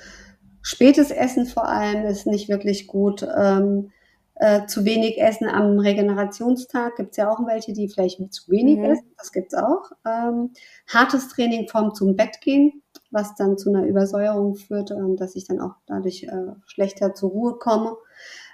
spätes 0.62 1.12
Essen 1.12 1.46
vor 1.46 1.70
allem 1.70 2.06
ist 2.08 2.28
nicht 2.28 2.50
wirklich 2.50 2.88
gut. 2.88 3.26
Ähm, 3.38 3.92
äh, 4.36 4.66
zu 4.66 4.84
wenig 4.84 5.18
Essen 5.18 5.48
am 5.48 5.80
Regenerationstag 5.80 6.98
gibt 6.98 7.12
es 7.12 7.18
ja 7.18 7.32
auch 7.32 7.48
welche, 7.48 7.72
die 7.72 7.88
vielleicht 7.88 8.34
zu 8.34 8.52
wenig 8.52 8.80
mhm. 8.80 8.84
essen. 8.84 9.14
Das 9.18 9.32
gibt 9.32 9.54
es 9.54 9.60
auch. 9.60 9.92
Ähm, 10.06 10.52
hartes 10.88 11.30
Training 11.30 11.70
vom 11.70 11.96
zum 11.96 12.18
Bett 12.18 12.42
gehen, 12.42 12.84
was 13.12 13.34
dann 13.36 13.58
zu 13.58 13.70
einer 13.70 13.86
Übersäuerung 13.86 14.56
führt, 14.56 14.92
ähm, 14.92 15.16
dass 15.16 15.38
ich 15.38 15.46
dann 15.48 15.62
auch 15.62 15.76
dadurch 15.86 16.24
äh, 16.24 16.52
schlechter 16.66 17.14
zur 17.14 17.30
Ruhe 17.30 17.54
komme. 17.60 17.96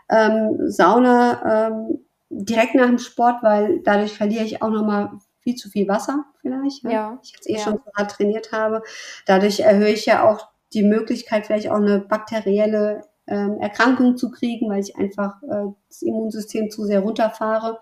Ähm, 0.10 0.70
Sauna 0.70 1.70
ähm, 1.70 2.06
direkt 2.30 2.76
nach 2.76 2.88
dem 2.88 3.00
Sport, 3.00 3.42
weil 3.42 3.82
dadurch 3.84 4.18
verliere 4.18 4.44
ich 4.44 4.62
auch 4.62 4.70
nochmal 4.70 5.12
viel 5.40 5.56
zu 5.56 5.70
viel 5.70 5.88
Wasser 5.88 6.26
vielleicht, 6.42 6.84
ja. 6.84 6.92
ja. 6.92 7.20
ich 7.24 7.32
jetzt 7.32 7.50
eh 7.50 7.54
ja. 7.54 7.60
schon 7.60 7.80
so 7.84 7.92
hart 7.96 8.12
trainiert 8.12 8.52
habe. 8.52 8.84
Dadurch 9.26 9.60
erhöhe 9.60 9.90
ich 9.90 10.06
ja 10.06 10.28
auch 10.28 10.50
die 10.74 10.84
Möglichkeit, 10.84 11.46
vielleicht 11.46 11.70
auch 11.70 11.76
eine 11.76 12.00
bakterielle 12.00 13.02
ähm, 13.28 13.60
Erkrankung 13.60 14.18
zu 14.18 14.30
kriegen, 14.30 14.70
weil 14.70 14.82
ich 14.82 14.96
einfach 14.98 15.42
äh, 15.44 15.72
das 15.88 16.02
Immunsystem 16.02 16.70
zu 16.70 16.86
sehr 16.86 17.00
runterfahre. 17.00 17.80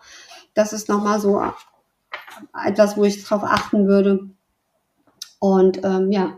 Das 0.53 0.73
ist 0.73 0.89
nochmal 0.89 1.19
so 1.19 1.41
etwas, 2.65 2.97
wo 2.97 3.03
ich 3.03 3.23
darauf 3.23 3.43
achten 3.43 3.87
würde. 3.87 4.29
Und 5.39 5.83
ähm, 5.83 6.11
ja, 6.11 6.37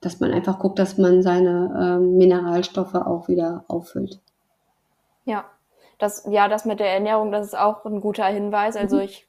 dass 0.00 0.18
man 0.20 0.32
einfach 0.32 0.58
guckt, 0.58 0.78
dass 0.78 0.98
man 0.98 1.22
seine 1.22 1.98
ähm, 2.00 2.16
Mineralstoffe 2.16 2.94
auch 2.94 3.28
wieder 3.28 3.64
auffüllt. 3.68 4.20
Ja, 5.30 5.44
das, 5.98 6.26
ja, 6.28 6.48
das 6.48 6.64
mit 6.64 6.80
der 6.80 6.92
Ernährung, 6.92 7.30
das 7.30 7.48
ist 7.48 7.58
auch 7.58 7.84
ein 7.84 8.00
guter 8.00 8.26
Hinweis. 8.26 8.76
Also 8.76 8.96
mhm. 8.96 9.02
ich 9.02 9.28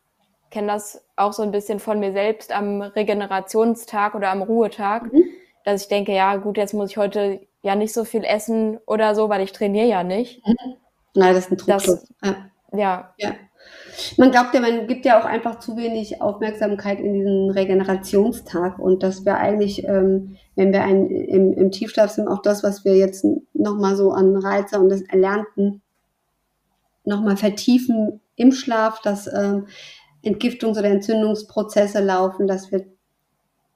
kenne 0.50 0.68
das 0.68 1.04
auch 1.16 1.34
so 1.34 1.44
ein 1.44 1.52
bisschen 1.52 1.80
von 1.80 2.00
mir 2.00 2.12
selbst 2.12 2.56
am 2.56 2.82
Regenerationstag 2.82 4.16
oder 4.16 4.30
am 4.30 4.42
Ruhetag, 4.42 5.12
mhm. 5.14 5.24
dass 5.64 5.84
ich 5.84 5.88
denke, 5.90 6.14
ja 6.14 6.36
gut, 6.38 6.58
jetzt 6.58 6.74
muss 6.74 6.92
ich 6.92 6.98
heute 6.98 7.42
ja 7.62 7.76
nicht 7.76 7.94
so 7.94 8.04
viel 8.04 8.24
essen 8.24 8.80
oder 8.88 9.16
so, 9.16 9.30
weil 9.30 9.42
ich 9.42 9.52
trainiere 9.52 9.88
ja 9.88 10.04
nicht. 10.04 10.46
Mhm. 10.48 10.76
Nein, 11.14 11.36
das 11.36 11.46
ist 11.46 11.52
ein 11.52 11.58
Trugschluss. 11.58 12.08
Ja. 12.24 12.36
ja. 12.74 13.14
ja. 13.18 13.32
Man 14.18 14.32
glaubt 14.32 14.54
ja, 14.54 14.62
man 14.62 14.88
gibt 14.88 15.06
ja 15.06 15.20
auch 15.20 15.26
einfach 15.26 15.60
zu 15.60 15.78
wenig 15.78 16.22
Aufmerksamkeit 16.22 17.00
in 17.00 17.14
diesen 17.14 17.52
Regenerationstag 17.52 18.80
und 18.80 19.04
dass 19.04 19.26
wir 19.26 19.38
eigentlich, 19.38 19.84
ähm, 19.84 20.38
wenn 20.56 20.74
wir 20.74 20.84
ein, 20.84 21.10
im, 21.10 21.54
im 21.54 21.72
Tiefschlaf 21.72 22.12
sind, 22.12 22.28
auch 22.28 22.42
das, 22.42 22.64
was 22.64 22.86
wir 22.86 22.96
jetzt 22.96 23.26
nochmal 23.54 23.96
so 23.96 24.12
an 24.12 24.36
Reize 24.36 24.80
und 24.80 24.90
das 24.90 25.02
Erlernten 25.02 25.82
nochmal 27.04 27.38
vertiefen 27.38 28.22
im 28.36 28.52
Schlaf, 28.52 29.02
dass 29.02 29.28
ähm, 29.28 29.68
Entgiftungs- 30.24 30.78
oder 30.78 30.90
Entzündungsprozesse 30.90 32.04
laufen, 32.04 32.48
dass 32.48 32.72
wir 32.72 32.86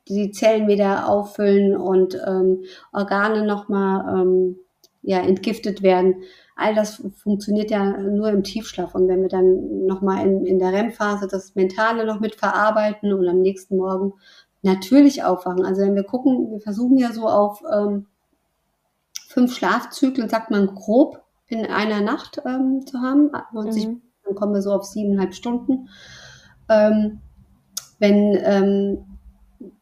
die 0.08 0.32
Zellen 0.32 0.68
wieder 0.68 1.10
auffüllen 1.10 1.76
und 1.76 2.16
ähm, 2.28 2.64
Organe 2.94 3.46
nochmal 3.46 4.22
ähm, 4.22 4.58
ja, 5.02 5.20
entgiftet 5.20 5.82
werden. 5.82 6.24
All 6.56 6.74
das 6.74 7.04
funktioniert 7.18 7.70
ja 7.70 7.98
nur 7.98 8.30
im 8.30 8.44
Tiefschlaf. 8.44 8.96
Und 8.96 9.08
wenn 9.08 9.22
wir 9.22 9.30
dann 9.30 9.86
nochmal 9.86 10.26
in, 10.26 10.46
in 10.46 10.60
der 10.60 10.72
REM-Phase 10.72 11.28
das 11.28 11.56
Mentale 11.56 12.06
noch 12.06 12.20
mit 12.20 12.36
verarbeiten 12.36 13.14
und 13.14 13.28
am 13.28 13.40
nächsten 13.40 13.78
Morgen 13.78 14.14
natürlich 14.62 15.24
aufwachen. 15.24 15.66
Also 15.66 15.82
wenn 15.82 15.96
wir 15.96 16.04
gucken, 16.04 16.52
wir 16.52 16.62
versuchen 16.62 16.98
ja 16.98 17.12
so 17.12 17.28
auf 17.28 17.62
ähm, 17.72 18.08
fünf 19.28 19.56
Schlafzyklen, 19.56 20.30
sagt 20.30 20.50
man 20.50 20.68
grob, 20.68 21.25
in 21.48 21.66
einer 21.66 22.02
Nacht 22.02 22.42
ähm, 22.46 22.86
zu 22.86 23.00
haben. 23.00 23.32
Mhm. 23.54 24.02
Dann 24.24 24.36
kommen 24.36 24.54
wir 24.54 24.62
so 24.62 24.74
auf 24.74 24.84
siebeneinhalb 24.84 25.34
Stunden. 25.34 25.90
Ähm, 26.70 27.22
wenn 28.00 28.38
ähm, 28.44 29.16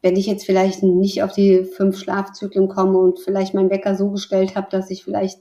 wenn 0.02 0.16
ich 0.16 0.26
jetzt 0.26 0.46
vielleicht 0.46 0.82
nicht 0.82 1.22
auf 1.22 1.32
die 1.32 1.64
fünf 1.64 1.98
Schlafzyklen 1.98 2.68
komme 2.68 2.98
und 2.98 3.20
vielleicht 3.20 3.54
meinen 3.54 3.70
Wecker 3.70 3.96
so 3.96 4.10
gestellt 4.10 4.56
habe, 4.56 4.68
dass 4.70 4.90
ich 4.90 5.04
vielleicht, 5.04 5.40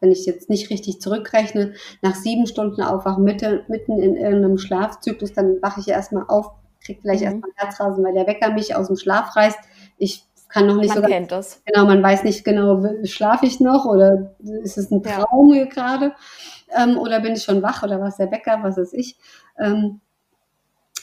wenn 0.00 0.10
ich 0.10 0.26
jetzt 0.26 0.50
nicht 0.50 0.70
richtig 0.70 1.00
zurückrechne, 1.00 1.74
nach 2.02 2.14
sieben 2.14 2.46
Stunden 2.46 2.82
aufwache, 2.82 3.20
mitten, 3.20 3.60
mitten 3.68 3.98
in 4.00 4.16
irgendeinem 4.16 4.58
Schlafzyklus, 4.58 5.32
dann 5.32 5.62
wache 5.62 5.80
ich 5.80 5.88
erstmal 5.88 6.24
auf, 6.28 6.50
kriege 6.84 7.00
vielleicht 7.00 7.20
mhm. 7.20 7.26
erstmal 7.26 7.50
Herzrasen, 7.54 8.04
weil 8.04 8.14
der 8.14 8.26
Wecker 8.26 8.52
mich 8.52 8.74
aus 8.74 8.88
dem 8.88 8.96
Schlaf 8.96 9.36
reißt. 9.36 9.58
Ich 9.98 10.25
kann 10.48 10.66
noch 10.66 10.76
nicht 10.76 10.94
man 10.94 11.02
so 11.02 11.08
kennt 11.08 11.32
das. 11.32 11.62
Genau, 11.64 11.86
man 11.86 12.02
weiß 12.02 12.24
nicht 12.24 12.44
genau, 12.44 12.82
schlafe 13.04 13.46
ich 13.46 13.60
noch 13.60 13.84
oder 13.84 14.34
ist 14.62 14.78
es 14.78 14.90
ein 14.90 15.02
Traum 15.02 15.52
ja. 15.52 15.64
gerade 15.64 16.12
ähm, 16.76 16.98
oder 16.98 17.20
bin 17.20 17.34
ich 17.34 17.42
schon 17.42 17.62
wach 17.62 17.82
oder 17.82 18.00
was 18.00 18.16
der 18.16 18.30
Wecker, 18.30 18.58
was 18.62 18.78
ist 18.78 18.94
ich. 18.94 19.18
Ähm, 19.58 20.00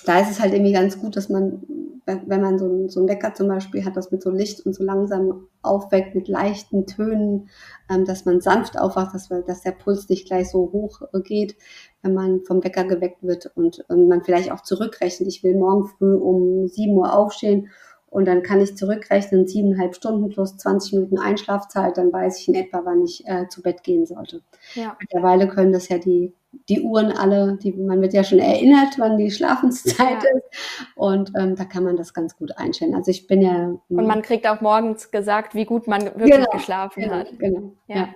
da 0.06 0.20
ist 0.20 0.32
es 0.32 0.40
halt 0.40 0.54
irgendwie 0.54 0.74
ganz 0.74 1.00
gut, 1.00 1.16
dass 1.16 1.30
man 1.30 1.62
wenn 2.06 2.42
man 2.42 2.60
so, 2.60 2.66
ein, 2.68 2.90
so 2.90 3.00
einen 3.00 3.10
Wecker 3.10 3.34
zum 3.34 3.48
Beispiel 3.48 3.86
hat, 3.86 3.96
das 3.96 4.12
mit 4.12 4.22
so 4.22 4.30
Licht 4.30 4.66
und 4.66 4.74
so 4.74 4.84
langsam 4.84 5.48
aufweckt, 5.62 6.16
mit 6.16 6.28
leichten 6.28 6.86
Tönen, 6.86 7.50
ähm, 7.90 8.06
dass 8.06 8.26
man 8.26 8.42
sanft 8.42 8.78
aufwacht, 8.78 9.14
dass, 9.14 9.30
dass 9.30 9.62
der 9.62 9.72
Puls 9.72 10.10
nicht 10.10 10.28
gleich 10.28 10.50
so 10.50 10.70
hoch 10.72 11.02
äh, 11.14 11.22
geht, 11.22 11.56
wenn 12.02 12.14
man 12.14 12.42
vom 12.44 12.64
Wecker 12.64 12.84
geweckt 12.84 13.24
wird 13.24 13.52
und 13.56 13.86
ähm, 13.90 14.08
man 14.08 14.24
vielleicht 14.24 14.52
auch 14.52 14.62
zurückrechnet, 14.62 15.30
ich 15.30 15.44
will 15.44 15.56
morgen 15.56 15.88
früh 15.88 16.16
um 16.16 16.68
7 16.68 16.94
Uhr 16.94 17.14
aufstehen 17.14 17.70
und 18.14 18.26
dann 18.26 18.44
kann 18.44 18.62
ich 18.62 18.78
zurückrechnen, 18.78 19.48
siebeneinhalb 19.48 19.96
Stunden 19.96 20.30
plus 20.30 20.56
20 20.58 20.94
Minuten 20.94 21.18
Einschlafzeit, 21.18 21.98
dann 21.98 22.14
weiß 22.14 22.40
ich 22.40 22.48
in 22.48 22.54
etwa, 22.54 22.82
wann 22.86 23.02
ich 23.02 23.28
äh, 23.28 23.48
zu 23.50 23.64
Bett 23.64 23.84
gehen 23.84 24.06
sollte. 24.06 24.42
Ja. 24.76 24.96
Mittlerweile 25.00 25.48
können 25.48 25.74
das 25.74 25.90
ja 25.90 25.98
die 25.98 26.32
die 26.70 26.82
Uhren 26.82 27.12
alle, 27.12 27.58
die, 27.62 27.74
man 27.74 28.02
wird 28.02 28.14
ja 28.14 28.24
schon 28.24 28.40
erinnert, 28.40 28.98
wann 28.98 29.18
die 29.18 29.32
Schlafenszeit 29.32 30.24
ja. 30.24 30.38
ist. 30.38 30.88
Und 30.96 31.32
ähm, 31.38 31.56
da 31.56 31.66
kann 31.66 31.84
man 31.84 31.98
das 31.98 32.14
ganz 32.14 32.38
gut 32.38 32.58
einstellen. 32.58 32.96
Also 32.96 33.12
ich 33.12 33.28
bin 33.28 33.42
ja. 33.42 33.76
Und 33.90 34.08
man 34.08 34.22
kriegt 34.22 34.48
auch 34.48 34.62
morgens 34.62 35.12
gesagt, 35.12 35.56
wie 35.56 35.66
gut 35.66 35.88
man 35.88 36.06
wirklich 36.06 36.32
genau, 36.32 36.52
geschlafen 36.52 37.04
genau, 37.04 37.16
hat. 37.16 37.40
Genau. 37.40 37.74
Ja. 37.88 37.96
ja. 37.96 38.10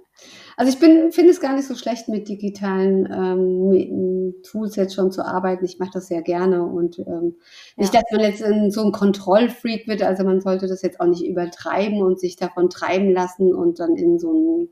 Also 0.56 0.72
ich 0.72 0.80
bin, 0.80 1.12
finde 1.12 1.32
es 1.32 1.40
gar 1.40 1.56
nicht 1.56 1.68
so 1.68 1.76
schlecht, 1.76 2.08
mit 2.08 2.28
digitalen 2.28 3.06
ähm, 3.06 4.34
Tools 4.44 4.76
jetzt 4.76 4.96
schon 4.96 5.12
zu 5.12 5.24
arbeiten. 5.24 5.66
Ich 5.66 5.78
mache 5.78 5.92
das 5.94 6.08
sehr 6.08 6.24
gerne 6.24 6.64
und 6.64 6.98
ähm, 7.00 7.36
ja. 7.76 7.82
nicht, 7.82 7.94
dass 7.94 8.04
man 8.12 8.22
jetzt 8.22 8.42
in 8.42 8.72
so 8.72 8.84
ein 8.84 8.92
Kontrollfreak 8.92 9.88
wird. 9.88 10.02
Also 10.02 10.24
man 10.24 10.42
sollte 10.42 10.68
das 10.68 10.82
jetzt 10.82 11.00
auch 11.00 11.06
nicht 11.06 11.26
übertreiben 11.26 12.02
und 12.02 12.20
sich 12.20 12.38
davon 12.38 12.70
treiben 12.70 13.12
lassen 13.12 13.54
und 13.54 13.80
dann 13.80 13.96
in 13.96 14.18
so 14.18 14.34
ein 14.34 14.70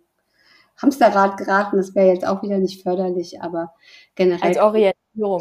Hamsterrad 0.82 1.38
geraten. 1.38 1.78
Das 1.78 1.96
wäre 1.96 2.08
jetzt 2.08 2.28
auch 2.28 2.44
wieder 2.44 2.58
nicht 2.58 2.84
förderlich, 2.84 3.42
aber 3.42 3.74
generell. 4.16 4.42
Als 4.42 4.58
Orientierung 4.58 4.96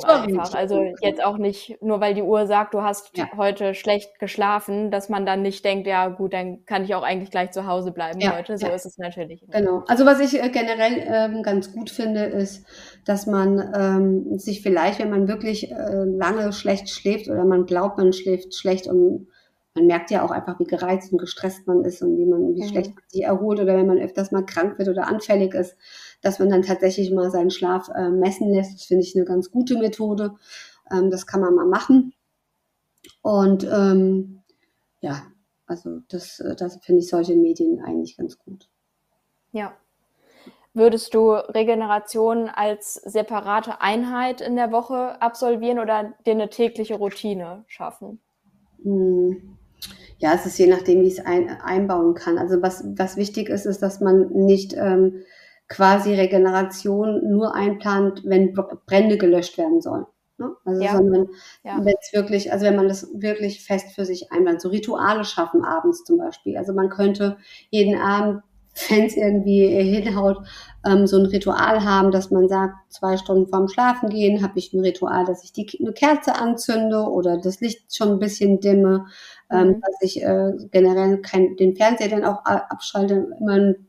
einfach. 0.05 0.55
Also 0.55 0.83
jetzt 1.01 1.25
auch 1.25 1.37
nicht, 1.37 1.77
nur 1.83 2.01
weil 2.01 2.15
die 2.15 2.23
Uhr 2.23 2.47
sagt, 2.47 2.75
du 2.75 2.83
hast 2.83 3.17
ja. 3.17 3.29
heute 3.37 3.75
schlecht 3.75 4.19
geschlafen, 4.19 4.91
dass 4.91 5.09
man 5.09 5.27
dann 5.27 5.43
nicht 5.43 5.65
denkt, 5.65 5.87
ja 5.87 6.09
gut, 6.09 6.33
dann 6.33 6.65
kann 6.65 6.85
ich 6.85 6.95
auch 6.95 7.03
eigentlich 7.03 7.31
gleich 7.31 7.51
zu 7.51 7.67
Hause 7.67 7.91
bleiben 7.91 8.21
ja, 8.21 8.37
heute. 8.37 8.57
So 8.57 8.67
ja. 8.67 8.75
ist 8.75 8.87
es 8.87 8.99
natürlich. 8.99 9.43
Nicht. 9.43 9.53
Genau. 9.53 9.83
Also 9.89 10.07
was 10.07 10.21
ich 10.21 10.41
äh, 10.41 10.49
generell 10.49 11.05
ähm, 11.07 11.43
ganz 11.43 11.73
gut 11.73 11.91
finde, 11.91 12.25
ist, 12.25 12.65
dass 13.05 13.27
man 13.27 13.73
ähm, 13.75 14.39
sich 14.39 14.63
vielleicht, 14.63 15.01
wenn 15.01 15.11
man 15.11 15.29
wirklich 15.29 15.71
äh, 15.71 16.05
lange 16.05 16.53
schlecht 16.53 16.89
schläft 16.89 17.29
oder 17.29 17.45
man 17.45 17.67
glaubt, 17.67 17.99
man 17.99 18.13
schläft 18.13 18.55
schlecht 18.55 18.87
und 18.87 19.27
man 19.75 19.87
merkt 19.87 20.11
ja 20.11 20.25
auch 20.25 20.31
einfach, 20.31 20.59
wie 20.61 20.65
gereizt 20.65 21.13
und 21.13 21.19
gestresst 21.19 21.67
man 21.67 21.85
ist 21.85 22.01
und 22.01 22.17
wie 22.17 22.27
man, 22.27 22.55
wie 22.55 22.63
mhm. 22.63 22.69
schlecht 22.69 22.95
man 22.95 23.05
sich 23.09 23.23
erholt 23.23 23.59
oder 23.61 23.77
wenn 23.77 23.87
man 23.87 23.99
öfters 23.99 24.31
mal 24.31 24.47
krank 24.47 24.79
wird 24.79 24.89
oder 24.89 25.09
anfällig 25.09 25.53
ist, 25.55 25.77
dass 26.23 26.39
man 26.39 26.49
dann 26.49 26.63
tatsächlich 26.63 27.11
mal 27.11 27.31
seinen 27.31 27.51
Schlaf 27.51 27.89
äh, 27.89 28.09
messen 28.09 28.53
lässt. 28.53 28.75
Das 28.75 28.85
finde 28.85 29.03
ich 29.03 29.17
eine 29.17 29.25
ganz 29.25 29.51
gute 29.51 29.77
Methode. 29.77 30.37
Ähm, 30.91 31.11
das 31.11 31.27
kann 31.27 31.41
man 31.41 31.55
mal 31.55 31.67
machen. 31.67 32.15
Und 33.23 33.65
ähm, 33.65 34.43
ja, 35.01 35.23
also 35.67 36.01
das, 36.09 36.39
äh, 36.41 36.55
das 36.55 36.79
finde 36.83 37.01
ich 37.01 37.09
solche 37.09 37.35
Medien 37.35 37.83
eigentlich 37.83 38.17
ganz 38.17 38.39
gut. 38.39 38.69
Ja. 39.53 39.75
Würdest 40.73 41.15
du 41.15 41.33
Regeneration 41.33 42.49
als 42.49 42.95
separate 42.95 43.81
Einheit 43.81 44.41
in 44.41 44.57
der 44.57 44.73
Woche 44.73 45.21
absolvieren 45.23 45.79
oder 45.79 46.15
dir 46.27 46.33
eine 46.33 46.51
tägliche 46.51 46.97
Routine 46.97 47.65
schaffen? 47.69 48.21
Hm. 48.83 49.54
Ja, 50.25 50.33
es 50.33 50.47
ist 50.47 50.57
je 50.57 50.67
nachdem, 50.67 51.03
wie 51.03 51.09
ich 51.09 51.19
es 51.19 51.27
ein, 51.27 51.51
einbauen 51.51 52.15
kann. 52.15 52.39
Also 52.39 52.63
was, 52.63 52.83
was 52.97 53.19
wichtig 53.19 53.51
ist, 53.51 53.67
ist, 53.67 53.83
dass 53.83 54.01
man 54.01 54.31
nicht 54.31 54.73
ähm, 54.75 55.21
quasi 55.69 56.15
Regeneration 56.15 57.31
nur 57.31 57.55
einplant, 57.55 58.23
wenn 58.25 58.55
Brände 58.87 59.19
gelöscht 59.19 59.59
werden 59.59 59.83
sollen. 59.83 60.07
Ne? 60.39 60.57
Also 60.65 60.83
ja. 60.83 60.97
sondern 60.97 61.29
ja. 61.63 61.77
wenn 61.85 61.95
es 62.01 62.15
wirklich, 62.15 62.51
also 62.55 62.65
wenn 62.65 62.75
man 62.75 62.89
das 62.89 63.07
wirklich 63.13 63.63
fest 63.63 63.95
für 63.95 64.07
sich 64.07 64.33
einplant, 64.33 64.63
so 64.63 64.71
Rituale 64.71 65.27
schaffen 65.27 65.63
abends 65.63 66.05
zum 66.05 66.17
Beispiel. 66.17 66.57
Also 66.57 66.73
man 66.73 66.89
könnte 66.89 67.37
jeden 67.69 68.01
Abend 68.01 68.41
Fans 68.75 69.17
irgendwie 69.17 69.67
hinhaut, 69.69 70.39
ähm, 70.85 71.07
so 71.07 71.17
ein 71.17 71.27
Ritual 71.27 71.85
haben, 71.85 72.11
dass 72.11 72.31
man 72.31 72.49
sagt, 72.49 72.75
zwei 72.89 73.17
Stunden 73.17 73.49
vorm 73.49 73.69
Schlafen 73.69 74.09
gehen 74.09 74.43
habe 74.43 74.59
ich 74.59 74.73
ein 74.73 74.81
Ritual, 74.81 75.25
dass 75.25 75.45
ich 75.45 75.53
die, 75.53 75.67
eine 75.81 75.93
Kerze 75.93 76.35
anzünde 76.35 76.99
oder 77.03 77.39
das 77.39 77.61
Licht 77.61 77.95
schon 77.95 78.11
ein 78.11 78.19
bisschen 78.19 78.61
dimme, 78.61 79.07
ähm, 79.51 79.69
mhm. 79.69 79.81
dass 79.81 80.03
ich 80.03 80.23
äh, 80.23 80.53
generell 80.73 81.19
kein, 81.23 81.57
den 81.57 81.77
Fernseher 81.77 82.09
dann 82.09 82.25
auch 82.25 82.45
abschalte, 82.45 83.29
immer 83.41 83.53
ein, 83.53 83.87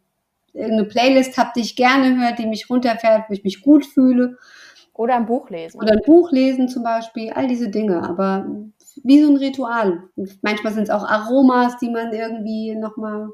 irgendeine 0.54 0.86
Playlist 0.86 1.38
habe, 1.38 1.52
die 1.56 1.62
ich 1.62 1.76
gerne 1.76 2.16
höre, 2.16 2.34
die 2.34 2.48
mich 2.48 2.70
runterfährt, 2.70 3.26
wo 3.28 3.34
ich 3.34 3.44
mich 3.44 3.62
gut 3.62 3.86
fühle. 3.86 4.38
Oder 4.94 5.16
ein 5.16 5.26
Buch 5.26 5.50
lesen. 5.50 5.78
Oder 5.82 5.92
ein 5.92 6.02
Buch 6.06 6.32
lesen 6.32 6.70
zum 6.70 6.84
Beispiel, 6.84 7.32
all 7.32 7.48
diese 7.48 7.68
Dinge. 7.68 8.02
Aber 8.08 8.46
wie 9.04 9.22
so 9.22 9.30
ein 9.30 9.36
Ritual. 9.36 10.04
Manchmal 10.42 10.74
sind 10.74 10.84
es 10.84 10.90
auch 10.90 11.04
Aromas, 11.04 11.78
die 11.80 11.90
man 11.90 12.14
irgendwie 12.14 12.76
nochmal 12.76 13.30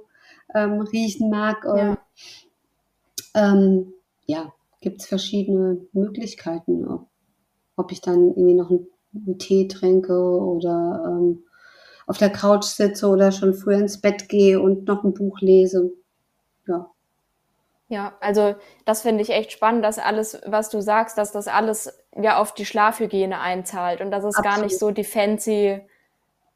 ähm, 0.53 0.81
riechen 0.81 1.29
mag. 1.29 1.63
Ja, 1.65 1.97
ähm, 3.33 3.93
ja 4.25 4.53
gibt 4.81 5.01
es 5.01 5.07
verschiedene 5.07 5.85
Möglichkeiten, 5.93 6.87
ob, 6.87 7.07
ob, 7.75 7.91
ich 7.91 8.01
dann 8.01 8.29
irgendwie 8.29 8.55
noch 8.55 8.69
einen, 8.69 8.87
einen 9.13 9.37
Tee 9.37 9.67
trinke 9.67 10.13
oder 10.13 11.03
ähm, 11.07 11.43
auf 12.07 12.17
der 12.17 12.31
Couch 12.31 12.65
sitze 12.65 13.07
oder 13.07 13.31
schon 13.31 13.53
früher 13.53 13.77
ins 13.77 14.01
Bett 14.01 14.27
gehe 14.27 14.59
und 14.59 14.87
noch 14.87 15.03
ein 15.03 15.13
Buch 15.13 15.39
lese. 15.39 15.91
Ja. 16.67 16.91
Ja, 17.87 18.13
also 18.21 18.55
das 18.85 19.01
finde 19.01 19.21
ich 19.21 19.31
echt 19.31 19.51
spannend, 19.51 19.83
dass 19.83 19.99
alles, 19.99 20.41
was 20.45 20.69
du 20.69 20.81
sagst, 20.81 21.17
dass 21.17 21.33
das 21.33 21.49
alles 21.49 22.01
ja 22.15 22.39
auf 22.39 22.53
die 22.53 22.65
Schlafhygiene 22.65 23.39
einzahlt 23.39 23.99
und 23.99 24.11
dass 24.11 24.23
es 24.23 24.37
Absolut. 24.37 24.55
gar 24.55 24.63
nicht 24.63 24.79
so 24.79 24.91
die 24.91 25.03
fancy 25.03 25.81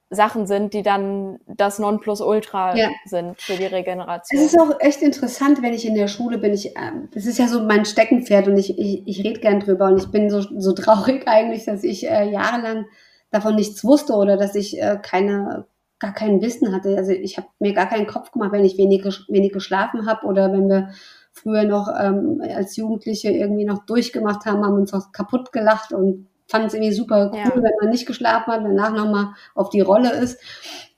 Sachen 0.10 0.46
sind, 0.46 0.74
die 0.74 0.84
dann 0.84 1.40
das 1.48 1.80
Nonplusultra 1.80 2.76
ja. 2.76 2.90
sind 3.06 3.42
für 3.42 3.56
die 3.56 3.66
Regeneration. 3.66 4.40
Es 4.40 4.54
ist 4.54 4.60
auch 4.60 4.80
echt 4.80 5.02
interessant, 5.02 5.62
wenn 5.62 5.74
ich 5.74 5.86
in 5.86 5.96
der 5.96 6.08
Schule 6.08 6.38
bin. 6.38 6.54
Ich, 6.54 6.76
ähm, 6.78 7.10
das 7.14 7.26
ist 7.26 7.40
ja 7.40 7.48
so 7.48 7.62
mein 7.62 7.86
Steckenpferd 7.86 8.48
und 8.48 8.58
ich, 8.58 8.78
ich, 8.78 9.04
ich 9.06 9.24
rede 9.24 9.40
gern 9.40 9.60
drüber 9.60 9.86
und 9.86 9.98
ich 9.98 10.12
bin 10.12 10.30
so, 10.30 10.42
so 10.42 10.74
traurig 10.74 11.24
eigentlich, 11.28 11.66
dass 11.66 11.84
ich 11.84 12.08
äh, 12.08 12.30
jahrelang 12.30 12.86
davon 13.32 13.56
nichts 13.56 13.84
wusste 13.84 14.14
oder 14.14 14.38
dass 14.38 14.56
ich 14.56 14.80
äh, 14.80 15.00
keine 15.02 15.66
gar 16.00 16.14
kein 16.14 16.42
Wissen 16.42 16.74
hatte. 16.74 16.98
Also 16.98 17.12
ich 17.12 17.38
habe 17.38 17.48
mir 17.60 17.74
gar 17.74 17.88
keinen 17.88 18.06
Kopf 18.06 18.32
gemacht, 18.32 18.52
wenn 18.52 18.66
ich 18.66 18.78
wenig, 18.78 19.04
wenig 19.30 19.54
geschlafen 19.54 20.06
habe 20.06 20.26
oder 20.26 20.52
wenn 20.52 20.68
wir 20.68 20.90
früher 21.32 21.64
noch 21.64 21.90
ähm, 22.00 22.42
als 22.56 22.76
Jugendliche 22.76 23.32
irgendwie 23.32 23.66
noch 23.66 23.86
durchgemacht 23.86 24.46
haben, 24.46 24.64
haben 24.64 24.76
uns 24.76 24.94
auch 24.94 25.12
kaputt 25.12 25.52
gelacht 25.52 25.94
und 25.94 26.28
fand 26.48 26.68
es 26.68 26.74
irgendwie 26.74 26.94
super 26.94 27.32
cool, 27.34 27.40
ja. 27.40 27.52
wenn 27.56 27.74
man 27.82 27.90
nicht 27.90 28.06
geschlafen 28.06 28.52
hat, 28.52 28.64
danach 28.64 28.92
nochmal 28.92 29.34
auf 29.54 29.70
die 29.70 29.82
Rolle 29.82 30.12
ist. 30.12 30.40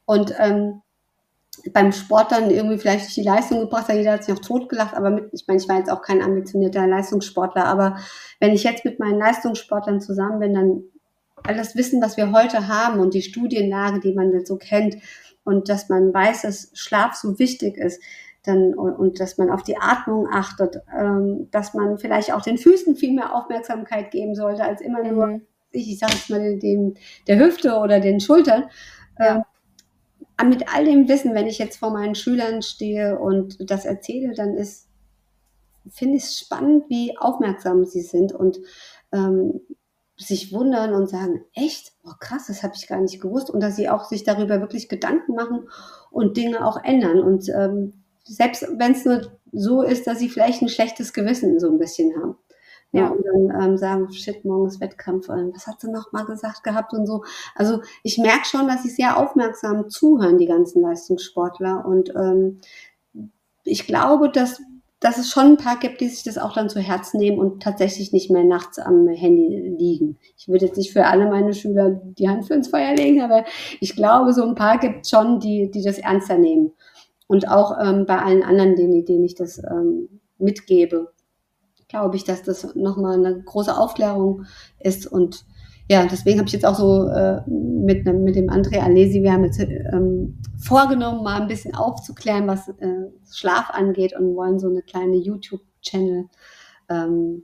Und 0.05 0.33
ähm, 0.37 0.81
beim 1.73 1.91
Sport 1.91 2.31
dann 2.31 2.49
irgendwie 2.49 2.77
vielleicht 2.77 3.05
nicht 3.05 3.17
die 3.17 3.23
Leistung 3.23 3.59
gebracht 3.61 3.87
hat, 3.87 3.95
jeder 3.95 4.13
hat 4.13 4.23
sich 4.23 4.33
noch 4.33 4.41
totgelacht, 4.41 4.95
aber 4.95 5.09
mit, 5.09 5.29
ich 5.33 5.45
meine, 5.47 5.59
ich 5.59 5.67
war 5.67 5.77
jetzt 5.77 5.91
auch 5.91 6.01
kein 6.01 6.21
ambitionierter 6.21 6.85
Leistungssportler, 6.87 7.65
aber 7.65 7.97
wenn 8.39 8.53
ich 8.53 8.63
jetzt 8.63 8.85
mit 8.85 8.99
meinen 8.99 9.19
Leistungssportlern 9.19 10.01
zusammen 10.01 10.39
bin, 10.39 10.53
dann 10.53 10.83
all 11.43 11.55
das 11.55 11.75
Wissen, 11.75 12.01
was 12.01 12.17
wir 12.17 12.31
heute 12.31 12.67
haben 12.67 12.99
und 12.99 13.13
die 13.13 13.21
Studienlage, 13.21 13.99
die 13.99 14.13
man 14.13 14.45
so 14.45 14.57
kennt 14.57 14.97
und 15.43 15.69
dass 15.69 15.89
man 15.89 16.13
weiß, 16.13 16.43
dass 16.43 16.71
Schlaf 16.73 17.15
so 17.15 17.39
wichtig 17.39 17.77
ist, 17.77 18.01
dann, 18.47 18.73
und, 18.73 18.93
und 18.93 19.19
dass 19.19 19.37
man 19.37 19.49
auf 19.49 19.63
die 19.63 19.77
Atmung 19.77 20.27
achtet, 20.31 20.81
ähm, 20.97 21.49
dass 21.51 21.73
man 21.73 21.97
vielleicht 21.97 22.33
auch 22.33 22.41
den 22.41 22.57
Füßen 22.57 22.95
viel 22.95 23.13
mehr 23.13 23.35
Aufmerksamkeit 23.35 24.11
geben 24.11 24.35
sollte, 24.35 24.63
als 24.63 24.81
immer 24.81 25.03
mhm. 25.03 25.15
nur, 25.15 25.41
ich, 25.71 25.91
ich 25.91 25.99
sage 25.99 26.13
jetzt 26.13 26.29
mal, 26.29 26.57
dem, 26.59 26.95
der 27.27 27.39
Hüfte 27.39 27.75
oder 27.77 27.99
den 27.99 28.19
Schultern. 28.19 28.65
Ja. 29.19 29.45
Ähm, 30.39 30.49
mit 30.49 30.73
all 30.73 30.85
dem 30.85 31.07
Wissen, 31.07 31.33
wenn 31.33 31.47
ich 31.47 31.57
jetzt 31.57 31.77
vor 31.77 31.89
meinen 31.89 32.13
Schülern 32.15 32.61
stehe 32.61 33.17
und 33.17 33.69
das 33.71 33.85
erzähle, 33.85 34.33
dann 34.35 34.55
ist, 34.55 34.87
finde 35.89 36.17
ich 36.17 36.23
es 36.23 36.39
spannend, 36.39 36.85
wie 36.89 37.17
aufmerksam 37.17 37.85
sie 37.85 38.01
sind 38.01 38.33
und 38.33 38.59
ähm, 39.11 39.61
sich 40.17 40.51
wundern 40.51 40.93
und 40.93 41.07
sagen, 41.09 41.43
echt? 41.53 41.93
Oh 42.03 42.13
krass, 42.19 42.47
das 42.47 42.63
habe 42.63 42.73
ich 42.75 42.87
gar 42.87 42.99
nicht 42.99 43.21
gewusst. 43.21 43.49
Und 43.49 43.61
dass 43.61 43.75
sie 43.75 43.89
auch 43.89 44.05
sich 44.05 44.23
darüber 44.23 44.59
wirklich 44.59 44.89
Gedanken 44.89 45.35
machen 45.35 45.69
und 46.11 46.37
Dinge 46.37 46.65
auch 46.65 46.83
ändern. 46.83 47.19
Und 47.19 47.49
ähm, 47.49 48.03
selbst 48.27 48.67
wenn 48.77 48.91
es 48.91 49.05
nur 49.05 49.21
so 49.51 49.81
ist, 49.81 50.07
dass 50.07 50.19
sie 50.19 50.29
vielleicht 50.29 50.61
ein 50.61 50.69
schlechtes 50.69 51.13
Gewissen 51.13 51.59
so 51.59 51.69
ein 51.69 51.79
bisschen 51.79 52.13
haben. 52.15 52.37
Ja, 52.91 53.01
ja 53.01 53.09
und 53.09 53.51
dann 53.51 53.63
ähm, 53.63 53.77
sagen, 53.77 54.11
shit, 54.11 54.45
morgen 54.45 54.67
ist 54.67 54.79
Wettkampf, 54.79 55.27
was 55.29 55.67
hat 55.67 55.81
sie 55.81 55.91
noch 55.91 56.11
mal 56.11 56.25
gesagt 56.25 56.63
gehabt 56.63 56.93
und 56.93 57.05
so. 57.05 57.23
Also 57.55 57.81
ich 58.03 58.17
merke 58.17 58.45
schon, 58.45 58.67
dass 58.67 58.83
sie 58.83 58.89
sehr 58.89 59.17
aufmerksam 59.17 59.89
zuhören, 59.89 60.37
die 60.37 60.47
ganzen 60.47 60.81
Leistungssportler. 60.81 61.85
Und 61.85 62.13
ähm, 62.15 62.59
ich 63.63 63.85
glaube, 63.87 64.29
dass, 64.29 64.61
dass 64.99 65.17
es 65.17 65.29
schon 65.29 65.45
ein 65.45 65.57
paar 65.57 65.77
gibt, 65.77 65.99
die 65.99 66.07
sich 66.07 66.23
das 66.23 66.37
auch 66.37 66.53
dann 66.53 66.69
zu 66.69 66.79
Herzen 66.79 67.19
nehmen 67.19 67.39
und 67.39 67.61
tatsächlich 67.61 68.13
nicht 68.13 68.31
mehr 68.31 68.45
nachts 68.45 68.79
am 68.79 69.07
Handy 69.07 69.75
liegen. 69.77 70.17
Ich 70.37 70.47
würde 70.47 70.65
jetzt 70.67 70.77
nicht 70.77 70.93
für 70.93 71.05
alle 71.05 71.29
meine 71.29 71.53
Schüler 71.53 71.89
die 71.89 72.29
Hand 72.29 72.45
für 72.45 72.53
ins 72.53 72.69
Feuer 72.69 72.95
legen, 72.95 73.21
aber 73.21 73.43
ich 73.81 73.95
glaube, 73.95 74.33
so 74.33 74.43
ein 74.43 74.55
paar 74.55 74.77
gibt 74.77 75.07
schon, 75.07 75.39
die, 75.39 75.69
die 75.71 75.83
das 75.83 75.97
ernster 75.97 76.37
nehmen 76.37 76.71
und 77.27 77.49
auch 77.49 77.77
ähm, 77.81 78.05
bei 78.05 78.19
allen 78.19 78.43
anderen, 78.43 78.75
denen, 78.75 79.05
denen 79.05 79.25
ich 79.25 79.35
das 79.35 79.59
ähm, 79.59 80.21
mitgebe, 80.37 81.11
glaube 81.87 82.15
ich, 82.15 82.23
dass 82.23 82.43
das 82.43 82.75
nochmal 82.75 83.13
eine 83.13 83.41
große 83.43 83.77
Aufklärung 83.77 84.45
ist. 84.79 85.07
Und 85.07 85.45
ja, 85.89 86.05
deswegen 86.05 86.39
habe 86.39 86.47
ich 86.47 86.53
jetzt 86.53 86.65
auch 86.65 86.75
so 86.75 87.07
äh, 87.07 87.41
mit, 87.49 88.05
mit 88.05 88.35
dem 88.35 88.49
André 88.49 88.79
Alesi, 88.79 89.23
wir 89.23 89.31
haben 89.31 89.45
jetzt 89.45 89.59
ähm, 89.59 90.37
vorgenommen, 90.57 91.23
mal 91.23 91.41
ein 91.41 91.47
bisschen 91.47 91.75
aufzuklären, 91.75 92.47
was 92.47 92.67
äh, 92.67 93.09
Schlaf 93.31 93.69
angeht 93.71 94.13
und 94.17 94.35
wollen 94.35 94.59
so 94.59 94.67
eine 94.67 94.81
kleine 94.81 95.15
YouTube-Channel 95.15 96.25
ähm, 96.89 97.43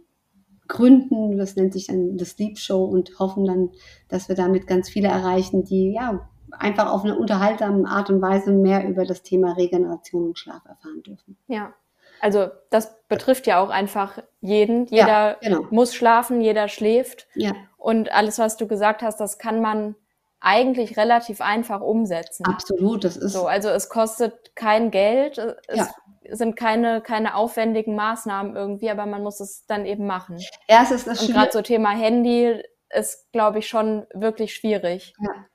gründen. 0.68 1.38
Das 1.38 1.56
nennt 1.56 1.74
sich 1.74 1.88
dann 1.88 2.18
The 2.18 2.26
Sleep 2.26 2.58
Show 2.58 2.84
und 2.84 3.18
hoffen 3.20 3.46
dann, 3.46 3.70
dass 4.10 4.28
wir 4.28 4.36
damit 4.36 4.68
ganz 4.68 4.90
viele 4.90 5.08
erreichen, 5.08 5.64
die 5.64 5.94
ja 5.94 6.30
einfach 6.60 6.92
auf 6.92 7.04
eine 7.04 7.18
unterhaltsame 7.18 7.88
Art 7.88 8.10
und 8.10 8.22
Weise 8.22 8.52
mehr 8.52 8.88
über 8.88 9.06
das 9.06 9.24
Thema 9.24 9.54
Regeneration 9.54 10.28
und 10.28 10.40
Schlaf 10.40 10.64
erfahren 10.66 11.04
dürfen. 11.04 11.38
Ja. 11.48 11.74
Also 12.22 12.48
das 12.70 13.04
betrifft 13.08 13.48
ja 13.48 13.60
auch 13.60 13.70
einfach 13.70 14.20
jeden. 14.40 14.86
Jeder 14.86 15.08
ja, 15.08 15.38
genau. 15.42 15.68
muss 15.72 15.94
schlafen, 15.94 16.40
jeder 16.40 16.70
schläft. 16.70 17.28
Ja. 17.36 17.54
Und 17.78 18.14
alles, 18.14 18.40
was 18.40 18.56
du 18.56 18.68
gesagt 18.68 19.02
hast, 19.02 19.20
das 19.20 19.38
kann 19.38 19.62
man 19.62 19.96
eigentlich 20.40 20.98
relativ 20.98 21.42
einfach 21.42 21.82
umsetzen. 21.82 22.46
Absolut, 22.46 23.04
das 23.04 23.18
ist 23.18 23.34
so. 23.34 23.48
Also 23.48 23.70
es 23.70 23.90
kostet 23.90 24.56
kein 24.56 24.92
Geld, 24.92 25.38
es 25.68 25.78
ja. 25.78 25.90
sind 26.32 26.56
keine 26.56 27.02
keine 27.02 27.36
aufwendigen 27.36 27.96
Maßnahmen 27.96 28.56
irgendwie, 28.56 28.90
aber 28.90 29.06
man 29.06 29.24
muss 29.24 29.40
es 29.40 29.66
dann 29.66 29.86
eben 29.86 30.06
machen. 30.06 30.40
Ja, 30.70 30.84
es 30.84 30.92
ist 30.92 31.08
das 31.08 31.22
Und 31.22 31.34
gerade 31.34 31.52
so 31.52 31.62
Thema 31.62 31.92
Handy 31.92 32.62
ist, 32.90 33.32
glaube 33.32 33.60
ich, 33.60 33.68
schon 33.68 34.06
wirklich 34.14 34.54
schwierig. 34.54 35.14
Ja. 35.20 35.46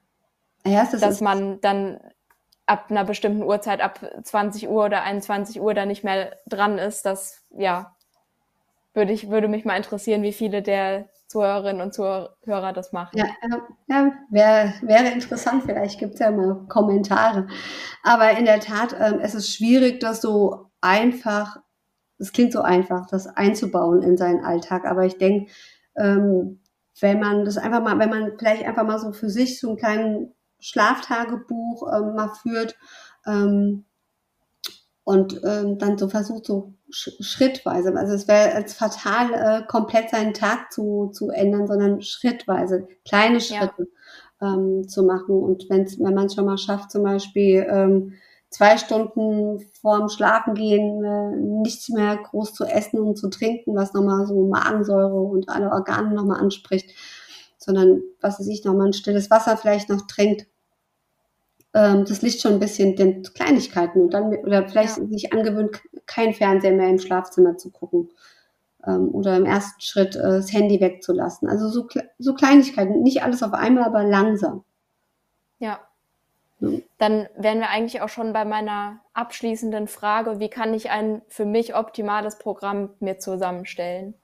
Ja, 0.69 0.87
das 0.91 1.01
dass 1.01 1.21
man 1.21 1.61
dann 1.61 2.01
ab 2.66 2.87
einer 2.91 3.05
bestimmten 3.05 3.43
Uhrzeit, 3.43 3.81
ab 3.81 4.01
20 4.23 4.69
Uhr 4.69 4.85
oder 4.85 5.03
21 5.03 5.61
Uhr 5.61 5.75
da 5.75 5.87
nicht 5.87 6.05
mehr 6.05 6.37
dran 6.47 6.79
ist, 6.79 7.07
das, 7.07 7.43
ja, 7.51 7.97
würde 8.95 9.12
ich, 9.12 9.31
würde 9.31 9.49
mich 9.49 9.64
mal 9.64 9.77
interessieren, 9.77 10.23
wie 10.23 10.33
viele 10.33 10.62
der 10.62 11.09
Zuhörerinnen 11.29 11.83
und 11.83 11.95
Zuhörer 11.95 12.73
das 12.73 12.93
machen. 12.93 13.16
Ja, 13.16 13.27
ja 13.87 14.12
wäre 14.31 14.75
wär 14.83 15.12
interessant, 15.12 15.64
vielleicht 15.64 15.99
gibt 15.99 16.14
es 16.14 16.21
ja 16.21 16.31
mal 16.31 16.66
Kommentare. 16.69 17.47
Aber 18.03 18.31
in 18.33 18.45
der 18.45 18.61
Tat, 18.61 18.95
ähm, 18.99 19.21
es 19.21 19.35
ist 19.35 19.55
schwierig, 19.55 20.01
das 20.01 20.21
so 20.21 20.71
einfach, 20.81 21.59
es 22.19 22.33
klingt 22.33 22.53
so 22.53 22.62
einfach, 22.62 23.07
das 23.07 23.27
einzubauen 23.27 24.03
in 24.03 24.16
seinen 24.16 24.45
Alltag. 24.45 24.85
Aber 24.85 25.05
ich 25.05 25.19
denke, 25.19 25.51
ähm, 25.97 26.61
wenn 27.01 27.21
man 27.21 27.45
das 27.45 27.59
einfach 27.59 27.83
mal, 27.83 27.99
wenn 27.99 28.11
man 28.11 28.33
vielleicht 28.39 28.64
einfach 28.64 28.85
mal 28.85 28.99
so 28.99 29.12
für 29.12 29.31
sich 29.31 29.61
so 29.61 29.69
einen 29.69 29.77
kleinen 29.79 30.35
Schlaftagebuch 30.61 31.93
ähm, 31.93 32.15
mal 32.15 32.33
führt 32.35 32.77
ähm, 33.27 33.85
und 35.05 35.41
ähm, 35.45 35.79
dann 35.79 35.97
so 35.97 36.09
versucht, 36.09 36.47
so 36.47 36.75
sch 36.91 37.11
schrittweise, 37.21 37.95
also 37.97 38.15
es 38.15 38.29
wäre 38.29 38.55
als 38.55 38.75
fatal, 38.75 39.33
äh, 39.33 39.67
komplett 39.67 40.11
seinen 40.11 40.35
Tag 40.35 40.73
zu, 40.73 41.11
zu 41.13 41.31
ändern, 41.31 41.67
sondern 41.67 42.03
schrittweise, 42.03 42.89
kleine 43.05 43.41
Schritte 43.41 43.89
ja. 44.41 44.55
ähm, 44.55 44.89
zu 44.89 45.03
machen. 45.05 45.43
Und 45.43 45.67
wenn's, 45.69 45.99
wenn 45.99 46.15
man 46.15 46.27
es 46.27 46.35
schon 46.35 46.47
mal 46.47 46.59
schafft, 46.59 46.91
zum 46.91 47.03
Beispiel 47.05 47.67
ähm, 47.71 48.15
zwei 48.51 48.79
Stunden 48.79 49.61
vorm 49.81 50.09
Schlafengehen 50.09 51.05
äh, 51.05 51.37
nichts 51.37 51.89
mehr 51.89 52.17
groß 52.17 52.55
zu 52.55 52.65
essen 52.65 53.01
und 53.01 53.17
zu 53.17 53.29
trinken, 53.29 53.75
was 53.75 53.93
nochmal 53.93 54.27
so 54.27 54.47
Magensäure 54.47 55.21
und 55.21 55.49
alle 55.49 55.71
Organe 55.71 56.15
nochmal 56.15 56.41
anspricht, 56.41 56.91
sondern 57.59 58.01
was 58.21 58.41
weiß 58.41 58.47
ich, 58.47 58.65
nochmal 58.65 58.87
ein 58.87 58.93
stilles 58.93 59.31
Wasser 59.31 59.57
vielleicht 59.57 59.91
noch 59.91 60.07
trinkt. 60.07 60.47
Ähm, 61.75 62.05
das 62.07 62.23
liegt 62.23 62.41
schon 62.41 62.55
ein 62.55 62.61
bisschen 62.61 62.97
den 62.97 63.23
Kleinigkeiten 63.23 64.01
und 64.01 64.15
dann, 64.15 64.35
oder 64.37 64.67
vielleicht 64.67 64.97
ja. 64.97 65.07
sich 65.07 65.33
angewöhnt, 65.33 65.83
kein 66.07 66.33
Fernseher 66.33 66.73
mehr 66.73 66.89
im 66.89 66.99
Schlafzimmer 66.99 67.59
zu 67.59 67.71
gucken. 67.71 68.11
Ähm, 68.87 69.09
oder 69.13 69.37
im 69.37 69.45
ersten 69.45 69.81
Schritt 69.81 70.17
äh, 70.17 70.23
das 70.23 70.53
Handy 70.53 70.81
wegzulassen. 70.81 71.49
Also 71.49 71.69
so, 71.69 71.89
so 72.19 72.35
Kleinigkeiten, 72.35 73.03
nicht 73.03 73.23
alles 73.23 73.43
auf 73.43 73.53
einmal, 73.53 73.85
aber 73.85 74.05
langsam. 74.05 74.65
Ja. 75.59 75.81
Dann 76.61 77.29
wären 77.37 77.61
wir 77.61 77.69
eigentlich 77.69 78.01
auch 78.01 78.09
schon 78.09 78.33
bei 78.33 78.45
meiner 78.45 78.99
abschließenden 79.13 79.87
Frage, 79.87 80.41
wie 80.41 80.49
kann 80.49 80.75
ich 80.75 80.91
ein 80.91 81.23
für 81.29 81.45
mich 81.45 81.77
optimales 81.77 82.37
Programm 82.39 82.91
mir 82.99 83.19
zusammenstellen? 83.19 84.15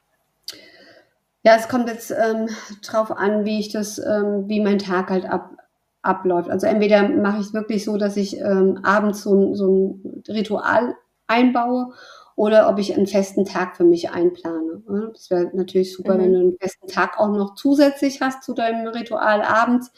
Ja, 1.44 1.56
es 1.56 1.68
kommt 1.68 1.88
jetzt 1.88 2.10
ähm, 2.10 2.48
drauf 2.82 3.10
an, 3.10 3.44
wie 3.44 3.60
ich 3.60 3.70
das, 3.70 3.98
ähm, 3.98 4.48
wie 4.48 4.60
mein 4.60 4.78
Tag 4.78 5.10
halt 5.10 5.26
ab, 5.26 5.50
abläuft. 6.00 6.48
Also 6.48 6.66
entweder 6.66 7.06
mache 7.06 7.40
ich 7.40 7.48
es 7.48 7.54
wirklich 7.54 7.84
so, 7.84 7.98
dass 7.98 8.16
ich 8.16 8.38
ähm, 8.40 8.80
abends 8.82 9.22
so, 9.22 9.54
so 9.54 10.00
ein 10.04 10.22
Ritual 10.26 10.94
einbaue 11.26 11.92
oder 12.34 12.68
ob 12.70 12.78
ich 12.78 12.94
einen 12.94 13.06
festen 13.06 13.44
Tag 13.44 13.76
für 13.76 13.84
mich 13.84 14.10
einplane. 14.10 14.82
Das 15.12 15.30
wäre 15.30 15.50
natürlich 15.54 15.92
super, 15.94 16.14
mhm. 16.14 16.20
wenn 16.20 16.32
du 16.32 16.38
einen 16.40 16.58
festen 16.58 16.88
Tag 16.88 17.20
auch 17.20 17.28
noch 17.28 17.54
zusätzlich 17.56 18.22
hast 18.22 18.42
zu 18.42 18.54
deinem 18.54 18.86
Ritual 18.88 19.42
abends 19.42 19.92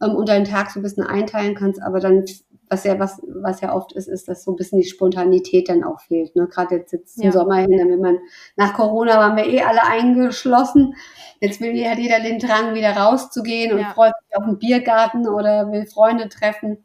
ähm, 0.00 0.14
und 0.14 0.28
deinen 0.28 0.44
Tag 0.44 0.70
so 0.70 0.78
ein 0.78 0.84
bisschen 0.84 1.04
einteilen 1.04 1.56
kannst, 1.56 1.82
aber 1.82 1.98
dann 1.98 2.24
was 2.68 2.84
ja, 2.84 2.98
was, 2.98 3.20
was 3.26 3.60
ja 3.60 3.74
oft 3.74 3.92
ist, 3.92 4.08
ist, 4.08 4.28
dass 4.28 4.44
so 4.44 4.52
ein 4.52 4.56
bisschen 4.56 4.80
die 4.80 4.88
Spontanität 4.88 5.68
dann 5.68 5.84
auch 5.84 6.00
fehlt. 6.00 6.34
Ne? 6.34 6.46
Gerade 6.48 6.76
jetzt 6.76 6.90
sitzt 6.90 7.18
ja. 7.18 7.26
im 7.26 7.32
Sommer 7.32 7.56
hin, 7.56 7.70
wenn 7.70 8.00
man 8.00 8.18
nach 8.56 8.74
Corona 8.74 9.18
waren 9.18 9.36
wir 9.36 9.46
eh 9.46 9.62
alle 9.62 9.84
eingeschlossen. 9.84 10.94
Jetzt 11.40 11.60
will 11.60 11.74
hat 11.88 11.98
jeder 11.98 12.20
den 12.20 12.38
Drang, 12.38 12.74
wieder 12.74 12.96
rauszugehen 12.96 13.72
und 13.72 13.80
ja. 13.80 13.90
freut 13.90 14.12
sich 14.22 14.36
auf 14.36 14.44
einen 14.44 14.58
Biergarten 14.58 15.28
oder 15.28 15.70
will 15.70 15.86
Freunde 15.86 16.28
treffen. 16.28 16.84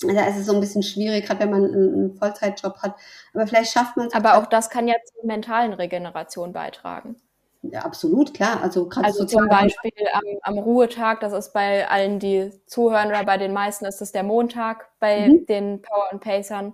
Da 0.00 0.26
ist 0.26 0.38
es 0.38 0.46
so 0.46 0.54
ein 0.54 0.60
bisschen 0.60 0.82
schwierig, 0.82 1.26
gerade 1.26 1.40
wenn 1.40 1.50
man 1.50 1.64
einen, 1.64 1.94
einen 1.94 2.14
Vollzeitjob 2.14 2.78
hat. 2.82 2.96
Aber 3.34 3.46
vielleicht 3.46 3.72
schafft 3.72 3.96
man 3.96 4.08
es. 4.08 4.14
Aber 4.14 4.36
auch 4.36 4.46
das 4.46 4.70
kann 4.70 4.88
ja 4.88 4.94
zur 5.04 5.26
mentalen 5.26 5.72
Regeneration 5.72 6.52
beitragen. 6.52 7.16
Ja, 7.62 7.82
absolut, 7.82 8.34
klar. 8.34 8.60
Also, 8.60 8.88
also 9.02 9.24
zum 9.24 9.48
Beispiel 9.48 9.92
am, 10.12 10.22
am, 10.42 10.58
Ruhetag, 10.58 11.20
das 11.20 11.32
ist 11.32 11.52
bei 11.52 11.88
allen, 11.88 12.18
die 12.18 12.50
zuhören 12.66 13.08
oder 13.08 13.24
bei 13.24 13.38
den 13.38 13.52
meisten 13.52 13.84
ist 13.84 14.02
es 14.02 14.10
der 14.10 14.24
Montag 14.24 14.88
bei 14.98 15.28
mhm. 15.28 15.46
den 15.46 15.82
Power 15.82 16.08
und 16.10 16.20
Pacern. 16.20 16.72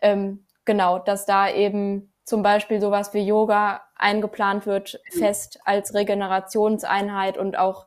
Ähm, 0.00 0.46
genau, 0.64 0.98
dass 0.98 1.26
da 1.26 1.50
eben 1.50 2.10
zum 2.24 2.42
Beispiel 2.42 2.80
sowas 2.80 3.12
wie 3.12 3.20
Yoga 3.20 3.82
eingeplant 3.96 4.64
wird, 4.64 4.98
mhm. 5.12 5.18
fest 5.18 5.60
als 5.66 5.92
Regenerationseinheit 5.92 7.36
und 7.36 7.58
auch 7.58 7.86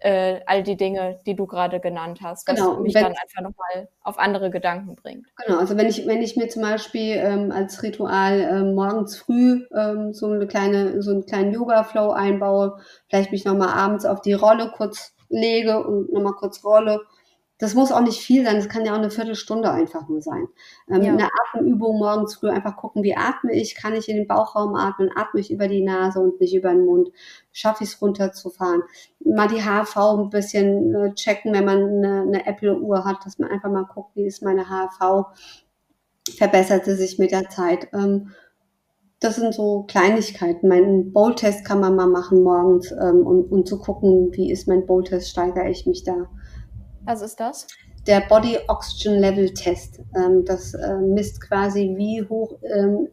äh, 0.00 0.40
all 0.46 0.62
die 0.62 0.76
Dinge, 0.76 1.18
die 1.26 1.34
du 1.34 1.46
gerade 1.46 1.80
genannt 1.80 2.20
hast, 2.22 2.48
was 2.48 2.56
genau. 2.56 2.80
mich 2.80 2.94
wenn, 2.94 3.04
dann 3.04 3.12
einfach 3.12 3.42
nochmal 3.42 3.88
auf 4.02 4.18
andere 4.18 4.50
Gedanken 4.50 4.96
bringt. 4.96 5.26
Genau, 5.44 5.58
also 5.58 5.76
wenn 5.76 5.86
ich, 5.86 6.06
wenn 6.06 6.22
ich 6.22 6.36
mir 6.36 6.48
zum 6.48 6.62
Beispiel 6.62 7.16
ähm, 7.16 7.52
als 7.52 7.82
Ritual 7.82 8.40
ähm, 8.40 8.74
morgens 8.74 9.16
früh 9.16 9.64
ähm, 9.74 10.12
so 10.12 10.26
eine 10.26 10.46
kleine, 10.46 11.02
so 11.02 11.10
einen 11.10 11.26
kleinen 11.26 11.52
Yoga-Flow 11.52 12.10
einbaue, 12.10 12.78
vielleicht 13.08 13.32
mich 13.32 13.44
nochmal 13.44 13.70
abends 13.70 14.04
auf 14.04 14.20
die 14.20 14.34
Rolle 14.34 14.72
kurz 14.76 15.14
lege 15.28 15.84
und 15.84 16.12
nochmal 16.12 16.34
kurz 16.34 16.64
rolle 16.64 17.00
das 17.58 17.74
muss 17.74 17.90
auch 17.90 18.02
nicht 18.02 18.20
viel 18.20 18.44
sein, 18.44 18.56
das 18.56 18.68
kann 18.68 18.84
ja 18.84 18.92
auch 18.92 18.98
eine 18.98 19.10
Viertelstunde 19.10 19.70
einfach 19.70 20.08
nur 20.08 20.20
sein. 20.20 20.46
Ähm, 20.90 21.02
ja. 21.02 21.12
Eine 21.12 21.28
Atemübung 21.54 21.98
morgens 21.98 22.34
früh 22.34 22.50
einfach 22.50 22.76
gucken, 22.76 23.02
wie 23.02 23.16
atme 23.16 23.54
ich, 23.54 23.74
kann 23.74 23.94
ich 23.94 24.08
in 24.08 24.16
den 24.16 24.26
Bauchraum 24.26 24.74
atmen, 24.74 25.10
atme 25.14 25.40
ich 25.40 25.50
über 25.50 25.66
die 25.66 25.82
Nase 25.82 26.20
und 26.20 26.38
nicht 26.38 26.54
über 26.54 26.70
den 26.70 26.84
Mund, 26.84 27.10
schaffe 27.52 27.84
ich 27.84 27.90
es 27.90 28.02
runterzufahren. 28.02 28.82
Mal 29.24 29.48
die 29.48 29.62
HV 29.62 29.96
ein 29.96 30.30
bisschen 30.30 30.94
äh, 30.94 31.14
checken, 31.14 31.54
wenn 31.54 31.64
man 31.64 31.82
eine, 31.82 32.22
eine 32.22 32.46
Apple-Uhr 32.46 33.04
hat, 33.04 33.24
dass 33.24 33.38
man 33.38 33.50
einfach 33.50 33.70
mal 33.70 33.86
guckt, 33.86 34.16
wie 34.16 34.26
ist 34.26 34.42
meine 34.42 34.66
HV, 34.66 35.24
verbesserte 36.36 36.94
sich 36.94 37.18
mit 37.18 37.30
der 37.30 37.48
Zeit. 37.48 37.88
Ähm, 37.94 38.32
das 39.18 39.36
sind 39.36 39.54
so 39.54 39.84
Kleinigkeiten. 39.84 40.68
Mein 40.68 41.10
Bowl-Test 41.10 41.64
kann 41.64 41.80
man 41.80 41.96
mal 41.96 42.06
machen 42.06 42.42
morgens 42.42 42.92
ähm, 42.92 43.26
und, 43.26 43.50
und 43.50 43.66
zu 43.66 43.78
gucken, 43.78 44.28
wie 44.32 44.52
ist 44.52 44.68
mein 44.68 44.84
Bowl-Test, 44.84 45.30
steigere 45.30 45.70
ich 45.70 45.86
mich 45.86 46.04
da 46.04 46.28
was 47.06 47.22
ist 47.22 47.40
das? 47.40 47.66
Der 48.06 48.20
Body 48.20 48.58
Oxygen 48.68 49.18
Level 49.18 49.52
Test. 49.54 50.00
Ähm, 50.14 50.44
das 50.44 50.74
äh, 50.74 50.96
misst 50.96 51.40
quasi, 51.40 51.94
wie 51.96 52.24
hoch 52.28 52.58
ähm, 52.62 53.08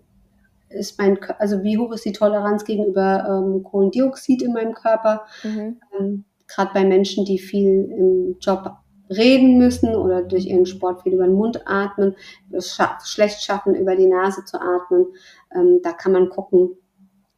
ist 0.70 0.98
mein, 0.98 1.18
also 1.40 1.64
wie 1.64 1.78
hoch 1.78 1.92
ist 1.94 2.06
die 2.06 2.12
Toleranz 2.12 2.66
gegenüber 2.66 3.26
ähm, 3.28 3.64
Kohlendioxid 3.64 4.42
in 4.42 4.54
meinem 4.54 4.74
Körper. 4.74 5.26
Mhm. 5.44 5.80
Ähm, 6.00 6.26
Gerade 6.48 6.72
bei 6.74 6.84
Menschen, 6.84 7.26
die 7.26 7.40
viel 7.40 7.86
im 7.98 8.38
Job 8.40 8.72
reden 9.10 9.58
müssen 9.58 9.96
oder 9.96 10.24
durch 10.24 10.46
ihren 10.46 10.66
Sport 10.66 11.02
viel 11.02 11.14
über 11.14 11.26
den 11.26 11.36
Mund 11.36 11.62
atmen, 11.66 12.16
es 12.52 12.78
schlecht 13.04 13.42
schaffen, 13.42 13.76
über 13.76 13.96
die 13.96 14.08
Nase 14.08 14.44
zu 14.46 14.60
atmen. 14.60 15.08
Ähm, 15.56 15.80
da 15.84 15.94
kann 15.94 16.12
man 16.12 16.30
gucken, 16.30 16.72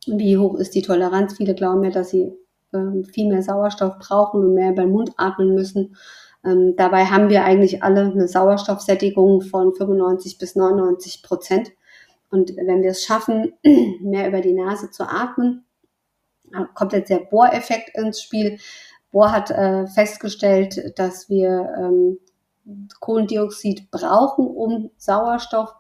wie 0.08 0.38
hoch 0.38 0.56
ist 0.56 0.76
die 0.76 0.82
Toleranz. 0.82 1.38
Viele 1.38 1.56
glauben 1.56 1.84
ja, 1.84 1.90
dass 1.92 2.10
sie 2.10 2.32
ähm, 2.74 3.06
viel 3.06 3.30
mehr 3.30 3.42
Sauerstoff 3.42 3.98
brauchen 4.00 4.42
und 4.42 4.54
mehr 4.54 4.72
über 4.72 4.84
den 4.84 4.92
Mund 4.92 5.12
atmen 5.18 5.54
müssen. 5.54 5.96
Ähm, 6.46 6.76
dabei 6.78 7.06
haben 7.06 7.30
wir 7.30 7.44
eigentlich 7.44 7.84
alle 7.84 8.02
eine 8.02 8.28
Sauerstoffsättigung 8.28 9.42
von 9.42 9.74
95 9.74 10.38
bis 10.38 10.56
99 10.56 11.24
Prozent. 11.24 11.72
Und 12.30 12.56
wenn 12.56 12.84
wir 12.84 12.92
es 12.92 13.04
schaffen, 13.04 13.54
mehr 14.02 14.28
über 14.28 14.42
die 14.42 14.54
Nase 14.54 14.92
zu 14.92 15.04
atmen, 15.04 15.66
kommt 16.74 16.94
jetzt 16.94 17.10
der 17.10 17.20
Bohreffekt 17.20 17.98
ins 17.98 18.22
Spiel. 18.22 18.60
Bohr 19.12 19.32
hat 19.32 19.50
äh, 19.50 19.88
festgestellt, 19.88 20.94
dass 20.98 21.30
wir 21.30 21.74
ähm, 21.78 22.20
Kohlendioxid 23.00 23.90
brauchen, 23.92 24.48
um 24.48 24.92
Sauerstoff, 24.98 25.74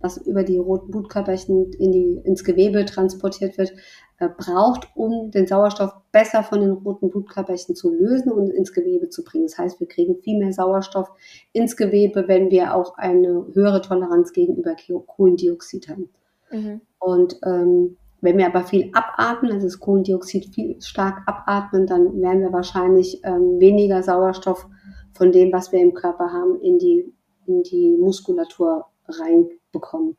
was 0.00 0.16
über 0.18 0.42
die 0.42 0.58
roten 0.58 0.90
Blutkörperchen 0.90 1.72
in 1.72 1.92
die, 1.92 2.20
ins 2.24 2.44
Gewebe 2.44 2.84
transportiert 2.84 3.58
wird, 3.58 3.72
braucht, 4.18 4.88
um 4.94 5.30
den 5.30 5.46
Sauerstoff 5.46 5.92
besser 6.12 6.42
von 6.42 6.60
den 6.60 6.70
roten 6.70 7.10
Blutkörperchen 7.10 7.74
zu 7.74 7.92
lösen 7.92 8.30
und 8.30 8.48
ins 8.50 8.72
Gewebe 8.72 9.08
zu 9.08 9.24
bringen. 9.24 9.46
Das 9.46 9.58
heißt, 9.58 9.80
wir 9.80 9.88
kriegen 9.88 10.16
viel 10.22 10.38
mehr 10.38 10.52
Sauerstoff 10.52 11.10
ins 11.52 11.76
Gewebe, 11.76 12.28
wenn 12.28 12.50
wir 12.50 12.74
auch 12.74 12.96
eine 12.96 13.46
höhere 13.52 13.82
Toleranz 13.82 14.32
gegenüber 14.32 14.76
Kohlendioxid 15.06 15.88
haben. 15.88 16.08
Mhm. 16.50 16.80
Und 16.98 17.38
ähm, 17.44 17.96
wenn 18.20 18.38
wir 18.38 18.46
aber 18.46 18.62
viel 18.62 18.90
abatmen, 18.94 19.52
also 19.52 19.66
das 19.66 19.80
Kohlendioxid 19.80 20.54
viel 20.54 20.80
stark 20.80 21.22
abatmen, 21.26 21.86
dann 21.86 22.20
werden 22.22 22.40
wir 22.40 22.52
wahrscheinlich 22.52 23.20
ähm, 23.24 23.60
weniger 23.60 24.02
Sauerstoff 24.02 24.66
von 25.12 25.32
dem, 25.32 25.52
was 25.52 25.72
wir 25.72 25.80
im 25.80 25.92
Körper 25.92 26.32
haben, 26.32 26.60
in 26.60 26.78
die, 26.78 27.12
in 27.46 27.62
die 27.64 27.96
Muskulatur 27.98 28.86
reinbekommen. 29.08 30.16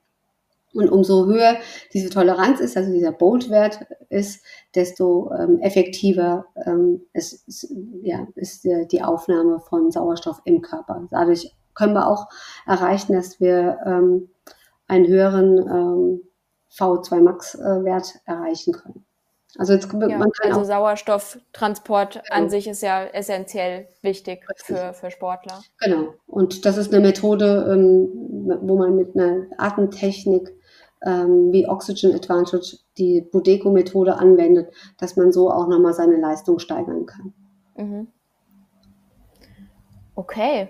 Und 0.76 0.89
umso 0.89 1.26
höher 1.26 1.55
diese 1.93 2.09
Toleranz 2.09 2.59
ist, 2.59 2.76
also 2.76 2.91
dieser 2.91 3.11
Bolt-Wert 3.11 3.80
ist, 4.09 4.43
desto 4.76 5.32
ähm, 5.32 5.59
effektiver 5.59 6.45
ähm, 6.65 7.01
ist, 7.13 7.47
ist, 7.47 7.73
ja, 8.01 8.28
ist 8.36 8.65
die 8.65 9.01
Aufnahme 9.01 9.59
von 9.59 9.91
Sauerstoff 9.91 10.41
im 10.45 10.61
Körper. 10.61 11.07
Dadurch 11.11 11.51
können 11.73 11.93
wir 11.93 12.07
auch 12.07 12.28
erreichen, 12.67 13.13
dass 13.13 13.39
wir 13.39 13.80
ähm, 13.86 14.30
einen 14.88 15.07
höheren 15.07 15.57
ähm, 15.57 16.21
V2 16.78 17.21
Max-Wert 17.21 18.15
erreichen 18.26 18.73
können. 18.73 19.05
Also, 19.57 19.71
jetzt, 19.71 19.88
ja, 19.93 20.19
also 20.43 20.63
Sauerstofftransport 20.65 22.13
genau. 22.15 22.26
an 22.30 22.49
sich 22.49 22.67
ist 22.67 22.82
ja 22.82 23.05
essentiell 23.05 23.88
wichtig 24.01 24.45
für, 24.57 24.93
für 24.93 25.11
Sportler. 25.11 25.61
Genau. 25.80 26.13
Und 26.28 26.65
das 26.65 26.78
ist 26.78 26.93
eine 26.93 27.05
Methode, 27.05 27.65
ähm, 27.71 28.09
wo 28.61 28.78
man 28.78 28.97
mit 28.97 29.15
einer 29.15 29.45
Atemtechnik 29.57 30.53
ähm, 31.06 31.51
wie 31.51 31.68
Oxygen 31.68 32.14
Advantage 32.14 32.78
die 32.97 33.22
Budeco-Methode 33.22 34.18
anwendet, 34.18 34.74
dass 34.97 35.16
man 35.16 35.32
so 35.32 35.51
auch 35.51 35.68
nochmal 35.68 35.93
seine 35.93 36.18
Leistung 36.18 36.60
steigern 36.60 37.06
kann. 37.06 37.34
Mhm. 37.78 38.08
Okay. 40.16 40.70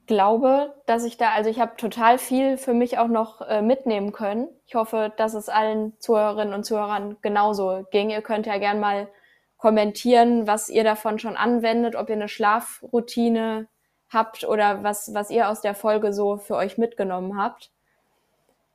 Ich 0.00 0.06
glaube, 0.06 0.74
dass 0.86 1.04
ich 1.04 1.16
da, 1.16 1.30
also 1.30 1.48
ich 1.48 1.60
habe 1.60 1.76
total 1.76 2.18
viel 2.18 2.58
für 2.58 2.74
mich 2.74 2.98
auch 2.98 3.08
noch 3.08 3.40
äh, 3.40 3.62
mitnehmen 3.62 4.12
können. 4.12 4.48
Ich 4.66 4.74
hoffe, 4.74 5.12
dass 5.16 5.32
es 5.32 5.48
allen 5.48 5.94
Zuhörerinnen 5.98 6.52
und 6.52 6.64
Zuhörern 6.64 7.16
genauso 7.22 7.84
ging. 7.90 8.10
Ihr 8.10 8.20
könnt 8.20 8.44
ja 8.44 8.58
gern 8.58 8.80
mal 8.80 9.08
kommentieren, 9.56 10.46
was 10.46 10.68
ihr 10.68 10.84
davon 10.84 11.18
schon 11.18 11.36
anwendet, 11.36 11.96
ob 11.96 12.10
ihr 12.10 12.16
eine 12.16 12.28
Schlafroutine 12.28 13.66
habt 14.10 14.44
oder 14.44 14.82
was, 14.82 15.14
was 15.14 15.30
ihr 15.30 15.48
aus 15.48 15.62
der 15.62 15.74
Folge 15.74 16.12
so 16.12 16.36
für 16.36 16.56
euch 16.56 16.76
mitgenommen 16.76 17.38
habt. 17.38 17.73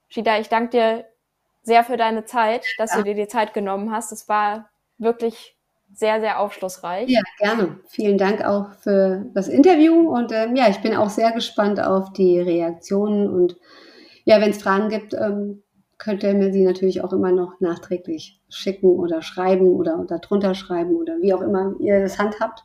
Shida, 0.10 0.40
ich 0.40 0.50
danke 0.50 0.70
dir 0.70 1.06
sehr 1.62 1.84
für 1.84 1.98
deine 1.98 2.26
Zeit, 2.26 2.66
dass 2.78 2.92
ja. 2.92 2.98
du 2.98 3.04
dir 3.04 3.16
die 3.16 3.28
Zeit 3.28 3.54
genommen 3.54 3.92
hast. 3.92 4.12
Es 4.12 4.28
war 4.28 4.70
wirklich 4.98 5.56
sehr, 5.94 6.20
sehr 6.20 6.40
aufschlussreich. 6.40 7.10
Ja, 7.10 7.22
gerne. 7.38 7.80
Vielen 7.88 8.18
Dank 8.18 8.44
auch 8.44 8.74
für 8.82 9.26
das 9.34 9.48
Interview 9.48 10.10
und 10.10 10.32
ähm, 10.32 10.56
ja, 10.56 10.70
ich 10.70 10.82
bin 10.82 10.96
auch 10.96 11.10
sehr 11.10 11.32
gespannt 11.32 11.80
auf 11.80 12.14
die 12.14 12.40
Reaktionen 12.40 13.28
und 13.28 13.58
ja, 14.26 14.40
wenn 14.42 14.52
es 14.52 14.62
Fragen 14.62 14.90
gibt, 14.90 15.14
ähm, 15.14 15.64
könnt 15.98 16.24
ihr 16.24 16.34
mir 16.34 16.52
sie 16.52 16.64
natürlich 16.64 17.04
auch 17.04 17.12
immer 17.12 17.32
noch 17.32 17.60
nachträglich 17.60 18.40
schicken 18.50 18.88
oder 19.00 19.22
schreiben 19.22 19.68
oder 19.76 20.06
darunter 20.08 20.54
schreiben 20.56 20.96
oder 20.96 21.20
wie 21.22 21.34
auch 21.34 21.42
immer 21.42 21.74
ihr 21.80 22.00
das 22.00 22.20
handhabt. 22.20 22.64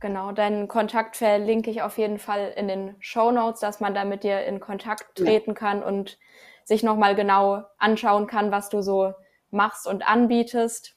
Genau, 0.00 0.32
deinen 0.32 0.68
Kontakt 0.68 1.16
verlinke 1.16 1.70
ich 1.70 1.82
auf 1.82 1.98
jeden 1.98 2.18
Fall 2.18 2.52
in 2.56 2.68
den 2.68 2.96
Show 3.00 3.30
Notes, 3.30 3.60
dass 3.60 3.80
man 3.80 3.94
da 3.94 4.04
mit 4.04 4.24
dir 4.24 4.44
in 4.44 4.60
Kontakt 4.60 5.16
treten 5.16 5.50
ja. 5.50 5.54
kann 5.54 5.82
und 5.82 6.18
sich 6.64 6.82
nochmal 6.82 7.14
genau 7.14 7.64
anschauen 7.78 8.26
kann, 8.26 8.50
was 8.50 8.68
du 8.68 8.82
so 8.82 9.12
machst 9.50 9.86
und 9.86 10.08
anbietest. 10.08 10.94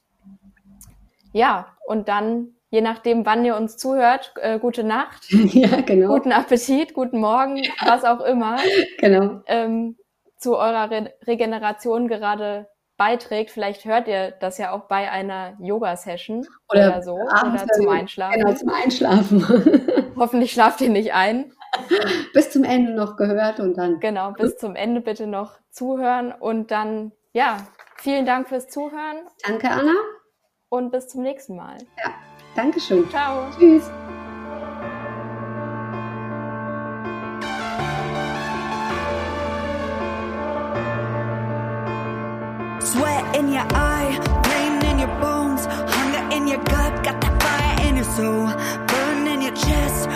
Ja, 1.32 1.66
und 1.86 2.08
dann 2.08 2.54
je 2.70 2.80
nachdem, 2.80 3.24
wann 3.24 3.44
ihr 3.44 3.56
uns 3.56 3.76
zuhört, 3.76 4.34
äh, 4.40 4.58
gute 4.58 4.82
Nacht, 4.82 5.26
ja, 5.30 5.80
genau. 5.82 6.08
guten 6.08 6.32
Appetit, 6.32 6.92
guten 6.92 7.20
Morgen, 7.20 7.62
was 7.84 8.04
auch 8.04 8.20
immer, 8.20 8.58
Genau. 8.98 9.42
ähm, 9.46 9.96
zu 10.38 10.56
eurer 10.56 10.90
Re 10.90 11.12
Regeneration 11.26 12.08
gerade 12.08 12.68
beiträgt. 12.96 13.50
Vielleicht 13.50 13.84
hört 13.84 14.08
ihr 14.08 14.32
das 14.40 14.58
ja 14.58 14.72
auch 14.72 14.88
bei 14.88 15.10
einer 15.10 15.56
Yoga-Session 15.60 16.46
oder, 16.68 16.88
Oder 16.88 17.02
so 17.02 17.18
abends 17.28 17.62
oder 17.62 17.72
zum 17.72 17.88
Einschlafen. 17.88 18.40
Genau, 18.40 18.54
zum 18.54 18.68
Einschlafen. 18.70 19.86
Hoffentlich 20.16 20.52
schlaft 20.52 20.80
ihr 20.80 20.90
nicht 20.90 21.14
ein. 21.14 21.52
Bis 22.32 22.50
zum 22.50 22.64
Ende 22.64 22.92
noch 22.92 23.16
gehört 23.16 23.60
und 23.60 23.76
dann. 23.76 24.00
Genau, 24.00 24.32
bis 24.32 24.56
zum 24.56 24.76
Ende 24.76 25.00
bitte 25.00 25.26
noch 25.26 25.58
zuhören 25.70 26.32
und 26.32 26.70
dann, 26.70 27.12
ja, 27.32 27.58
vielen 27.96 28.26
Dank 28.26 28.48
fürs 28.48 28.68
Zuhören 28.68 29.18
Danke, 29.46 29.70
Anna. 29.70 29.92
und 30.68 30.90
bis 30.90 31.08
zum 31.08 31.22
nächsten 31.22 31.56
Mal. 31.56 31.78
Dankeschön. 32.56 33.08
Ciao. 33.10 33.46
Tschüss. 33.58 33.90
Sweat 42.80 43.36
in 43.36 43.48
your 43.48 43.66
eye, 43.74 44.18
pain 44.44 44.80
in 44.84 44.98
your 45.00 45.08
bones, 45.20 45.66
hunger 45.66 46.36
in 46.36 46.46
your 46.46 46.58
gut, 46.58 47.02
got 47.02 47.20
that 47.20 47.42
fire 47.42 47.88
in 47.88 47.96
your 47.96 48.04
soul. 48.04 48.46
Burn 48.86 49.26
in 49.26 49.40
your 49.42 49.54
chest, 49.54 50.08